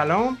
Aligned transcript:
سلام. 0.00 0.38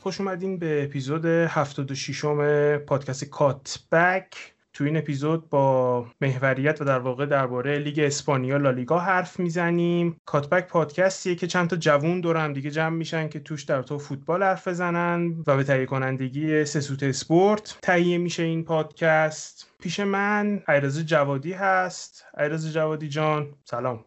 خوش 0.00 0.20
اومدین 0.20 0.58
به 0.58 0.84
اپیزود 0.84 1.24
76 1.24 2.24
م 2.24 2.76
پادکست 2.76 3.24
کاتبک. 3.24 4.54
تو 4.72 4.84
این 4.84 4.96
اپیزود 4.96 5.50
با 5.50 6.06
محوریت 6.20 6.80
و 6.80 6.84
در 6.84 6.98
واقع 6.98 7.26
درباره 7.26 7.78
لیگ 7.78 8.00
اسپانیا 8.00 8.56
لالیگا 8.56 8.98
حرف 8.98 9.40
می‌زنیم. 9.40 10.16
کاتبک 10.24 10.68
پادکستیه 10.68 11.34
که 11.34 11.46
چند 11.46 11.70
تا 11.70 11.76
جوون 11.76 12.20
دور 12.20 12.52
همدیگه 12.52 12.70
جمع 12.70 12.96
میشن 12.96 13.28
که 13.28 13.40
توش 13.40 13.62
در 13.62 13.82
تو 13.82 13.98
فوتبال 13.98 14.42
حرف 14.42 14.68
بزنن 14.68 15.44
و 15.46 15.56
به 15.56 15.64
تهیه 15.64 15.86
کنندگی 15.86 16.64
سسوت 16.64 17.02
اسپورت 17.02 17.78
تهیه 17.82 18.18
میشه 18.18 18.42
این 18.42 18.64
پادکست. 18.64 19.72
پیش 19.82 20.00
من 20.00 20.62
ایرز 20.68 21.04
جوادی 21.04 21.52
هست. 21.52 22.24
ایرز 22.38 22.72
جوادی 22.72 23.08
جان 23.08 23.48
سلام. 23.64 24.04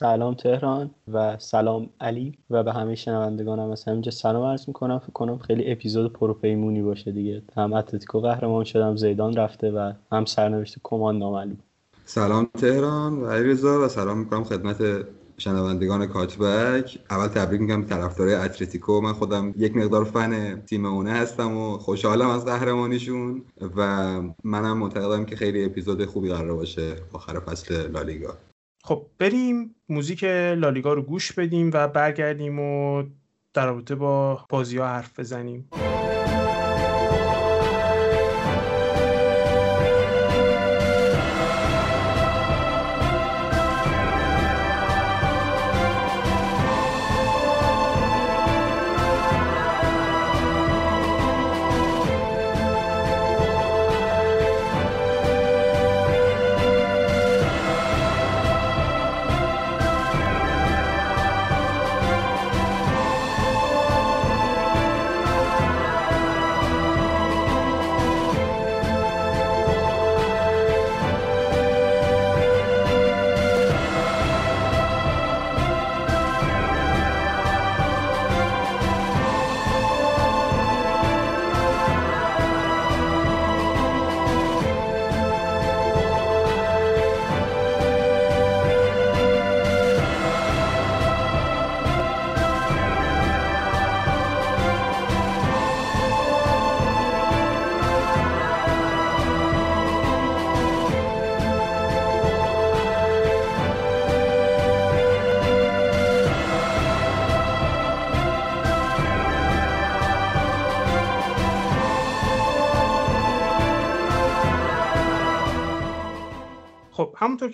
سلام 0.00 0.34
تهران 0.34 0.90
و 1.12 1.36
سلام 1.38 1.90
علی 2.00 2.38
و 2.50 2.62
به 2.62 2.72
همه 2.72 2.94
شنوندگانم 2.94 3.70
از 3.70 3.84
همینجا 3.84 4.10
سلام 4.10 4.44
عرض 4.44 4.64
می‌کنم. 4.68 4.98
فکر 4.98 5.12
کنم 5.12 5.38
خیلی 5.38 5.72
اپیزود 5.72 6.12
پروپیمونی 6.12 6.82
باشه 6.82 7.12
دیگه. 7.12 7.42
هم 7.56 7.72
اتلتیکو 7.72 8.20
قهرمان 8.20 8.64
شدم 8.64 8.96
زیدان 8.96 9.36
رفته 9.36 9.70
و 9.70 9.92
هم 10.12 10.24
سرنوشت 10.24 10.76
کمان 10.82 11.18
نامعلوم 11.18 11.58
سلام 12.04 12.48
تهران 12.58 13.18
و 13.18 13.26
علیرضا 13.26 13.84
و 13.84 13.88
سلام 13.88 14.18
می‌کنم 14.18 14.44
خدمت 14.44 15.06
شنوندگان 15.38 16.06
کاتبک. 16.06 16.98
اول 17.10 17.26
تبریک 17.26 17.60
میگم 17.60 17.84
طرفدارای 17.84 18.34
اتلتیکو. 18.34 19.00
من 19.00 19.12
خودم 19.12 19.54
یک 19.56 19.76
مقدار 19.76 20.04
فن 20.04 20.60
تیم 20.60 20.86
اونه 20.86 21.12
هستم 21.12 21.56
و 21.56 21.78
خوشحالم 21.78 22.28
از 22.28 22.44
قهرمانیشون 22.44 23.42
و 23.76 24.20
منم 24.44 24.78
معتقدم 24.78 25.24
که 25.24 25.36
خیلی 25.36 25.64
اپیزود 25.64 26.04
خوبی 26.04 26.28
قرار 26.28 26.56
باشه 26.56 26.94
آخر 27.12 27.40
فصل 27.40 27.90
لالیگا. 27.90 28.34
خب 28.84 29.06
بریم 29.18 29.74
موزیک 29.88 30.24
لالیگا 30.24 30.92
رو 30.92 31.02
گوش 31.02 31.32
بدیم 31.32 31.70
و 31.74 31.88
برگردیم 31.88 32.58
و 32.58 33.02
در 33.54 33.66
رابطه 33.66 33.94
با 33.94 34.46
بازی 34.48 34.78
ها 34.78 34.86
حرف 34.86 35.18
بزنیم. 35.18 35.68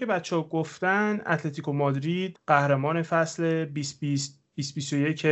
که 0.05 0.11
بچه 0.11 0.37
ها 0.37 0.43
گفتن 0.43 1.21
اتلتیکو 1.27 1.73
مادرید 1.73 2.41
قهرمان 2.47 3.03
فصل 3.03 3.65
2020 3.65 4.45
2021 4.57 5.27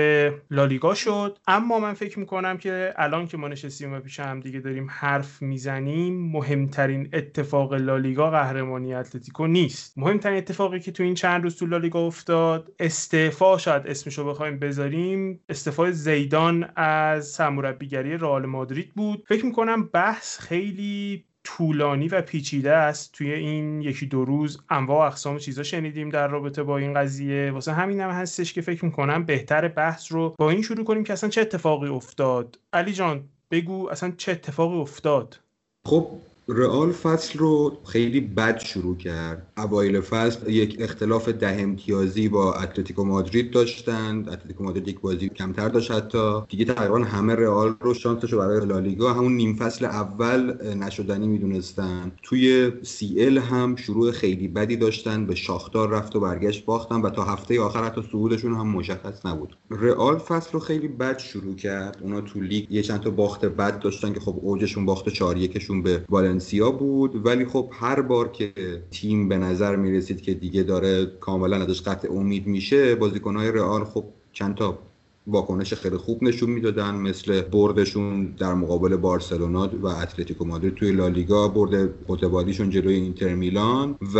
لالیگا 0.51 0.95
شد. 0.95 1.39
اما 1.47 1.79
من 1.79 1.93
فکر 1.93 2.19
می‌کنم 2.19 2.59
که 2.59 2.95
الان 2.97 3.27
که 3.27 3.37
ما 3.37 3.49
نشستیم 3.49 3.93
و 3.95 4.01
پیش 4.01 4.21
هم 4.21 4.41
دیگه 4.41 4.61
داریم 4.61 4.87
حرف 4.91 5.43
می‌زنیم 5.43 6.31
مهمترین 6.33 7.09
اتفاق 7.13 7.75
لالیگا 7.75 8.31
قهرمانی 8.31 8.95
اتلتیکو 8.95 9.47
نیست. 9.47 9.99
مهمترین 9.99 10.39
اتفاقی 10.39 10.81
که 10.81 10.93
تو 10.93 11.03
این 11.03 11.15
چند 11.15 11.43
روز 11.43 11.57
تو 11.57 11.67
لالیگا 11.67 12.07
افتاد 12.07 12.73
استعفا 12.79 13.59
شاید 13.59 13.87
اسمشو 13.87 14.25
بخوایم 14.25 14.59
بذاریم 14.59 15.41
استعفای 15.49 15.93
زیدان 15.93 16.71
از 16.77 17.27
سرمربیگری 17.29 18.17
رئال 18.17 18.47
مادرید 18.47 18.95
بود. 18.95 19.25
فکر 19.29 19.47
می‌کنم 19.47 19.85
بحث 19.87 20.41
خیلی 20.41 21.25
طولانی 21.45 22.09
و 22.09 22.23
پیچیده 22.23 22.73
است. 22.73 23.13
توی 23.13 23.33
این 23.33 23.83
یکی 23.83 24.07
دو 24.07 24.25
روز 24.25 24.61
انواع 24.71 25.05
و 25.05 25.07
اقسام 25.07 25.39
چیزا 25.39 25.63
شنیدیم 25.63 26.09
در 26.09 26.29
رابطه 26.29 26.63
با 26.63 26.79
این 26.79 26.95
قضیه. 26.95 27.51
واسه 27.51 27.73
همین 27.73 28.01
هم 28.01 28.11
هستش 28.11 28.53
که 28.53 28.61
فکر 28.61 28.85
می‌کنم 28.85 29.25
بهتر 29.25 29.69
بحث 29.69 30.13
رو 30.13 30.35
با 30.39 30.51
این 30.51 30.63
شروع 30.63 30.85
کنیم 30.85 31.05
که 31.05 31.13
اصلا 31.13 31.31
چه 31.31 31.41
اتفاقی 31.41 31.89
افتاد. 31.89 32.59
علی 32.73 32.93
جان 32.93 33.29
بگو 33.51 33.91
اصلا 33.91 34.13
چه 34.17 34.33
اتفاقی 34.33 34.79
افتاد. 34.79 35.41
خب 35.85 36.09
رئال 36.49 36.93
فصل 36.93 37.39
رو 37.39 37.79
خیلی 37.85 38.21
بد 38.21 38.59
شروع 38.59 38.97
کرد. 38.97 39.47
اوایل 39.57 40.01
فصل 40.01 40.51
یک 40.51 40.77
اختلاف 40.79 41.29
ده 41.29 41.61
امتیازی 41.61 42.29
با 42.29 42.55
اتلتیکو 42.55 43.05
مادرید 43.05 43.51
داشتند. 43.51 44.29
اتلتیکو 44.29 44.65
مادرید 44.65 44.89
یک 44.89 45.01
بازی 45.01 45.29
کمتر 45.29 45.69
داشت 45.69 45.91
حتی. 45.91 46.41
دیگه 46.49 46.65
تقریبا 46.65 46.99
همه 46.99 47.35
رئال 47.35 47.75
رو 47.81 47.95
شانسش 47.95 48.33
رو 48.33 48.39
برای 48.39 48.67
لالیگا 48.67 49.15
همون 49.15 49.37
نیم 49.37 49.57
فصل 49.57 49.85
اول 49.85 50.57
نشدنی 50.75 51.27
می‌دونستن. 51.27 52.13
توی 52.23 52.73
سی 52.83 53.15
ال 53.19 53.39
هم 53.39 53.77
شروع 53.77 54.11
خیلی 54.11 54.49
بدی 54.49 54.77
داشتن. 54.77 55.27
به 55.27 55.35
شاختار 55.35 55.89
رفت 55.91 56.17
و 56.17 56.21
برگشت 56.21 56.65
باختن 56.65 57.01
و 57.01 57.11
تا 57.11 57.25
هفته 57.25 57.61
آخر 57.61 57.85
حتی 57.85 58.03
صعودشون 58.13 58.55
هم 58.55 58.69
مشخص 58.69 59.27
نبود. 59.27 59.57
رئال 59.71 60.19
فصل 60.19 60.53
رو 60.53 60.61
خیلی 60.61 60.89
بد 60.89 61.19
شروع 61.19 61.55
کرد. 61.55 61.99
اونا 62.03 62.21
تو 62.21 62.41
لیگ 62.41 62.71
یه 62.71 62.83
چند 62.83 63.01
تا 63.01 63.11
باخت 63.11 63.45
بد 63.45 63.79
داشتن 63.79 64.13
که 64.13 64.21
خب 64.21 64.39
اوجشون 64.43 64.87
باخت 64.87 65.09
4 65.09 65.37
1 65.37 65.53
به 65.83 66.05
والنسیا 66.33 66.71
بود 66.71 67.27
ولی 67.27 67.45
خب 67.45 67.71
هر 67.73 68.01
بار 68.01 68.29
که 68.29 68.53
تیم 68.91 69.29
به 69.29 69.39
نظر 69.39 69.77
می 69.77 69.93
رسید 69.93 70.21
که 70.21 70.35
دیگه 70.35 70.63
داره 70.63 71.07
کاملا 71.07 71.57
ازش 71.57 71.83
قطع 71.83 72.13
امید 72.13 72.47
میشه 72.47 72.95
بازیکنهای 72.95 73.53
رئال 73.53 73.85
خب 73.85 74.05
چند 74.33 74.55
تا 74.55 74.79
واکنش 75.27 75.75
خیلی 75.75 75.97
خوب 75.97 76.23
نشون 76.23 76.51
می‌دادن 76.51 76.95
مثل 76.95 77.41
بردشون 77.41 78.25
در 78.39 78.55
مقابل 78.55 78.97
بارسلونا 78.97 79.71
و 79.83 79.87
اتلتیکو 79.87 80.45
مادرید 80.45 80.75
توی 80.75 80.93
لالیگا 80.93 81.49
برد 81.49 81.95
متبادیشون 82.09 82.71
جلوی 82.71 82.95
اینتر 82.95 83.35
میلان 83.35 83.95
و 84.15 84.19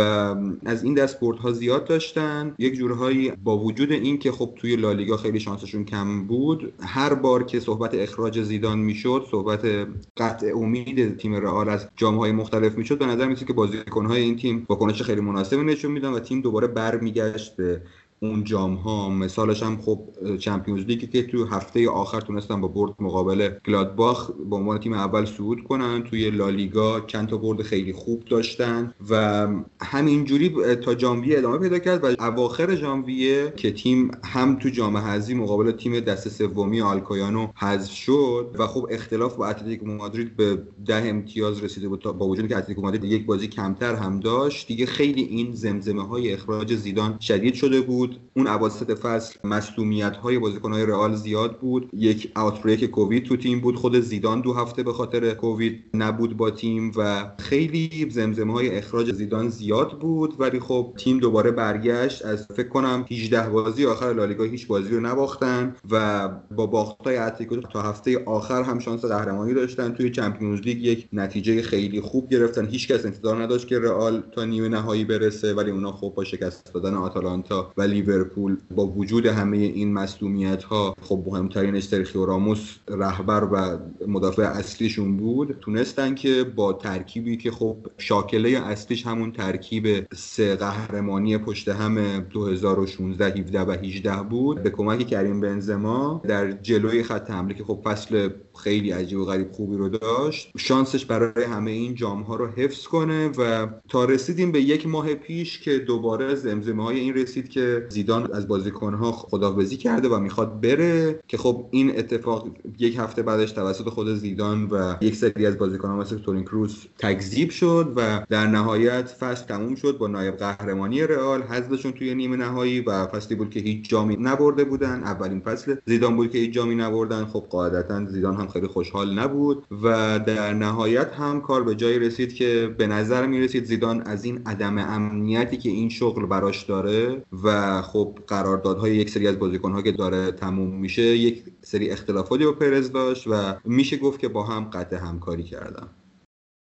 از 0.65 0.83
این 0.83 0.93
دست 0.93 1.19
بردها 1.19 1.51
زیاد 1.51 1.85
داشتن. 1.85 2.55
یک 2.59 2.73
جورهایی 2.73 3.31
با 3.31 3.57
وجود 3.57 3.91
این 3.91 4.19
که 4.19 4.31
خب 4.31 4.53
توی 4.55 4.75
لالیگا 4.75 5.17
خیلی 5.17 5.39
شانسشون 5.39 5.85
کم 5.85 6.23
بود 6.27 6.73
هر 6.79 7.13
بار 7.13 7.43
که 7.43 7.59
صحبت 7.59 7.93
اخراج 7.93 8.41
زیدان 8.41 8.79
می‌شد 8.79 9.27
صحبت 9.31 9.87
قطع 10.17 10.51
امید 10.55 11.17
تیم 11.17 11.35
رئال 11.35 11.69
از 11.69 11.87
جامهای 11.95 12.31
مختلف 12.31 12.77
می‌شد 12.77 12.97
به 12.97 13.05
نظر 13.05 13.27
میسید 13.27 13.47
که 13.47 13.53
بازیکنهای 13.53 14.21
این 14.21 14.35
تیم 14.35 14.65
واکنش 14.69 15.01
خیلی 15.01 15.21
مناسبی 15.21 15.63
نشون 15.63 15.91
میدن 15.91 16.09
و 16.09 16.19
تیم 16.19 16.41
دوباره 16.41 16.67
برمیگشت 16.67 17.55
به 17.55 17.81
اون 18.23 18.43
جام 18.43 18.75
ها. 18.75 19.09
مثالش 19.09 19.63
هم 19.63 19.81
خب 19.81 19.99
چمپیونز 20.39 20.85
لیگی 20.85 21.07
که 21.07 21.23
تو 21.23 21.45
هفته 21.45 21.89
آخر 21.89 22.21
تونستن 22.21 22.61
با 22.61 22.67
برد 22.67 22.93
مقابل 22.99 23.49
گلادباخ 23.65 24.31
به 24.49 24.55
عنوان 24.55 24.79
تیم 24.79 24.93
اول 24.93 25.25
صعود 25.25 25.63
کنن. 25.63 26.03
توی 26.03 26.29
لالیگا 26.29 26.99
چند 26.99 27.27
تا 27.27 27.37
برد 27.37 27.61
خیلی 27.61 27.93
خوب 27.93 28.25
داشتن 28.25 28.93
و 29.09 29.47
همینجوری 29.81 30.75
تا 30.75 30.97
ژانویه 30.97 31.37
ادامه 31.37 31.57
پیدا 31.57 31.79
کرد 31.79 32.03
و 32.03 32.23
اواخر 32.23 32.75
ژانویه 32.75 33.53
که 33.55 33.71
تیم 33.71 34.11
هم 34.23 34.55
تو 34.59 34.69
جام 34.69 34.97
حذفی 34.97 35.33
مقابل 35.33 35.71
تیم 35.71 35.99
دست 35.99 36.29
سومی 36.29 36.81
آلکایانو 36.81 37.47
حذف 37.55 37.93
شد 37.93 38.55
و 38.59 38.67
خب 38.67 38.87
اختلاف 38.91 39.35
با 39.35 39.47
اتلتیکو 39.47 39.85
مادرید 39.85 40.35
به 40.35 40.63
ده 40.85 40.95
امتیاز 40.95 41.63
رسیده 41.63 41.87
بود 41.87 42.03
با 42.03 42.27
وجودی 42.27 42.47
که 42.47 42.57
اتلتیکو 42.57 42.81
مادرید 42.81 43.03
یک 43.03 43.25
بازی 43.25 43.47
کمتر 43.47 43.95
هم 43.95 44.19
داشت. 44.19 44.67
دیگه 44.67 44.85
خیلی 44.85 45.23
این 45.23 45.51
زمزمه 45.51 46.07
های 46.07 46.33
اخراج 46.33 46.75
زیدان 46.75 47.19
شدید 47.19 47.53
شده 47.53 47.81
بود. 47.81 48.12
اون 48.33 48.47
اواسط 48.47 48.91
فصل 48.91 49.39
مسئولیت 49.43 50.15
های 50.15 50.39
بازیکن 50.39 50.73
های 50.73 50.85
رئال 50.85 51.15
زیاد 51.15 51.59
بود. 51.59 51.89
یک 51.93 52.31
آوتبریک 52.35 52.85
کووید 52.85 53.25
تو 53.25 53.37
تیم 53.37 53.59
بود. 53.59 53.75
خود 53.75 53.99
زیدان 53.99 54.41
دو 54.41 54.53
هفته 54.53 54.83
به 54.83 54.93
خاطر 54.93 55.33
کووید 55.33 55.83
نبود 55.93 56.37
با 56.37 56.51
تیم 56.51 56.91
و 56.95 57.31
خیلی 57.39 58.07
زمزمه 58.09 58.53
های 58.53 58.77
اخراج 58.77 59.11
زیدان 59.11 59.49
زیاد 59.49 59.99
بود. 59.99 60.35
ولی 60.39 60.59
خب 60.59 60.93
تیم 60.97 61.19
دوباره 61.19 61.51
برگشت. 61.51 62.25
از 62.25 62.47
فکر 62.55 62.67
کنم 62.67 63.05
18 63.11 63.49
بازی 63.49 63.85
آخر 63.85 64.13
لالیگا 64.13 64.43
هیچ 64.43 64.67
بازی 64.67 64.89
رو 64.95 65.01
نباختن 65.01 65.75
و 65.91 66.29
با 66.51 66.65
باختای 66.65 67.17
اتلتیکو 67.17 67.55
تا 67.55 67.81
هفته 67.81 68.23
آخر 68.25 68.63
هم 68.63 68.79
شانس 68.79 69.05
قهرمانی 69.05 69.53
داشتن. 69.53 69.93
توی 69.93 70.09
چمپیونز 70.09 70.59
لیگ 70.59 70.83
یک 70.83 71.07
نتیجه 71.13 71.61
خیلی 71.61 72.01
خوب 72.01 72.29
گرفتن. 72.29 72.65
هیچکس 72.65 73.05
انتظار 73.05 73.43
نداشت 73.43 73.67
که 73.67 73.79
رئال 73.79 74.23
تا 74.31 74.45
نیمه 74.45 74.69
نهایی 74.69 75.05
برسه. 75.05 75.53
ولی 75.53 75.71
اونا 75.71 75.91
خب 75.91 76.13
با 76.15 76.23
شکست 76.23 76.73
دادن 76.73 76.93
آتالانتا. 76.93 77.73
و 77.77 77.81
لیورپول 78.03 78.57
با 78.75 78.87
وجود 78.87 79.25
همه 79.25 79.57
این 79.57 79.93
مصدومیت 79.93 80.63
ها 80.63 80.95
خب 81.01 81.23
مهمترینش 81.27 81.83
سرخیو 81.83 82.25
راموس 82.25 82.77
رهبر 82.89 83.43
و 83.43 83.79
مدافع 84.07 84.43
اصلیشون 84.43 85.17
بود 85.17 85.57
تونستن 85.61 86.15
که 86.15 86.43
با 86.43 86.73
ترکیبی 86.73 87.37
که 87.37 87.51
خب 87.51 87.77
شاکله 87.97 88.49
اصلیش 88.49 89.07
همون 89.07 89.31
ترکیب 89.31 90.07
سه 90.13 90.55
قهرمانی 90.55 91.37
پشت 91.37 91.69
هم 91.69 92.19
2016 92.19 93.25
17 93.25 93.61
و 93.61 93.71
18 93.71 94.23
بود. 94.23 94.63
به 94.63 94.69
کمک 94.69 95.07
کریم 95.07 95.41
بنزما 95.41 96.21
در 96.27 96.51
جلوی 96.51 97.03
خط 97.03 97.31
حمله 97.31 97.53
که 97.53 97.63
خب 97.63 97.81
فصل 97.83 98.29
خیلی 98.55 98.91
عجیب 98.91 99.19
و 99.19 99.25
غریب 99.25 99.51
خوبی 99.51 99.77
رو 99.77 99.89
داشت 99.89 100.51
شانسش 100.57 101.05
برای 101.05 101.43
همه 101.43 101.71
این 101.71 101.95
جام 101.95 102.21
ها 102.21 102.35
رو 102.35 102.47
حفظ 102.47 102.87
کنه 102.87 103.27
و 103.27 103.67
تا 103.89 104.05
رسیدیم 104.05 104.51
به 104.51 104.61
یک 104.61 104.87
ماه 104.87 105.13
پیش 105.13 105.59
که 105.59 105.79
دوباره 105.79 106.35
زمزمه 106.35 106.83
های 106.83 106.99
این 106.99 107.13
رسید 107.13 107.49
که 107.49 107.82
زیدان 107.89 108.31
از 108.33 108.47
بازیکن 108.47 108.93
ها 108.93 109.11
خداحافظی 109.11 109.77
کرده 109.77 110.09
و 110.09 110.19
می‌خواد 110.19 110.61
بره 110.61 111.19
که 111.27 111.37
خب 111.37 111.65
این 111.71 111.99
اتفاق 111.99 112.47
یک 112.79 112.97
هفته 112.97 113.21
بعدش 113.21 113.51
توسط 113.51 113.89
خود 113.89 114.15
زیدان 114.15 114.65
و 114.65 114.95
یک 115.01 115.15
سری 115.15 115.45
از 115.45 115.57
بازیکن 115.57 115.87
ها 115.87 115.95
مثل 115.95 116.17
تورین 116.17 116.43
کروز 116.43 116.87
تکذیب 116.97 117.49
شد 117.49 117.93
و 117.95 118.25
در 118.29 118.47
نهایت 118.47 119.07
فصل 119.07 119.45
تموم 119.45 119.75
شد 119.75 119.97
با 119.97 120.07
نایب 120.07 120.35
قهرمانی 120.35 121.01
رئال. 121.01 121.41
حذفشون 121.41 121.91
توی 121.91 122.15
نیمه 122.15 122.37
نهایی 122.37 122.81
و 122.81 123.07
فصلی 123.07 123.35
بود 123.35 123.49
که 123.49 123.59
هیچ 123.59 123.89
جامی 123.89 124.15
نبرده 124.15 124.63
بودن. 124.63 125.03
اولین 125.03 125.39
فصل 125.39 125.75
زیدان 125.85 126.15
بود 126.15 126.31
که 126.31 126.37
هیچ 126.37 126.53
جامی 126.53 126.75
نبردن. 126.75 127.25
خب 127.25 127.45
قاعدتا 127.49 128.05
زیدان 128.05 128.35
هم 128.35 128.47
خیلی 128.47 128.67
خوشحال 128.67 129.19
نبود 129.19 129.65
و 129.83 130.19
در 130.19 130.53
نهایت 130.53 131.11
هم 131.11 131.41
کار 131.41 131.63
به 131.63 131.75
جایی 131.75 131.99
رسید 131.99 132.33
که 132.33 132.75
به 132.77 132.87
نظر 132.87 133.25
می 133.27 133.39
رسید 133.39 133.65
زیدان 133.65 134.01
از 134.01 134.25
این 134.25 134.41
عدم 134.45 134.77
امنیتی 134.77 135.57
که 135.57 135.69
این 135.69 135.89
شغل 135.89 136.25
براش 136.25 136.63
داره 136.63 137.23
و 137.43 137.72
خب 137.81 138.19
قراردادهای 138.27 138.95
یک 138.95 139.09
سری 139.09 139.27
از 139.27 139.39
بازیکنها 139.39 139.81
که 139.81 139.91
داره 139.91 140.31
تموم 140.31 140.75
میشه 140.75 141.01
یک 141.01 141.43
سری 141.61 141.89
اختلافاتی 141.89 142.45
با 142.45 142.51
پرز 142.51 142.91
داشت 142.91 143.27
و 143.27 143.55
میشه 143.65 143.97
گفت 143.97 144.19
که 144.19 144.27
با 144.27 144.43
هم 144.43 144.63
قطع 144.63 144.95
همکاری 144.95 145.43
کردن. 145.43 145.89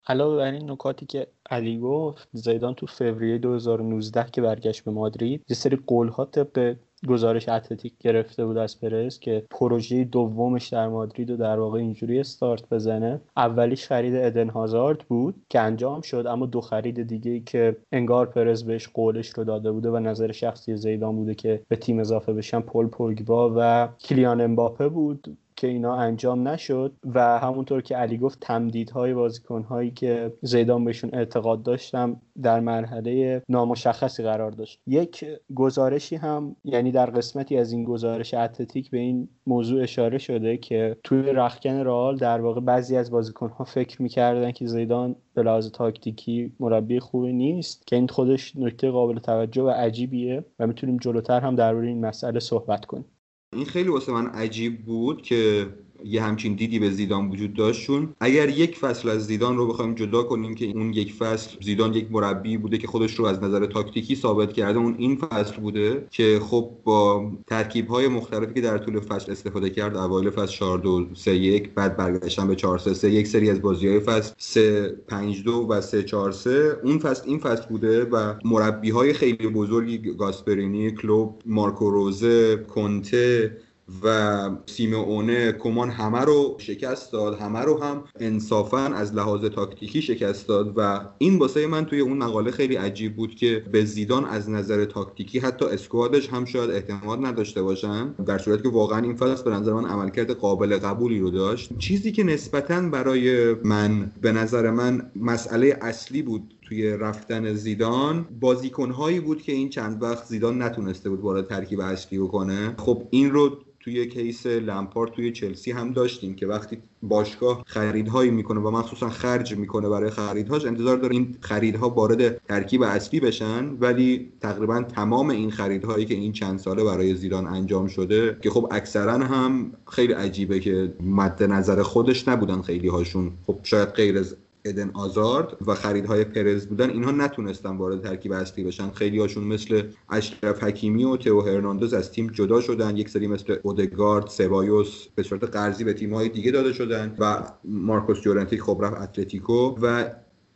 علاوه 0.06 0.36
بر 0.36 0.52
این 0.52 0.70
نکاتی 0.70 1.06
که 1.06 1.26
علی 1.50 1.78
گفت 1.78 2.28
زیدان 2.32 2.74
تو 2.74 2.86
فوریه 2.86 3.38
2019 3.38 4.30
که 4.32 4.42
برگشت 4.42 4.84
به 4.84 4.90
مادرید 4.90 5.44
یه 5.48 5.56
سری 5.56 5.76
قولها 5.86 6.24
طبق 6.24 6.76
گزارش 7.08 7.48
اتلتیک 7.48 7.92
گرفته 8.00 8.46
بود 8.46 8.58
از 8.58 8.80
پرز 8.80 9.18
که 9.18 9.46
پروژه 9.50 10.04
دومش 10.04 10.68
در 10.68 10.88
مادرید 10.88 11.30
و 11.30 11.36
در 11.36 11.58
واقع 11.58 11.78
اینجوری 11.78 12.20
استارت 12.20 12.68
بزنه. 12.68 13.20
اولیش 13.36 13.86
خرید 13.86 14.14
ادن 14.14 14.48
هازارد 14.48 14.98
بود 14.98 15.34
که 15.48 15.60
انجام 15.60 16.00
شد 16.00 16.26
اما 16.26 16.46
دو 16.46 16.60
خرید 16.60 17.02
دیگه 17.02 17.40
که 17.40 17.76
انگار 17.92 18.26
پرز 18.26 18.64
بهش 18.64 18.88
قولش 18.88 19.28
رو 19.28 19.44
داده 19.44 19.72
بوده 19.72 19.90
و 19.90 19.98
نظر 19.98 20.32
شخصی 20.32 20.76
زیدان 20.76 21.16
بوده 21.16 21.34
که 21.34 21.62
به 21.68 21.76
تیم 21.76 21.98
اضافه 21.98 22.32
بشن 22.32 22.60
پل 22.60 22.86
پوگبا 22.86 23.52
و 23.56 23.88
کلیان 24.00 24.40
امباپه 24.40 24.88
بود. 24.88 25.36
که 25.56 25.66
اینا 25.66 25.96
انجام 25.96 26.48
نشد 26.48 26.92
و 27.04 27.38
همونطور 27.38 27.82
که 27.82 27.96
علی 27.96 28.18
گفت 28.18 28.40
تمدیدهای 28.40 29.14
بازیکنهایی 29.14 29.90
که 29.90 30.32
زیدان 30.42 30.84
بهشون 30.84 31.10
اعتقاد 31.12 31.62
داشتم 31.62 32.20
در 32.42 32.60
مرحله 32.60 33.42
نامشخصی 33.48 34.22
قرار 34.22 34.50
داشت. 34.50 34.80
یک 34.86 35.24
گزارشی 35.54 36.16
هم 36.16 36.56
یعنی 36.64 36.92
در 36.92 37.06
قسمتی 37.10 37.56
از 37.56 37.72
این 37.72 37.84
گزارش 37.84 38.34
اتلتیک 38.34 38.90
به 38.90 38.98
این 38.98 39.28
موضوع 39.46 39.82
اشاره 39.82 40.18
شده 40.18 40.56
که 40.56 40.96
توی 41.04 41.22
رخکن 41.22 41.70
رئال 41.70 42.16
در 42.16 42.40
واقع 42.40 42.60
بعضی 42.60 42.96
از 42.96 43.10
بازیکنها 43.10 43.64
فکر 43.64 44.02
می‌کردن 44.02 44.52
که 44.52 44.66
زیدان 44.66 45.16
به 45.34 45.42
لحاظ 45.42 45.70
تاکتیکی 45.70 46.52
مربی 46.60 47.00
خوبی 47.00 47.32
نیست 47.32 47.86
که 47.86 47.96
این 47.96 48.08
خودش 48.08 48.56
نکته 48.56 48.90
قابل 48.90 49.18
توجه 49.18 49.62
و 49.62 49.68
عجیبیه 49.68 50.44
و 50.58 50.66
می‌تونیم 50.66 50.96
جلوتر 50.96 51.40
هم 51.40 51.54
درباره 51.54 51.88
این 51.88 52.06
مسئله 52.06 52.40
صحبت 52.40 52.84
کنیم. 52.84 53.04
این 53.52 53.64
خیلی 53.64 53.88
واسه 53.88 54.12
من 54.12 54.26
عجیب 54.26 54.84
بود 54.84 55.22
که 55.22 55.68
یه 56.04 56.22
همچین 56.22 56.54
دیدی 56.54 56.78
به 56.78 56.90
زیدان 56.90 57.30
وجود 57.30 57.54
داشتون؟ 57.54 58.14
اگر 58.20 58.48
یک 58.48 58.78
فصل 58.78 59.08
از 59.08 59.26
زیدان 59.26 59.56
رو 59.56 59.66
بخوایم 59.66 59.94
جدا 59.94 60.22
کنیم 60.22 60.54
که 60.54 60.66
اون 60.66 60.92
یک 60.92 61.12
فصل 61.12 61.56
زیدان 61.60 61.94
یک 61.94 62.06
مربی 62.10 62.56
بوده 62.56 62.78
که 62.78 62.86
خودش 62.86 63.14
رو 63.14 63.24
از 63.24 63.42
نظر 63.42 63.66
تاکتیکی 63.66 64.16
ثابت 64.16 64.52
کرده 64.52 64.78
اون 64.78 64.94
این 64.98 65.16
فصل 65.16 65.56
بوده 65.56 66.06
که 66.10 66.40
خب 66.42 66.70
با 66.84 67.30
ترکیب 67.46 67.88
های 67.88 68.08
مختلفی 68.08 68.54
که 68.54 68.60
در 68.60 68.78
طول 68.78 69.00
فصل 69.00 69.32
استفاده 69.32 69.70
کرد 69.70 69.96
اوایل 69.96 70.30
فصل 70.30 70.52
4 70.52 70.78
2 70.78 71.06
3 71.14 71.34
1 71.34 71.74
بعد 71.74 71.96
برگشتن 71.96 72.48
به 72.48 72.56
4 72.56 72.78
3 72.78 72.94
3 72.94 73.10
یک 73.10 73.26
سری 73.26 73.50
از 73.50 73.62
بازی 73.62 73.88
های 73.88 74.00
فصل 74.00 74.34
3 74.38 74.94
5 75.08 75.42
2 75.44 75.66
و 75.70 75.80
3 75.80 76.02
4 76.02 76.32
3 76.32 76.76
اون 76.84 76.98
فصل 76.98 77.22
این 77.26 77.38
فصل 77.38 77.68
بوده 77.68 78.04
و 78.04 78.34
مربی 78.44 78.90
های 78.90 79.12
خیلی 79.12 79.48
بزرگی 79.48 79.98
گاسپرینی 79.98 80.90
کلوب 80.90 81.42
مارکو 81.46 81.90
روزه 81.90 82.56
کنته 82.56 83.56
و 84.02 84.50
سیمئونه 84.66 85.52
کمان 85.52 85.90
همه 85.90 86.20
رو 86.20 86.56
شکست 86.58 87.12
داد 87.12 87.40
همه 87.40 87.60
رو 87.60 87.82
هم 87.82 88.04
انصافا 88.20 88.78
از 88.78 89.14
لحاظ 89.14 89.44
تاکتیکی 89.44 90.02
شکست 90.02 90.48
داد 90.48 90.72
و 90.76 91.00
این 91.18 91.38
واسه 91.38 91.66
من 91.66 91.84
توی 91.84 92.00
اون 92.00 92.18
مقاله 92.18 92.50
خیلی 92.50 92.76
عجیب 92.76 93.16
بود 93.16 93.34
که 93.34 93.64
به 93.72 93.84
زیدان 93.84 94.24
از 94.24 94.50
نظر 94.50 94.84
تاکتیکی 94.84 95.38
حتی 95.38 95.64
اسکوادش 95.64 96.28
هم 96.28 96.44
شاید 96.44 96.70
اعتماد 96.70 97.26
نداشته 97.26 97.62
باشن 97.62 98.12
در 98.12 98.38
صورتی 98.38 98.62
که 98.62 98.68
واقعا 98.68 98.98
این 98.98 99.16
فصل 99.16 99.44
به 99.44 99.50
نظر 99.50 99.72
من 99.72 99.84
عملکرد 99.84 100.30
قابل 100.30 100.78
قبولی 100.78 101.18
رو 101.18 101.30
داشت. 101.30 101.78
چیزی 101.78 102.12
که 102.12 102.24
نسبتا 102.24 102.80
برای 102.80 103.54
من 103.54 104.12
به 104.20 104.32
نظر 104.32 104.70
من 104.70 105.10
مسئله 105.16 105.78
اصلی 105.82 106.22
بود 106.22 106.54
توی 106.62 106.90
رفتن 106.90 107.54
زیدان 107.54 108.26
بازیکنهایی 108.40 109.20
بود 109.20 109.42
که 109.42 109.52
این 109.52 109.68
چند 109.68 110.02
وقت 110.02 110.24
زیدان 110.24 110.62
نتونسته 110.62 111.10
بود 111.10 111.20
وارد 111.20 111.48
ترکیب 111.48 111.80
اصلی 111.80 112.18
کنه 112.18 112.74
خب 112.78 113.02
این 113.10 113.30
رو 113.30 113.58
توی 113.84 114.06
کیس 114.06 114.46
لمپارد 114.46 115.10
توی 115.12 115.32
چلسی 115.32 115.72
هم 115.72 115.92
داشتیم 115.92 116.34
که 116.34 116.46
وقتی 116.46 116.78
باشگاه 117.02 117.62
خریدهایی 117.66 118.30
می‌کنه 118.30 118.60
و 118.60 118.70
مخصوصا 118.70 119.08
خرج 119.08 119.56
می‌کنه 119.56 119.88
برای 119.88 120.10
خریدهاش 120.10 120.64
انتظار 120.64 120.96
داره 120.96 121.14
این 121.14 121.36
خریدها 121.40 121.88
وارد 121.88 122.38
ترکیب 122.46 122.82
اصلی 122.82 123.20
بشن. 123.20 123.68
ولی 123.80 124.32
تقریبا 124.40 124.82
تمام 124.82 125.30
این 125.30 125.50
خریدهایی 125.50 126.04
که 126.04 126.14
این 126.14 126.32
چند 126.32 126.58
ساله 126.58 126.84
برای 126.84 127.14
زیدان 127.14 127.46
انجام 127.46 127.86
شده 127.86 128.36
که 128.42 128.50
خب 128.50 128.68
اکثرا 128.70 129.18
هم 129.18 129.72
خیلی 129.90 130.12
عجیبه 130.12 130.60
که 130.60 130.92
مد 131.00 131.42
نظر 131.42 131.82
خودش 131.82 132.28
نبودن 132.28 132.62
خیلی 132.62 132.88
هاشون 132.88 133.30
خب 133.46 133.58
شاید 133.62 133.88
غیر 133.88 134.22
ادن 134.64 134.90
آزارد 134.94 135.56
و 135.66 135.74
خریدهای 135.74 136.24
پرز 136.24 136.66
بودن 136.66 136.90
اینها 136.90 137.10
نتونستن 137.10 137.76
وارد 137.76 138.02
ترکیب 138.02 138.32
اصلی 138.32 138.64
بشن. 138.64 138.90
خیلی 138.90 139.18
هاشون 139.18 139.44
مثل 139.44 139.82
اشرف 140.10 140.64
حکیمی 140.64 141.04
و 141.04 141.16
تئو 141.16 141.40
هرناندز 141.40 141.94
از 141.94 142.12
تیم 142.12 142.26
جدا 142.26 142.60
شدن. 142.60 142.96
یک 142.96 143.08
سری 143.08 143.26
مثل 143.26 143.56
اودگارد 143.62 144.26
سبایوس 144.26 145.06
به 145.14 145.22
صورت 145.22 145.44
قرضی 145.44 145.84
به 145.84 145.92
تیم‌های 145.92 146.28
دیگه 146.28 146.50
داده 146.50 146.72
شدن 146.72 147.16
و 147.18 147.42
مارکوس 147.64 148.20
جورنتی 148.20 148.58
خب 148.58 148.78
رفت 148.82 148.96
اتلتیکو 148.96 149.76
و 149.82 150.04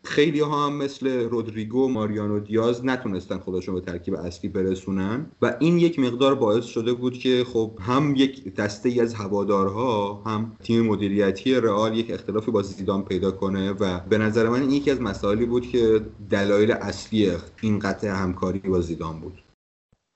خیلی 0.07 0.41
ها 0.41 0.67
هم 0.67 0.77
مثل 0.77 1.09
رودریگو 1.09 1.89
ماریانو 1.89 2.41
دیاز 2.41 2.85
نتونستن 2.85 3.39
خودشون 3.39 3.75
به 3.75 3.81
ترکیب 3.81 4.15
اصلی 4.15 4.51
برسونن 4.51 5.27
و 5.43 5.57
این 5.61 5.79
یک 5.79 5.99
مقدار 5.99 6.35
باعث 6.35 6.65
شده 6.65 6.93
بود 6.93 7.19
که 7.19 7.45
خب 7.53 7.79
هم 7.81 8.15
یک 8.17 8.55
دسته 8.55 8.89
ای 8.89 9.01
از 9.01 9.15
هوادارها 9.15 10.23
هم 10.27 10.53
تیم 10.63 10.87
مدیریتی 10.87 11.55
رئال 11.55 11.97
یک 11.97 12.11
اختلافی 12.11 12.51
با 12.51 12.63
زیدان 12.63 13.05
پیدا 13.05 13.31
کنه 13.31 13.73
و 13.73 14.01
به 14.01 14.19
نظر 14.19 14.49
من 14.49 14.61
این 14.61 14.71
یکی 14.71 14.91
از 14.91 15.01
مسائلی 15.01 15.47
بود 15.47 15.69
که 15.69 16.01
دلایل 16.31 16.71
اصلی 16.73 17.33
این 17.63 17.79
قطع 17.79 18.09
همکاری 18.09 18.59
با 18.59 18.81
زیدان 18.81 19.21
بود. 19.21 19.46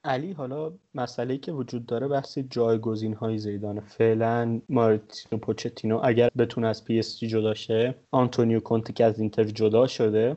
علی 0.04 0.32
حالا 0.32 0.72
مسئله 0.94 1.38
که 1.38 1.52
وجود 1.52 1.86
داره 1.86 2.08
بحث 2.08 2.38
جایگزین 2.38 3.14
های 3.14 3.38
زیدانه 3.38 3.80
فعلا 3.80 4.60
مارتینو 4.68 5.40
پوچتینو 5.40 6.00
اگر 6.04 6.30
بتونه 6.38 6.66
از 6.66 6.84
پی 6.84 6.98
اس 6.98 7.18
جی 7.18 7.28
جدا 7.28 7.54
شه 7.54 7.94
آنتونیو 8.10 8.60
کونته 8.60 8.92
که 8.92 9.04
از 9.04 9.20
اینتر 9.20 9.44
جدا 9.44 9.86
شده 9.86 10.36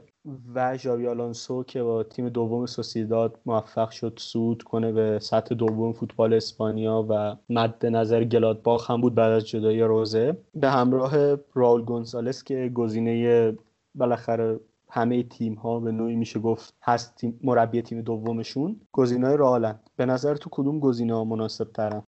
و 0.55 0.77
ژاوی 0.77 1.07
آلونسو 1.07 1.63
که 1.63 1.83
با 1.83 2.03
تیم 2.03 2.29
دوم 2.29 2.65
سوسیداد 2.65 3.39
موفق 3.45 3.89
شد 3.89 4.13
صعود 4.17 4.63
کنه 4.63 4.91
به 4.91 5.19
سطح 5.21 5.55
دوم 5.55 5.93
فوتبال 5.93 6.33
اسپانیا 6.33 7.05
و 7.09 7.35
مد 7.49 7.85
نظر 7.85 8.23
گلادباخ 8.23 8.91
هم 8.91 9.01
بود 9.01 9.15
بعد 9.15 9.31
از 9.31 9.47
جدایی 9.47 9.81
روزه. 9.81 10.37
به 10.55 10.69
همراه 10.69 11.35
راول 11.53 11.81
گونسالس 11.81 12.43
که 12.43 12.71
گزینه 12.73 13.53
بالاخره 13.95 14.59
همه 14.93 15.23
تیم 15.23 15.53
ها 15.53 15.79
به 15.79 15.91
نوعی 15.91 16.15
میشه 16.15 16.39
گفت 16.39 16.73
هست 16.81 17.21
مربی 17.43 17.81
تیم 17.81 18.01
دومشون. 18.01 18.81
گزینه‌های 18.91 19.37
رئالن 19.37 19.79
به 19.95 20.05
نظر 20.05 20.35
تو 20.35 20.49
کدوم 20.51 20.79
گزینه 20.79 21.13
ها 21.13 21.23
مناسب 21.23 21.71
ترن 21.71 22.03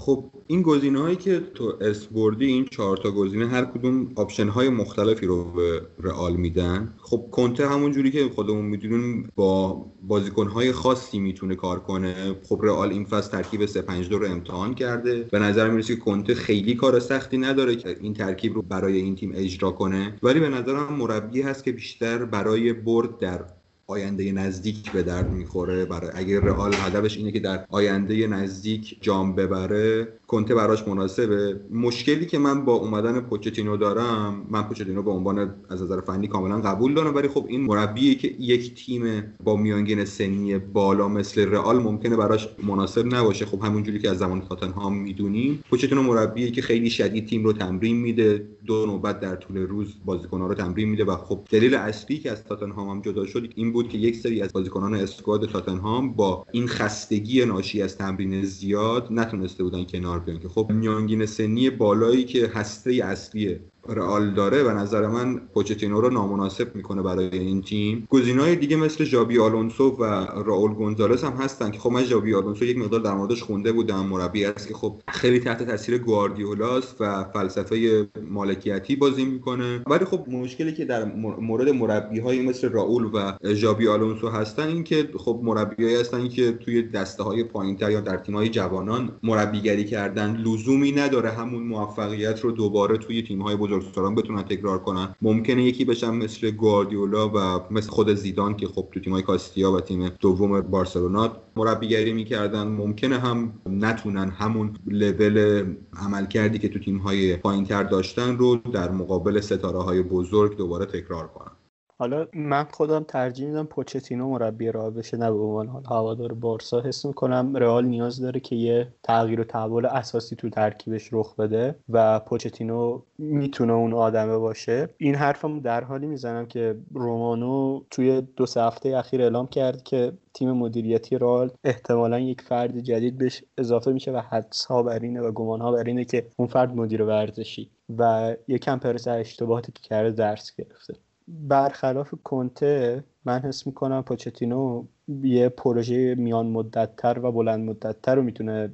خب 0.00 0.30
این 0.46 0.62
گزینه 0.62 1.00
هایی 1.00 1.16
که 1.16 1.40
تو 1.54 1.72
اسم 1.80 2.06
بردی 2.06 2.46
این 2.46 2.64
چهار 2.64 2.96
تا 2.96 3.10
گزینه 3.10 3.46
هر 3.46 3.64
کدوم 3.64 4.12
آپشن 4.16 4.48
های 4.48 4.68
مختلفی 4.68 5.26
رو 5.26 5.44
به 5.44 5.82
رئال 6.00 6.36
میدن. 6.36 6.94
خب 6.98 7.28
کنته 7.30 7.68
همون 7.68 7.92
جوری 7.92 8.10
که 8.10 8.28
خودمون 8.34 8.64
می‌دونیم 8.64 9.30
با 9.36 9.86
بازیکن 10.02 10.46
های 10.46 10.72
خاصی 10.72 11.18
می‌تونه 11.18 11.54
کار 11.54 11.80
کنه. 11.80 12.34
خب 12.48 12.60
رئال 12.62 12.90
این 12.90 13.04
فصل 13.04 13.30
ترکیب 13.30 13.66
3 13.66 13.82
5 13.82 14.12
رو 14.12 14.26
امتحان 14.26 14.74
کرده. 14.74 15.28
به 15.32 15.38
نظر 15.38 15.70
می‌رسه 15.70 15.94
که 15.94 16.00
کنته 16.00 16.34
خیلی 16.34 16.74
کار 16.74 16.98
سختی 17.00 17.38
نداره 17.38 17.76
که 17.76 17.96
این 18.00 18.14
ترکیب 18.14 18.54
رو 18.54 18.62
برای 18.62 18.96
این 18.96 19.16
تیم 19.16 19.32
اجرا 19.34 19.70
کنه. 19.70 20.18
ولی 20.22 20.40
به 20.40 20.48
نظرم 20.48 20.92
مربی 20.92 21.42
هست 21.42 21.64
که 21.64 21.72
بیشتر 21.72 22.24
برای 22.24 22.72
برد 22.72 23.18
در 23.18 23.44
آینده 23.90 24.32
نزدیک 24.32 24.92
به 24.92 25.02
درد 25.02 25.32
می‌خوره. 25.32 25.84
برای 25.84 26.10
اگر 26.14 26.40
رئال 26.40 26.74
هدفش 26.74 27.16
اینه 27.16 27.32
که 27.32 27.40
در 27.40 27.64
آینده 27.70 28.26
نزدیک 28.26 28.98
جام 29.00 29.34
ببره 29.34 30.08
کنته 30.26 30.54
براش 30.54 30.88
مناسبه. 30.88 31.60
مشکلی 31.70 32.26
که 32.26 32.38
من 32.38 32.64
با 32.64 32.74
اومدن 32.74 33.20
پوچتینو 33.20 33.76
دارم 33.76 34.46
من 34.50 34.62
پوچتینو 34.62 35.02
به 35.02 35.10
عنوان 35.10 35.54
از 35.70 35.82
نظر 35.82 36.00
فنی 36.00 36.28
کاملا 36.28 36.60
قبول 36.60 36.94
دارم 36.94 37.14
ولی 37.14 37.28
خب 37.28 37.44
این 37.48 37.60
مربیه 37.60 38.14
که 38.14 38.34
یک 38.38 38.84
تیم 38.84 39.24
با 39.44 39.56
میانگین 39.56 40.04
سنی 40.04 40.58
بالا 40.58 41.08
مثل 41.08 41.50
رئال 41.50 41.82
ممکنه 41.82 42.16
براش 42.16 42.48
مناسب 42.62 43.14
نباشه. 43.14 43.46
خب 43.46 43.64
همونجوری 43.64 43.98
که 43.98 44.10
از 44.10 44.18
زمان 44.18 44.40
تاتنهام 44.40 44.96
می‌دونیم 44.96 45.64
پوچتینو 45.70 46.02
مربیه 46.02 46.50
که 46.50 46.62
خیلی 46.62 46.90
شدید 46.90 47.26
تیم 47.26 47.44
رو 47.44 47.52
تمرین 47.52 47.96
میده. 47.96 48.46
دو 48.66 48.86
نوبت 48.86 49.20
در 49.20 49.36
طول 49.36 49.56
روز 49.56 49.94
بازیکن‌ها 50.04 50.46
رو 50.46 50.54
تمرین 50.54 50.88
میده 50.88 51.04
و 51.04 51.16
خب 51.16 51.40
دلیل 51.50 51.74
اصلی 51.74 52.18
که 52.18 52.30
از 52.30 52.44
تاتنهام 52.44 52.88
هم 52.88 53.00
جدا 53.00 53.26
شد 53.26 53.48
این 53.54 53.72
که 53.86 53.98
یک 53.98 54.16
سری 54.16 54.42
از 54.42 54.52
بازیکنان 54.52 54.94
اسکواد 54.94 55.48
تاتنهام 55.48 56.12
با 56.12 56.46
این 56.52 56.66
خستگی 56.66 57.44
ناشی 57.44 57.82
از 57.82 57.96
تمرین 57.96 58.44
زیاد 58.44 59.08
نتونسته 59.10 59.62
بودن 59.64 59.84
کنار 59.84 60.18
بیان. 60.18 60.38
که 60.38 60.48
خب 60.48 60.72
میانگین 60.72 61.26
سنی 61.26 61.70
بالایی 61.70 62.24
که 62.24 62.46
هسته 62.46 62.90
اصلی 62.90 63.58
رئال 63.88 64.34
داره 64.34 64.62
و 64.62 64.78
نظر 64.78 65.06
من 65.06 65.36
پوچتینو 65.54 66.00
رو 66.00 66.10
نامناسب 66.10 66.76
می‌کنه 66.76 67.02
برای 67.02 67.38
این 67.38 67.62
تیم. 67.62 68.06
گزینه‌های 68.10 68.56
دیگه 68.56 68.76
مثل 68.76 69.04
ژابی 69.04 69.38
آلونسو 69.38 69.90
و 69.90 70.04
راول 70.44 70.72
گونزالس 70.74 71.24
هم 71.24 71.32
هستن 71.32 71.70
که 71.70 71.78
خب 71.78 71.90
من 71.90 72.04
ژابی 72.04 72.34
آلونسو 72.34 72.64
یک 72.64 72.78
مقدار 72.78 73.00
در 73.00 73.14
موردش 73.14 73.42
خونده 73.42 73.72
بودم 73.72 74.06
مربی 74.06 74.44
است 74.44 74.68
که 74.68 74.74
خب 74.74 75.00
خیلی 75.08 75.40
تحت 75.40 75.62
تاثیر 75.62 75.98
گواردیولاس 75.98 76.94
و 77.00 77.24
فلسفه 77.24 78.06
مالکیتی 78.30 78.96
بازی 78.96 79.24
می‌کنه. 79.24 79.82
ولی 79.86 80.04
خب 80.04 80.28
مشکلی 80.28 80.72
که 80.72 80.84
در 80.84 81.04
مورد 81.40 81.68
مربی 81.68 82.20
های 82.20 82.46
مثل 82.46 82.68
راول 82.68 83.04
و 83.04 83.32
ژابی 83.54 83.88
آلونسو 83.88 84.28
هستن 84.28 84.68
این 84.68 84.84
که 84.84 85.08
خب 85.16 85.40
مربیایی 85.42 85.96
هستن 85.96 86.28
که 86.28 86.52
توی 86.52 86.82
دسته 86.82 87.22
های 87.22 87.44
پایینتر 87.44 87.90
یا 87.90 88.00
در 88.00 88.16
تیم 88.16 88.34
های 88.34 88.48
جوانان 88.48 89.10
مربیگری 89.22 89.84
کردن. 89.84 90.36
لزومی 90.36 90.92
نداره 90.92 91.30
همون 91.30 91.62
موفقیت 91.62 92.40
رو 92.40 92.52
دوباره 92.52 92.96
توی 92.96 93.22
تیم 93.22 93.42
های 93.42 93.56
بزرگسالان 93.78 94.14
بتونن 94.14 94.42
تکرار 94.42 94.78
کنن. 94.78 95.14
ممکنه 95.22 95.64
یکی 95.64 95.84
بشن 95.84 96.10
مثل 96.10 96.50
گواردیولا 96.50 97.28
و 97.28 97.60
مثل 97.70 97.90
خود 97.90 98.14
زیدان 98.14 98.56
که 98.56 98.66
خب 98.66 98.88
تو 98.92 99.00
تیمای 99.00 99.22
کاستیا 99.22 99.72
و 99.72 99.80
تیم 99.80 100.08
دوم 100.08 100.60
بارسلونا 100.60 101.32
مربیگری 101.56 102.12
می‌کردن. 102.12 102.66
ممکنه 102.68 103.18
هم 103.18 103.52
نتونن 103.66 104.30
همون 104.30 104.76
لول 104.86 105.64
عملکردی 105.96 106.58
که 106.58 106.68
تو 106.68 106.78
تیم‌های 106.78 107.36
پایینتر 107.36 107.82
داشتن 107.82 108.36
رو 108.36 108.56
در 108.56 108.90
مقابل 108.90 109.40
ستاره 109.40 109.78
های 109.78 110.02
بزرگ 110.02 110.56
دوباره 110.56 110.86
تکرار 110.86 111.26
کنن. 111.26 111.57
حالا 112.00 112.26
من 112.34 112.64
خودم 112.64 113.04
ترجیح 113.04 113.46
میدم 113.46 113.66
پوچتینو 113.66 114.28
مربی 114.28 114.72
رئال 114.72 114.90
بشه 114.90 115.16
نه 115.16 115.30
به 115.30 115.38
عنوان 115.38 115.68
هوادار 115.68 116.32
بارسا 116.32 116.80
حس 116.80 117.06
می‌کنم 117.06 117.56
رئال 117.56 117.84
نیاز 117.84 118.20
داره 118.20 118.40
که 118.40 118.56
یه 118.56 118.94
تغییر 119.02 119.40
و 119.40 119.44
تحول 119.44 119.86
اساسی 119.86 120.36
تو 120.36 120.50
ترکیبش 120.50 121.08
رخ 121.12 121.34
بده 121.36 121.78
و 121.88 122.20
پوچتینو 122.20 123.02
می‌تونه 123.18 123.72
اون 123.72 123.94
آدمه 123.94 124.38
باشه. 124.38 124.88
این 124.98 125.14
حرفم 125.14 125.60
در 125.60 125.84
حالی 125.84 126.06
می‌زنم 126.06 126.46
که 126.46 126.76
رومانو 126.94 127.80
توی 127.90 128.20
دو 128.20 128.46
سه 128.46 128.62
هفته 128.62 128.96
اخیر 128.96 129.22
اعلام 129.22 129.46
کرد 129.46 129.82
که 129.82 130.12
تیم 130.34 130.52
مدیریتی 130.52 131.18
رئال 131.18 131.50
احتمالا 131.64 132.18
یک 132.18 132.40
فرد 132.40 132.80
جدید 132.80 133.18
بهش 133.18 133.44
اضافه 133.58 133.92
میشه 133.92 134.12
و 134.12 134.20
حدس 134.30 134.64
ها 134.64 134.82
بر 134.82 134.98
اینه 134.98 135.20
و 135.20 135.32
گمان 135.32 135.60
ها 135.60 135.72
بر 135.72 135.84
اینه 135.84 136.04
که 136.04 136.26
اون 136.36 136.48
فرد 136.48 136.76
مدیر 136.76 137.02
ورزشی 137.02 137.70
و 137.98 138.34
یکم 138.48 138.78
پرس 138.78 139.08
اشتباهاتی 139.08 139.72
که 139.72 139.82
کرده 139.82 140.10
درس 140.10 140.56
گرفته. 140.56 140.94
برخلاف 141.28 142.14
کنته 142.24 143.04
من 143.24 143.40
حس 143.40 143.66
می‌کنم 143.66 144.02
پوچتینو 144.02 144.84
یه 145.22 145.48
پروژه 145.48 146.14
میان 146.14 146.46
مدتتر 146.46 147.18
و 147.18 147.32
بلند 147.32 147.70
مدتتر 147.70 148.14
رو 148.14 148.22
می‌تونه 148.22 148.72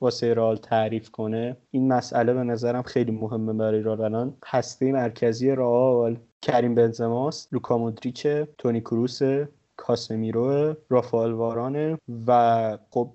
واسه 0.00 0.34
رال 0.34 0.56
تعریف 0.56 1.10
کنه. 1.10 1.56
این 1.70 1.92
مسئله 1.92 2.34
به 2.34 2.42
نظرم 2.42 2.82
خیلی 2.82 3.12
مهمه 3.12 3.52
برای 3.52 3.82
رال 3.82 4.00
الان 4.00 4.36
هسته 4.46 4.92
مرکزی 4.92 5.50
رال 5.50 6.16
کریم 6.42 6.74
بنزماس 6.74 7.48
لوکا 7.52 7.78
مودریچ 7.78 8.26
تونی 8.58 8.80
کروس 8.80 9.20
کاسمیرو 9.76 10.74
رافائل 10.90 11.32
وارانه 11.32 11.98
و 12.26 12.78
خب 12.90 13.10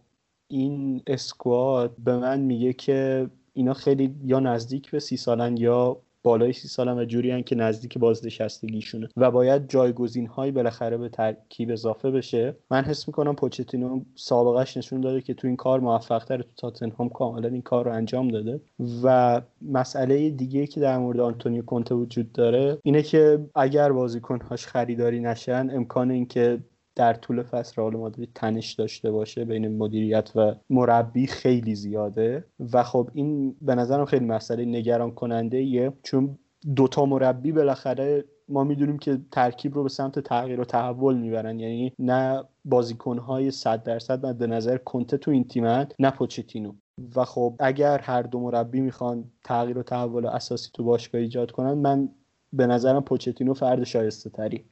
این 0.48 1.02
اسکواد 1.08 1.96
به 1.98 2.18
من 2.18 2.40
میگه 2.40 2.74
که 2.74 3.30
اینا 3.54 3.74
خیلی 3.74 4.16
یا 4.24 4.40
نزدیک 4.40 4.92
به 4.92 5.00
سی 5.00 5.18
سالن 5.18 5.58
یا 5.58 5.98
بالای 6.24 6.54
سی 6.54 6.68
سال 6.68 6.98
و 6.98 7.06
جوری 7.06 7.44
که 7.44 7.56
نزدیک 7.56 7.98
بازنشستگیشونه. 7.98 9.10
و 9.18 9.32
باید 9.32 9.70
جایگزین 9.70 10.28
هایی 10.28 10.52
بالاخره 10.52 10.98
به 10.98 11.10
ترکیب 11.10 11.72
اضافه 11.72 12.12
بشه. 12.12 12.56
من 12.72 12.84
حس 12.84 13.08
می‌کنم 13.08 13.36
پوچتینو 13.36 14.02
سابقهش 14.16 14.78
نشون 14.78 15.02
داده 15.02 15.22
که 15.22 15.34
تو 15.34 15.48
این 15.48 15.56
کار 15.56 15.80
موفق 15.80 16.24
تر 16.24 16.38
تو 16.38 16.50
تاتنهام 16.58 17.10
کاملا 17.10 17.48
این 17.48 17.62
کار 17.62 17.86
رو 17.86 17.94
انجام 17.94 18.28
داده. 18.28 18.62
و 19.04 19.42
مسئله 19.62 20.30
دیگه 20.30 20.68
که 20.68 20.80
در 20.80 20.98
مورد 20.98 21.20
آنتونیو 21.20 21.62
کونته 21.62 21.96
وجود 21.96 22.32
داره 22.32 22.78
اینه 22.84 23.02
که 23.02 23.40
اگر 23.56 23.92
بازیکنهاش 23.92 24.68
خریداری 24.68 25.20
نشن 25.20 25.70
امکان 25.74 26.12
اینکه 26.12 26.60
در 27.00 27.14
طول 27.14 27.44
فصل 27.44 27.74
رئال 27.82 27.96
مادرید 27.96 28.30
تنش 28.36 28.74
داشته 28.74 29.12
باشه 29.12 29.46
بین 29.46 29.78
مدیریت 29.78 30.32
و 30.36 30.56
مربی 30.70 31.28
خیلی 31.28 31.76
زیاده. 31.76 32.46
و 32.74 32.84
خب 32.84 33.10
این 33.14 33.56
به 33.62 33.76
نظرم 33.76 34.06
خیلی 34.06 34.26
مسئله 34.26 34.66
نگران 34.66 35.12
کننده 35.12 35.58
ایه. 35.58 35.94
چون 36.04 36.40
دوتا 36.76 37.06
مربی 37.06 37.52
بالاخره 37.52 38.26
ما 38.50 38.64
می‌دونیم 38.64 38.98
که 38.98 39.20
ترکیب 39.32 39.76
رو 39.76 39.84
به 39.84 39.90
سمت 39.90 40.20
تغییر 40.20 40.60
و 40.60 40.66
تحول 40.66 41.18
می‌برن. 41.18 41.60
یعنی 41.60 41.94
نه 42.00 42.44
بازیکنهای 42.66 43.52
صد 43.52 43.84
درصد 43.84 44.26
مد 44.26 44.44
نظر 44.44 44.78
کنته 44.78 45.18
تو 45.18 45.32
این 45.32 45.44
تیمن 45.44 45.88
نه 46.00 46.12
پوچتینو. 46.12 46.74
و 47.16 47.26
خب 47.26 47.56
اگر 47.60 47.98
هر 47.98 48.22
دو 48.22 48.40
مربی 48.40 48.82
می‌خوان 48.82 49.24
تغییر 49.44 49.78
و 49.78 49.84
تحول 49.84 50.26
اساسی 50.26 50.70
تو 50.74 50.84
باشگاه 50.84 51.22
ایجاد 51.22 51.52
کنن 51.52 51.74
من 51.74 52.10
به 52.54 52.68
نظرم 52.68 53.02
پوچتینو 53.02 53.54
فرد 53.54 53.84
شایسته 53.84 54.30
تری 54.30 54.66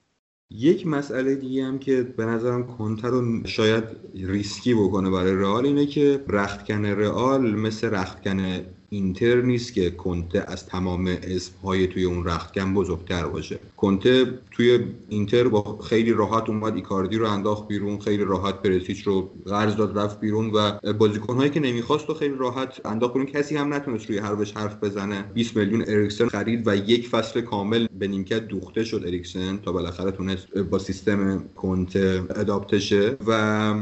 یک 0.49 0.87
مسئله 0.87 1.35
دیگه 1.35 1.65
هم 1.65 1.79
که 1.79 2.03
به 2.03 2.25
نظرم 2.25 2.63
کنتر 2.67 3.09
رو 3.09 3.47
شاید 3.47 3.83
ریسکی 4.13 4.73
بکنه 4.73 5.09
برای 5.09 5.35
رئال 5.35 5.65
اینه 5.65 5.85
که 5.85 6.23
رختکن 6.27 6.85
رئال 6.85 7.55
مثل 7.55 7.89
رختکن 7.89 8.65
اینتر 8.89 9.41
نیست 9.41 9.73
که 9.73 9.89
کنته 9.89 10.43
از 10.47 10.65
تمام 10.65 11.17
اسمهای 11.23 11.87
توی 11.87 12.03
اون 12.03 12.25
رختکن 12.25 12.73
بزرگتر 12.73 13.27
باشه. 13.27 13.59
کنته 13.77 14.25
توی 14.51 14.79
اینتر 15.09 15.47
با 15.47 15.77
خیلی 15.77 16.11
راحت 16.13 16.49
اومد 16.49 16.75
ایکاردی 16.75 17.17
رو 17.17 17.29
انداخت 17.29 17.67
بیرون 17.67 17.99
خیلی 17.99 18.23
راحت 18.23 18.61
پریشیچ 18.61 19.07
رو 19.07 19.31
قرض 19.45 19.75
داد 19.75 19.97
رفت 19.97 20.19
بیرون 20.19 20.51
و 20.53 20.93
بازیکنهایی 20.93 21.49
که 21.49 21.59
نمی‌خواست 21.59 22.09
و 22.09 22.13
خیلی 22.13 22.35
راحت 22.37 22.85
انداخت 22.85 23.13
بیرون. 23.13 23.27
کسی 23.27 23.57
هم 23.57 23.73
نتونست 23.73 24.09
روی 24.09 24.17
حرفش 24.17 24.51
حرف 24.51 24.83
بزنه. 24.83 25.21
20 25.33 25.57
میلیون 25.57 25.83
اریکسن 25.87 26.27
خرید 26.27 26.67
و 26.67 26.75
یک 26.75 27.07
فصل 27.07 27.41
کامل 27.41 27.87
به 27.99 28.07
نیمکت 28.07 28.47
دوخته 28.47 28.83
شد 28.83 29.03
اریکسن 29.05 29.57
تا 29.57 29.71
بالاخره 29.71 30.11
تونست 30.11 30.57
با 30.57 30.79
سیستم 30.79 31.43
کنته 31.55 32.23
adapt 32.35 32.87
شه 32.87 33.17
و 33.27 33.73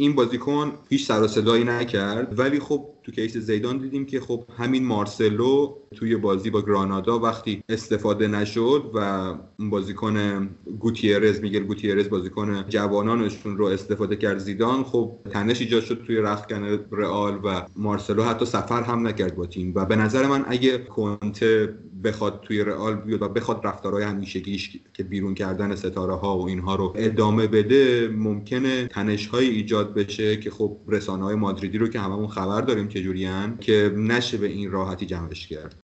این 0.00 0.14
بازیکن 0.14 0.72
هیچ 0.88 1.06
سر 1.06 1.26
صدایی 1.26 1.64
نکرد. 1.64 2.38
ولی 2.38 2.60
خب 2.60 2.86
تو 3.02 3.12
کیس 3.12 3.36
زیدان 3.36 3.78
دیدیم 3.78 4.06
که 4.06 4.20
خب 4.20 4.44
همین 4.58 4.84
مارسلو 4.84 5.74
توی 5.96 6.16
بازی 6.16 6.50
با 6.50 6.62
گرانادا 6.62 7.18
وقتی 7.18 7.62
استفاده 7.68 8.28
نشد 8.28 8.90
و 8.94 9.34
بازیکن 9.58 10.46
گوتیرز 10.80 11.40
میگل 11.40 11.62
گوتیرز 11.62 12.08
بازیکن 12.08 12.64
جوانانشون 12.68 13.56
رو 13.56 13.66
استفاده 13.66 14.16
کرد 14.16 14.38
زیدان 14.38 14.84
خب 14.84 15.18
تنش 15.30 15.60
ایجاد 15.60 15.82
شد 15.82 16.04
توی 16.06 16.16
رختکن 16.16 16.78
رئال 16.92 17.40
و 17.44 17.66
مارسلو. 17.76 18.22
حتی 18.22 18.44
سفر 18.44 18.82
هم 18.82 19.06
نکرد 19.06 19.36
با 19.36 19.46
تیم. 19.46 19.72
و 19.74 19.84
به 19.84 19.96
نظر 19.96 20.26
من 20.26 20.44
اگه 20.48 20.78
کنته 20.78 21.74
بخواد 22.04 22.40
توی 22.40 22.64
رئال 22.64 22.94
بیاد 22.94 23.22
و 23.22 23.28
بخواد 23.28 23.66
رفتارهای 23.66 24.04
همیشگیش 24.04 24.80
که 24.94 25.02
بیرون 25.02 25.34
کردن 25.34 25.74
ستاره 25.74 26.14
ها 26.14 26.38
و 26.38 26.48
اینها 26.48 26.74
رو 26.74 26.92
ادامه 26.96 27.46
بده 27.46 28.08
ممکنه 28.08 28.86
تنش 28.86 29.34
ایجاد 29.34 29.94
بشه 29.94 30.36
که 30.36 30.50
خب 30.50 30.80
رسانه 30.88 31.24
های 31.24 31.34
مادریدی 31.34 31.78
رو 31.78 31.88
که 31.88 32.00
هممون 32.00 32.28
خبر 32.28 32.60
داریم 32.60 32.88
که 32.88 33.02
جوریان 33.02 33.58
که 33.58 33.92
نشه 33.96 34.36
به 34.36 34.46
این 34.46 34.70
راحتی 34.70 35.06
جمعش 35.06 35.46
کرد. 35.46 35.76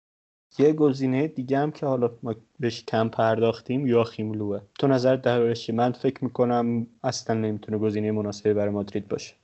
یه 0.59 0.73
گزینه 0.73 1.29
دیگه 1.29 1.59
هم 1.59 1.71
که 1.71 1.87
حالا 1.87 2.11
ما 2.23 2.35
بهش 2.61 2.85
کم 2.85 3.09
پرداختیم 3.09 3.87
یا 3.87 4.05
لوه. 4.19 4.61
تو 4.79 4.87
نظر 4.87 5.17
دربارش 5.17 5.71
من 5.71 5.93
فکر 5.93 6.25
می‌کنم 6.25 6.87
اصلا 7.05 7.37
نمی‌تونه 7.41 7.79
گزینه 7.79 8.13
مناسبی 8.13 8.55
برای 8.55 8.71
مادرید 8.71 9.09
باشه. 9.09 9.35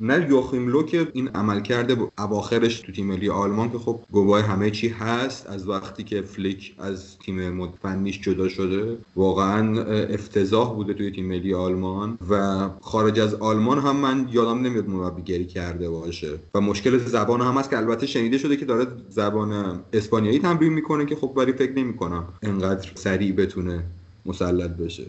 نه 0.00 0.30
یوخیم 0.30 0.68
لو 0.68 0.82
که 0.82 1.08
این 1.12 1.28
عمل 1.28 1.60
کرده 1.60 1.96
اواخرش 2.18 2.80
تو 2.80 2.92
تیم 2.92 3.06
ملی 3.06 3.30
آلمان 3.30 3.70
که 3.70 3.78
خب 3.78 4.00
گواه 4.12 4.42
همه 4.42 4.70
چی 4.70 4.88
هست 4.88 5.46
از 5.46 5.68
وقتی 5.68 6.04
که 6.04 6.22
فلیک 6.22 6.74
از 6.78 7.18
تیم 7.18 7.72
فنیش 7.82 8.20
جدا 8.20 8.48
شده 8.48 8.98
واقعا 9.16 9.82
افتضاح 9.82 10.74
بوده 10.74 10.94
توی 10.94 11.10
تیم 11.10 11.26
ملی 11.26 11.54
آلمان 11.54 12.18
و 12.30 12.68
خارج 12.80 13.20
از 13.20 13.34
آلمان 13.34 13.78
هم 13.78 13.96
من 13.96 14.28
یادم 14.32 14.60
نمیاد 14.60 14.88
مربیگری 14.88 15.44
کرده 15.44 15.90
باشه 15.90 16.38
و 16.54 16.60
مشکل 16.60 16.98
زبان 16.98 17.40
هم 17.40 17.54
هست 17.54 17.70
که 17.70 17.76
البته 17.76 18.06
شنیده 18.06 18.38
شده 18.38 18.56
که 18.56 18.64
داره 18.64 18.86
زبان 19.08 19.80
اسپانیایی 19.92 20.38
تمرین 20.38 20.72
می‌کنه 20.72 21.06
که 21.06 21.16
خب 21.16 21.32
ولی 21.36 21.52
فکر 21.52 21.72
نمی‌کنم 21.72 22.24
انقدر 22.42 22.92
سریع 22.94 23.32
بتونه 23.32 23.82
مسلط 24.26 24.70
بشه. 24.70 25.04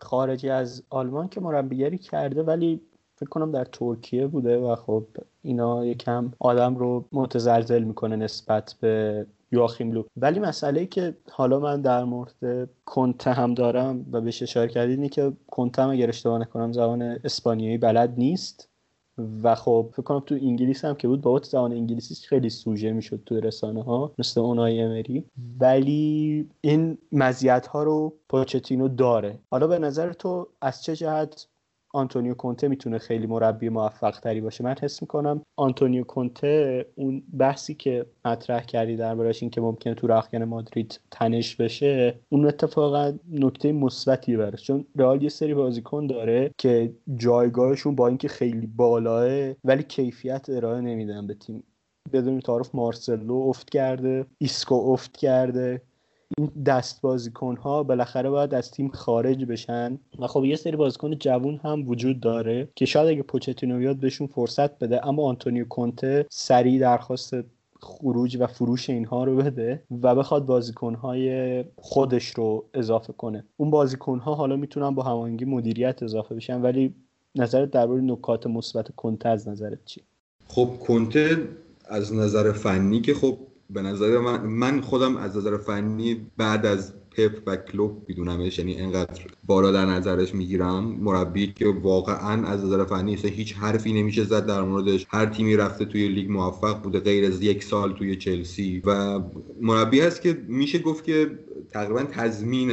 خارجی 0.00 0.48
از 0.48 0.82
آلمان 0.90 1.28
که 1.28 1.40
مربیگری 1.40 1.98
کرده 1.98 2.42
ولی 2.42 2.80
فکر 3.18 3.28
کنم 3.28 3.52
در 3.52 3.64
ترکیه 3.64 4.26
بوده 4.26 4.58
و 4.58 4.76
خب 4.76 5.04
اینا 5.42 5.86
یکم 5.86 6.32
آدم 6.38 6.76
رو 6.76 7.04
متزلزل 7.12 7.82
می‌کنه 7.82 8.16
نسبت 8.16 8.74
به 8.80 9.26
یواخیم 9.52 9.92
لو 9.92 10.04
ولی 10.16 10.40
مسئله 10.40 10.80
ای 10.80 10.86
که 10.86 11.14
حالا 11.30 11.60
من 11.60 11.82
در 11.82 12.04
مورد 12.04 12.68
کنته 12.84 13.32
هم 13.32 13.54
دارم 13.54 14.06
و 14.12 14.20
بهش 14.20 14.42
اشاره 14.42 14.68
کردید 14.68 14.98
اینه 14.98 15.08
که 15.08 15.32
کنته 15.50 15.82
هم 15.82 15.90
اگر 15.90 16.08
اشتباه 16.08 16.38
نکنم 16.38 16.72
زبان 16.72 17.02
اسپانیایی 17.02 17.78
بلد 17.78 18.14
نیست 18.16 18.68
و 19.42 19.54
خب 19.54 19.88
فکر 19.92 20.02
کنم 20.02 20.20
تو 20.20 20.34
انگلیس 20.34 20.84
هم 20.84 20.94
که 20.94 21.08
بود 21.08 21.20
بابت 21.20 21.44
زبان 21.44 21.72
انگلیسی 21.72 22.14
خیلی 22.26 22.50
سوژه 22.50 22.92
می‌شد 22.92 23.22
تو 23.26 23.40
رسانه 23.40 23.82
ها 23.82 24.12
مثل 24.18 24.40
اونای 24.40 24.80
امری. 24.80 25.24
ولی 25.60 26.48
این 26.60 26.98
مزیت 27.12 27.66
ها 27.66 27.82
رو 27.82 28.12
پوچتینو 28.28 28.88
داره. 28.88 29.38
حالا 29.50 29.66
به 29.66 29.78
نظر 29.78 30.12
تو 30.12 30.48
از 30.60 30.82
چه 30.82 30.96
جهت 30.96 31.46
آنتونیو 31.92 32.34
کونته 32.34 32.68
می‌تونه 32.68 32.98
خیلی 32.98 33.26
مربی 33.26 33.68
موفق 33.68 34.20
تری 34.20 34.40
باشه. 34.40 34.64
من 34.64 34.74
حس 34.82 35.02
می‌کنم 35.02 35.42
آنتونیو 35.56 36.04
کونته 36.04 36.86
اون 36.94 37.22
بحثی 37.38 37.74
که 37.74 38.06
مطرح 38.24 38.60
کردی 38.64 38.96
دربارش 38.96 39.42
این 39.42 39.50
که 39.50 39.60
ممکنه 39.60 39.94
تو 39.94 40.06
رخکن 40.06 40.42
مادرید 40.44 41.00
تنش 41.10 41.56
بشه 41.56 42.18
اون 42.28 42.46
اتفاقا 42.46 43.12
نکته 43.32 43.72
مثبتی 43.72 44.36
براش. 44.36 44.62
چون 44.62 44.84
رئال 44.96 45.22
یه 45.22 45.28
سری 45.28 45.54
بازیکن 45.54 46.06
داره 46.06 46.50
که 46.58 46.92
جایگاهشون 47.16 47.94
با 47.94 48.08
اینکه 48.08 48.28
خیلی 48.28 48.66
بالاه 48.66 49.54
ولی 49.64 49.82
کیفیت 49.82 50.46
ارائه 50.50 50.80
نمیدن 50.80 51.26
به 51.26 51.34
تیم. 51.34 51.64
بدون 52.12 52.40
تعارف 52.40 52.74
مارسلو 52.74 53.34
افت 53.34 53.70
کرده 53.70 54.26
ایسکو 54.38 54.74
افت 54.74 55.16
کرده. 55.16 55.82
این 56.36 56.50
دست 56.66 57.00
بازیکن 57.00 57.56
ها 57.56 57.82
بالاخره 57.82 58.30
باید 58.30 58.54
از 58.54 58.70
تیم 58.70 58.88
خارج 58.88 59.44
بشن. 59.44 59.98
و 60.18 60.26
خب 60.26 60.44
یه 60.44 60.56
سری 60.56 60.76
بازیکن 60.76 61.18
جوون 61.18 61.60
هم 61.62 61.88
وجود 61.88 62.20
داره 62.20 62.68
که 62.74 62.84
شاید 62.84 63.08
اگه 63.08 63.22
پوچتینو 63.22 63.78
بیاد 63.78 63.96
بهشون 63.96 64.26
فرصت 64.26 64.78
بده 64.78 65.06
اما 65.06 65.22
آنتونیو 65.22 65.64
کونته 65.64 66.26
سریع 66.30 66.80
درخواست 66.80 67.34
خروج 67.80 68.36
و 68.40 68.46
فروش 68.46 68.90
اینها 68.90 69.24
رو 69.24 69.36
بده 69.36 69.82
و 70.02 70.14
بخواد 70.14 70.46
بازیکنهای 70.46 71.64
خودش 71.76 72.28
رو 72.28 72.64
اضافه 72.74 73.12
کنه. 73.12 73.44
اون 73.56 73.70
بازیکنها 73.70 74.34
حالا 74.34 74.56
می‌تونن 74.56 74.90
با 74.90 75.02
هماهنگی 75.02 75.44
مدیریت 75.44 76.02
اضافه 76.02 76.34
بشن 76.34 76.62
ولی 76.62 76.94
نظرت 77.34 77.70
درباره 77.70 78.00
نکات 78.00 78.46
مثبت 78.46 78.96
کنته 78.96 79.28
از 79.28 79.48
نظرت 79.48 79.78
چی 79.84 80.02
خب 80.48 80.70
کنته 80.86 81.38
از 81.88 82.14
نظر 82.14 82.52
فنی 82.52 83.00
که 83.00 83.14
خب 83.14 83.38
به 83.70 83.82
نظر 83.82 84.18
من 84.18 84.46
من 84.46 84.80
خودم 84.80 85.16
از 85.16 85.36
نظر 85.36 85.56
فنی 85.56 86.26
بعد 86.36 86.66
از 86.66 86.94
پپ 87.10 87.42
و 87.46 87.56
کلوب 87.56 88.04
میدونمش. 88.08 88.58
یعنی 88.58 88.76
انقدر 88.80 89.22
بالا 89.46 89.72
در 89.72 89.86
نظرش 89.86 90.34
می‌گیرم. 90.34 90.84
مربی 90.84 91.52
که 91.52 91.68
واقعا 91.68 92.46
از 92.46 92.64
نظر 92.64 92.84
فنی 92.84 93.14
هیچ 93.14 93.54
حرفی 93.54 93.92
نمیشه 93.92 94.24
زد 94.24 94.46
در 94.46 94.62
موردش. 94.62 95.06
هر 95.08 95.26
تیمی 95.26 95.56
رفته 95.56 95.84
توی 95.84 96.08
لیگ 96.08 96.30
موفق 96.30 96.82
بوده 96.82 97.00
غیر 97.00 97.24
از 97.24 97.42
یک 97.42 97.64
سال 97.64 97.92
توی 97.92 98.16
چلسی. 98.16 98.82
و 98.84 99.20
مربی 99.60 100.00
هست 100.00 100.22
که 100.22 100.44
میشه 100.48 100.78
گفت 100.78 101.04
که 101.04 101.38
تقریبا 101.70 102.02
تضمین 102.02 102.70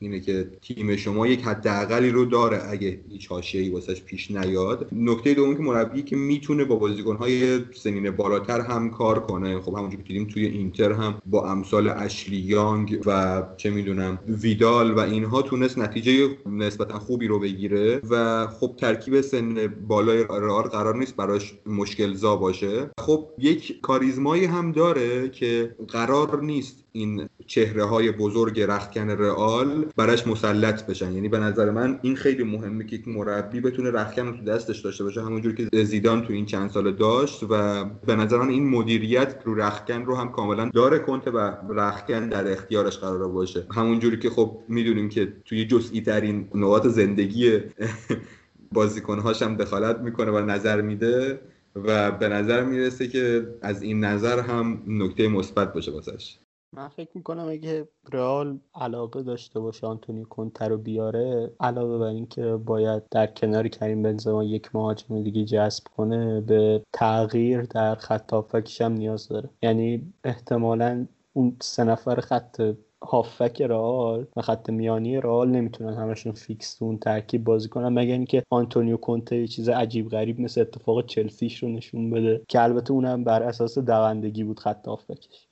اینه 0.00 0.20
که 0.20 0.50
تیم 0.62 0.96
شما 0.96 1.26
یک 1.26 1.42
حداقلی 1.42 2.10
رو 2.10 2.24
داره 2.24 2.60
اگه 2.70 3.00
هیچ 3.10 3.28
حاشیه‌ای 3.28 3.70
واسش 3.70 4.02
پیش 4.02 4.30
نیاد. 4.30 4.88
نکته 4.92 5.34
دوم 5.34 5.56
که 5.56 5.62
مربی 5.62 6.02
که 6.02 6.16
می‌تونه 6.16 6.64
با 6.64 6.76
بازیکن‌های 6.76 7.60
سنین 7.74 8.10
بالاتر 8.10 8.60
هم 8.60 8.90
کار 8.90 9.20
کنه 9.20 9.60
خب 9.60 9.74
همونجوری 9.74 10.02
که 10.02 10.08
دیدیم 10.08 10.28
توی 10.28 10.46
اینتر 10.46 10.92
هم 10.92 11.18
با 11.26 11.50
امثال 11.50 11.88
اشلی 11.88 12.36
یانگ 12.36 13.00
و 13.06 13.42
چه 13.56 13.70
می‌دونم 13.70 14.18
ویدال 14.28 14.94
و 14.94 14.98
اینها 14.98 15.42
تونست 15.42 15.78
نتیجه 15.78 16.28
نسبتا 16.46 16.98
خوبی 16.98 17.26
رو 17.26 17.38
بگیره 17.38 18.00
و 18.10 18.46
خب 18.46 18.74
ترکیب 18.78 19.20
سن 19.20 19.74
بالای 19.88 20.24
رئال 20.24 20.64
قرار 20.64 20.96
نیست 20.96 21.16
براش 21.16 21.54
مشکل 21.66 22.14
زا 22.14 22.36
باشه. 22.36 22.90
خب 23.00 23.28
یک 23.38 23.80
کاریزمایی 23.80 24.44
هم 24.44 24.72
داره 24.72 25.28
که 25.28 25.74
قرار 25.88 26.42
نیست 26.42 26.84
این 26.98 27.28
چهره 27.46 27.84
های 27.84 28.12
بزرگ 28.12 28.60
رختکن 28.60 29.10
رئال 29.10 29.86
براش 29.96 30.26
مسلط 30.26 30.86
بشن. 30.86 31.12
یعنی 31.12 31.28
به 31.28 31.38
نظر 31.38 31.70
من 31.70 31.98
این 32.02 32.16
خیلی 32.16 32.42
مهمه 32.44 32.84
که 32.86 32.96
یک 32.96 33.08
مربی 33.08 33.60
بتونه 33.60 33.90
رختکن 33.90 34.26
رو 34.26 34.36
تو 34.36 34.44
دستش 34.44 34.80
داشته 34.80 35.04
باشه 35.04 35.22
همونجور 35.22 35.54
که 35.54 35.84
زیدان 35.84 36.22
تو 36.22 36.32
این 36.32 36.46
چند 36.46 36.70
سال 36.70 36.92
داشت 36.92 37.42
و 37.42 37.84
به 37.84 38.16
نظر 38.16 38.38
من 38.38 38.48
این 38.48 38.68
مدیریت 38.68 39.34
رو 39.44 39.54
رختکن 39.54 40.04
رو 40.04 40.16
هم 40.16 40.32
کاملا 40.32 40.70
داره 40.74 40.98
کنته 40.98 41.30
و 41.30 41.52
رختکن 41.70 42.28
در 42.28 42.52
اختیارش 42.52 42.98
قرار 42.98 43.28
باشه. 43.28 43.66
همونجوری 43.70 44.18
که 44.18 44.30
خب 44.30 44.60
می‌دونیم 44.68 45.08
که 45.08 45.32
توی 45.44 45.66
جزئی 45.66 46.00
ترین 46.00 46.48
نقاط 46.54 46.86
زندگی 46.86 47.58
بازیکنهاش 48.72 49.42
هم 49.42 49.56
دخالت 49.56 49.98
می‌کنه 49.98 50.30
و 50.30 50.38
نظر 50.38 50.80
میده 50.80 51.40
و 51.76 52.10
به 52.10 52.28
نظر 52.28 52.64
می‌رسه 52.64 53.08
که 53.08 53.46
از 53.62 53.82
این 53.82 54.04
نظر 54.04 54.40
هم 54.40 54.82
نکته 54.86 55.28
مثبت 55.28 55.72
باشه 55.72 55.92
واسش. 55.92 56.38
من 56.72 56.88
فکر 56.88 57.10
می‌کنم 57.14 57.48
اگه 57.48 57.88
رئال 58.12 58.58
علاقه 58.74 59.22
داشته 59.22 59.60
باشه 59.60 59.86
آنتونی 59.86 60.24
کنتر 60.24 60.68
رو 60.68 60.78
بیاره 60.78 61.52
علاوه 61.60 61.98
بر 61.98 62.06
اینکه 62.06 62.56
باید 62.56 63.02
در 63.10 63.26
کنار 63.26 63.68
کریم 63.68 64.02
بنزما 64.02 64.44
یک 64.44 64.74
مهاجم 64.74 65.22
دیگه 65.22 65.44
جذب 65.44 65.84
کنه 65.96 66.40
به 66.40 66.82
تغییر 66.92 67.62
در 67.62 67.94
خط 67.94 68.32
هافکش 68.32 68.80
هم 68.80 68.92
نیاز 68.92 69.28
داره. 69.28 69.50
یعنی 69.62 70.12
احتمالا 70.24 71.06
اون 71.32 71.56
سه 71.62 71.84
نفر 71.84 72.20
خط 72.20 72.74
هافک 73.02 73.62
رئال 73.62 74.26
و 74.36 74.42
خط 74.42 74.70
میانی 74.70 75.20
رئال 75.20 75.48
نمی‌تونن 75.50 75.94
همشون 75.94 76.32
فیکس 76.32 76.74
تو 76.74 76.84
اون 76.84 76.98
ترکیب 76.98 77.44
بازی 77.44 77.68
کنن. 77.68 77.88
مگر 77.88 78.12
اینکه 78.12 78.42
آنتونیو 78.50 78.96
کونته 78.96 79.36
یه 79.36 79.46
چیز 79.46 79.68
عجیب 79.68 80.08
غریب 80.08 80.40
مثل 80.40 80.60
اتفاق 80.60 81.06
چلسیش 81.06 81.62
رو 81.62 81.68
نشون 81.68 82.10
بده 82.10 82.42
که 82.48 82.62
البته 82.62 82.92
اونم 82.92 83.24
بر 83.24 83.42
اساس 83.42 83.78
دوندگی 83.78 84.44
بود 84.44 84.60
خط 84.60 84.88
هافکش. 84.88 85.47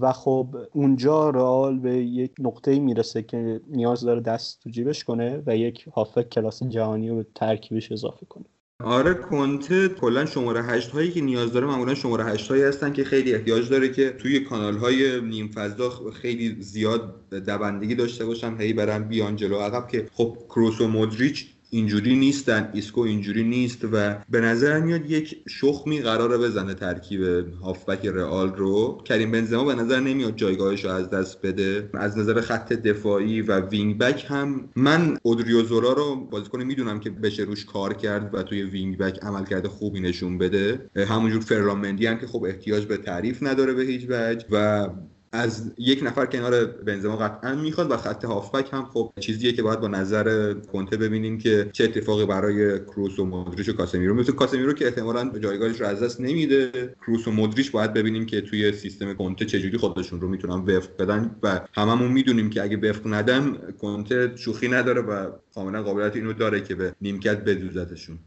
و 0.00 0.12
خب 0.12 0.56
اونجا 0.72 1.30
رئال 1.30 1.78
به 1.78 1.96
یک 1.96 2.32
نقطه 2.38 2.78
می‌رسه 2.78 3.22
که 3.22 3.60
نیاز 3.70 4.00
داره 4.00 4.20
دست 4.20 4.60
تو 4.62 4.70
جیبش 4.70 5.04
کنه 5.04 5.42
و 5.46 5.56
یک 5.56 5.88
هافک 5.94 6.28
کلاس 6.28 6.62
جهانی 6.62 7.08
رو 7.08 7.24
ترکیبش 7.34 7.92
اضافه 7.92 8.26
کنه. 8.26 8.44
آره 8.84 9.14
کنته 9.14 9.88
کلا 9.88 10.26
شماره 10.26 10.62
هشت 10.62 10.90
هایی 10.90 11.10
که 11.10 11.20
نیاز 11.20 11.52
داره 11.52 11.66
معمولا 11.66 11.94
شماره 11.94 12.24
هشت 12.24 12.50
هایی 12.50 12.62
هستن 12.62 12.92
که 12.92 13.04
خیلی 13.04 13.34
احتیاج 13.34 13.70
داره 13.70 13.88
که 13.88 14.10
توی 14.10 14.40
کانال 14.40 14.76
های 14.76 15.20
نیم 15.20 15.48
فضا 15.48 15.90
خیلی 15.90 16.62
زیاد 16.62 17.28
دوندگی 17.30 17.94
داشته 17.94 18.24
باشن 18.26 18.56
هی 18.60 18.72
برن 18.72 19.08
بیان 19.08 19.36
جلو. 19.36 19.58
عقب 19.58 19.88
که 19.88 20.08
خب 20.12 20.36
کروس 20.48 20.80
و 20.80 20.88
مودریچ 20.88 21.53
اینجوری 21.74 22.16
نیستن 22.16 22.70
ایسکو 22.72 23.00
اینجوری 23.00 23.44
نیست 23.44 23.84
و 23.92 24.16
به 24.30 24.40
نظر 24.40 24.80
میاد 24.80 25.10
یک 25.10 25.36
شخمی 25.48 26.00
قراره 26.00 26.38
بزنه 26.38 26.74
ترکیب 26.74 27.22
هافبک 27.62 28.06
رئال 28.06 28.54
رو. 28.54 29.02
کریم 29.04 29.30
بنزما 29.30 29.64
به 29.64 29.74
نظر 29.74 30.00
نمیاد 30.00 30.36
جایگاهش 30.36 30.84
رو 30.84 30.90
از 30.90 31.10
دست 31.10 31.42
بده. 31.42 31.90
از 31.94 32.18
نظر 32.18 32.40
خط 32.40 32.72
دفاعی 32.72 33.42
و 33.42 33.60
وینگ 33.60 33.98
بک 33.98 34.24
هم 34.28 34.68
من 34.76 35.18
اودریوزولا 35.22 35.92
رو 35.92 36.16
بازیکن 36.16 36.62
می‌دونم 36.62 37.00
که 37.00 37.10
بشه 37.10 37.42
روش 37.42 37.64
کار 37.64 37.94
کرد 37.94 38.34
و 38.34 38.42
توی 38.42 38.62
وینگ 38.62 38.98
بک 38.98 39.18
عمل 39.22 39.44
کرده 39.44 39.68
خوبی 39.68 40.00
نشون 40.00 40.38
بده. 40.38 40.90
همونجور 40.96 41.40
فرلان 41.40 41.73
مندی 41.73 42.06
هم 42.06 42.18
که 42.18 42.26
خب 42.26 42.44
احتیاج 42.44 42.84
به 42.86 42.96
تعریف 42.96 43.42
نداره 43.42 43.74
به 43.74 43.82
هیچ 43.82 44.06
وجه 44.08 44.46
و 44.50 44.88
از 45.34 45.72
یک 45.78 46.00
نفر 46.02 46.26
کنار 46.26 46.64
بنزما 46.64 47.16
قطعا 47.16 47.54
می‌خواد 47.54 47.90
و 47.90 47.96
خط 47.96 48.24
هافبک 48.24 48.68
هم 48.72 48.84
خب 48.84 49.12
چیزیه 49.20 49.52
که 49.52 49.62
باید 49.62 49.80
با 49.80 49.88
نظر 49.88 50.54
کنته 50.54 50.96
ببینیم 50.96 51.38
که 51.38 51.70
چه 51.72 51.84
اتفاقی 51.84 52.26
برای 52.26 52.80
کروس 52.80 53.18
و 53.18 53.24
مودریچ 53.24 53.68
و 53.68 53.72
کاسمیرو 53.72 54.14
مثل 54.14 54.32
کاسمیرو 54.32 54.72
که 54.72 54.84
احتمالاً 54.84 55.38
جایگاهش 55.38 55.80
رو 55.80 55.86
از 55.86 56.02
دست 56.02 56.20
نمیده. 56.20 56.94
کروس 57.06 57.28
و 57.28 57.30
مودریچ 57.30 57.72
باید 57.72 57.92
ببینیم 57.92 58.26
که 58.26 58.40
توی 58.40 58.72
سیستم 58.72 59.14
کنته 59.14 59.44
چجوری 59.44 59.78
خودشون 59.78 60.20
رو 60.20 60.28
می‌تونن 60.28 60.76
وفق 60.76 60.96
بدن 60.98 61.36
و 61.42 61.60
هممون 61.74 62.12
می‌دونیم 62.12 62.50
که 62.50 62.62
اگه 62.62 62.90
وفق 62.90 63.02
ندن 63.06 63.56
کنته 63.80 64.32
شوخی 64.36 64.68
نداره 64.68 65.00
و 65.00 65.30
کاملا 65.54 65.82
قابلیت 65.82 66.16
اینو 66.16 66.32
داره 66.32 66.60
که 66.60 66.74
به 66.74 66.94
نیمکت 67.00 67.44
بدوزتشون. 67.44 68.18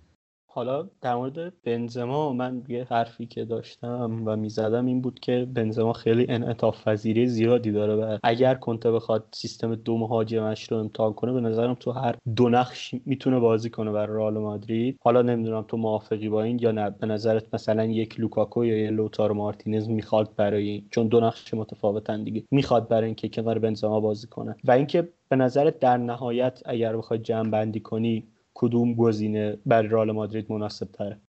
حالا 0.58 0.88
در 1.02 1.16
مورد 1.16 1.62
بنزما 1.64 2.34
من 2.34 2.64
یه 2.68 2.88
حرفی 2.90 3.26
که 3.26 3.46
داشتم 3.46 4.22
و 4.26 4.36
می‌زدم 4.36 4.86
این 4.86 5.02
بود 5.02 5.20
که 5.20 5.48
بنزما 5.54 5.94
خیلی 5.94 6.26
انعطاف 6.30 6.88
پذیری 6.88 7.28
زیادی 7.28 7.72
داره 7.72 7.96
و 7.96 8.18
اگر 8.24 8.56
کنته 8.56 8.92
بخواد 8.92 9.26
سیستم 9.32 9.76
دو 9.76 9.98
مهاجمش 9.98 10.72
رو 10.72 10.78
امتحان 10.78 11.14
کنه 11.14 11.34
به 11.34 11.40
نظرم 11.40 11.74
تو 11.74 11.92
هر 11.92 12.16
دو 12.36 12.50
نقش 12.50 12.96
می‌تونه 13.06 13.40
بازی 13.40 13.70
کنه 13.70 13.92
برای 13.92 14.18
رئال 14.18 14.38
مادرید. 14.38 15.00
حالا 15.04 15.22
نمی‌دونم 15.22 15.66
تو 15.68 15.78
موافقی 15.78 16.30
با 16.30 16.44
این 16.44 16.60
یا 16.62 16.72
نه. 16.72 16.90
به 16.90 17.08
نظرت 17.08 17.54
مثلا 17.54 17.86
یک 17.86 18.20
لوکاکو 18.20 18.66
یا 18.66 18.78
یه 18.78 18.90
لوتارو 18.90 19.34
مارتینز 19.34 19.90
می‌خواد 19.90 20.36
برای 20.36 20.84
چون 20.92 21.08
دو 21.08 21.20
نقش 21.20 21.54
متفاوتن 21.54 22.24
دیگه. 22.24 22.44
می‌خواد 22.52 22.88
برای 22.88 23.06
اینکه 23.06 23.30
کنار 23.30 23.60
بنزما 23.60 24.00
بازی 24.00 24.28
کنه. 24.28 24.56
و 24.64 24.72
اینکه 24.72 25.10
به 25.30 25.36
نظرت 25.36 25.80
در 25.80 25.98
نهایت 25.98 26.62
اگر 26.66 26.98
بخوای 26.98 27.20
جمع 27.20 27.50
بندی 27.50 27.80
کنی 27.80 28.28
کدوم 28.60 28.94
گزینه 28.96 29.58
برای 29.66 29.88
رئال 29.88 30.12
مادرید 30.12 30.52
مناسب 30.52 30.88
تره 30.92 31.22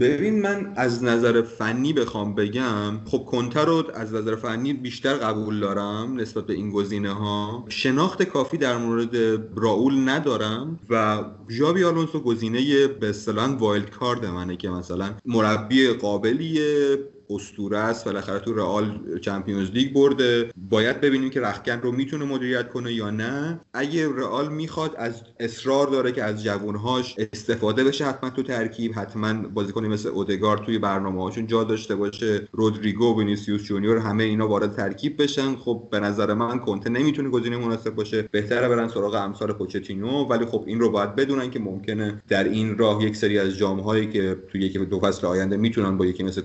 ببین 0.00 0.42
من 0.42 0.72
از 0.76 1.04
نظر 1.04 1.42
فنی 1.42 1.92
بخوام 1.92 2.34
بگم 2.34 3.00
خب 3.04 3.18
کنته 3.18 3.64
رو 3.64 3.84
از 3.94 4.14
نظر 4.14 4.36
فنی 4.36 4.72
بیشتر 4.72 5.14
قبول 5.14 5.60
دارم 5.60 6.20
نسبت 6.20 6.46
به 6.46 6.54
این 6.54 6.70
گزینه 6.70 7.12
ها. 7.12 7.64
شناخت 7.68 8.22
کافی 8.22 8.56
در 8.56 8.76
مورد 8.76 9.16
رائول 9.56 10.08
ندارم 10.08 10.80
و 10.90 11.24
ژابی 11.50 11.84
آلونسو 11.84 12.20
گزینه 12.20 12.86
به 12.86 13.08
اصطلاح 13.08 13.50
wild 13.50 13.90
card 13.90 14.26
منه 14.26 14.56
که 14.56 14.68
مثلا 14.68 15.14
مربی 15.26 15.88
قابلیه. 15.88 16.98
اسطوره 17.30 17.78
است. 17.78 18.04
بالاخره 18.04 18.38
تو 18.38 18.54
رئال 18.54 19.00
Champions 19.20 19.70
League 19.70 19.92
برده. 19.92 20.50
باید 20.70 21.00
ببینیم 21.00 21.30
که 21.30 21.40
رخکن 21.40 21.80
رو 21.80 21.92
می‌تونه 21.92 22.24
مدیریت 22.24 22.68
کنه 22.68 22.92
یا 22.92 23.10
نه. 23.10 23.60
اگه 23.74 24.08
رئال 24.16 24.48
می‌خواد 24.52 24.94
از 24.98 25.22
اصرار 25.40 25.86
داره 25.86 26.12
که 26.12 26.24
از 26.24 26.44
جوانهاش 26.44 27.14
استفاده 27.18 27.84
بشه 27.84 28.04
حتما 28.04 28.30
تو 28.30 28.42
ترکیب 28.42 28.92
حتما 28.94 29.48
بازیکنی 29.48 29.88
مثل 29.88 30.08
اودگار 30.08 30.58
توی 30.58 30.78
برنامه 30.78 31.22
هاشون 31.22 31.46
جا 31.46 31.64
داشته 31.64 31.96
باشه. 31.96 32.48
رودریگو 32.52 33.18
وینیسیوس 33.18 33.62
جونیور 33.62 33.98
همه 33.98 34.24
اینا 34.24 34.48
وارد 34.48 34.76
ترکیب 34.76 35.22
بشن. 35.22 35.56
خب 35.56 35.88
به 35.90 36.00
نظر 36.00 36.34
من 36.34 36.58
کنته 36.58 36.90
نمی‌تونه 36.90 37.28
گزینه 37.28 37.56
مناسب 37.56 37.94
باشه. 37.94 38.22
بهتره 38.22 38.68
برن 38.68 38.88
سراغ 38.88 39.14
امثال 39.14 39.52
پوچتینو. 39.52 40.24
ولی 40.24 40.44
خب 40.44 40.64
این 40.66 40.80
رو 40.80 40.90
باید 40.90 41.16
بدونن 41.16 41.50
که 41.50 41.58
ممکنه 41.58 42.22
در 42.28 42.44
این 42.44 42.78
راه 42.78 43.04
یک 43.04 43.16
سری 43.16 43.38
از 43.38 43.56
جام 43.56 44.10
که 44.10 44.36
توی 44.52 44.60
یکی 44.60 44.78
دو 44.78 45.00
فصل 45.00 45.26
آینده 45.26 45.56
می‌تونن 45.56 45.96
با 45.96 46.06
یکی 46.06 46.22
مثل 46.22 46.40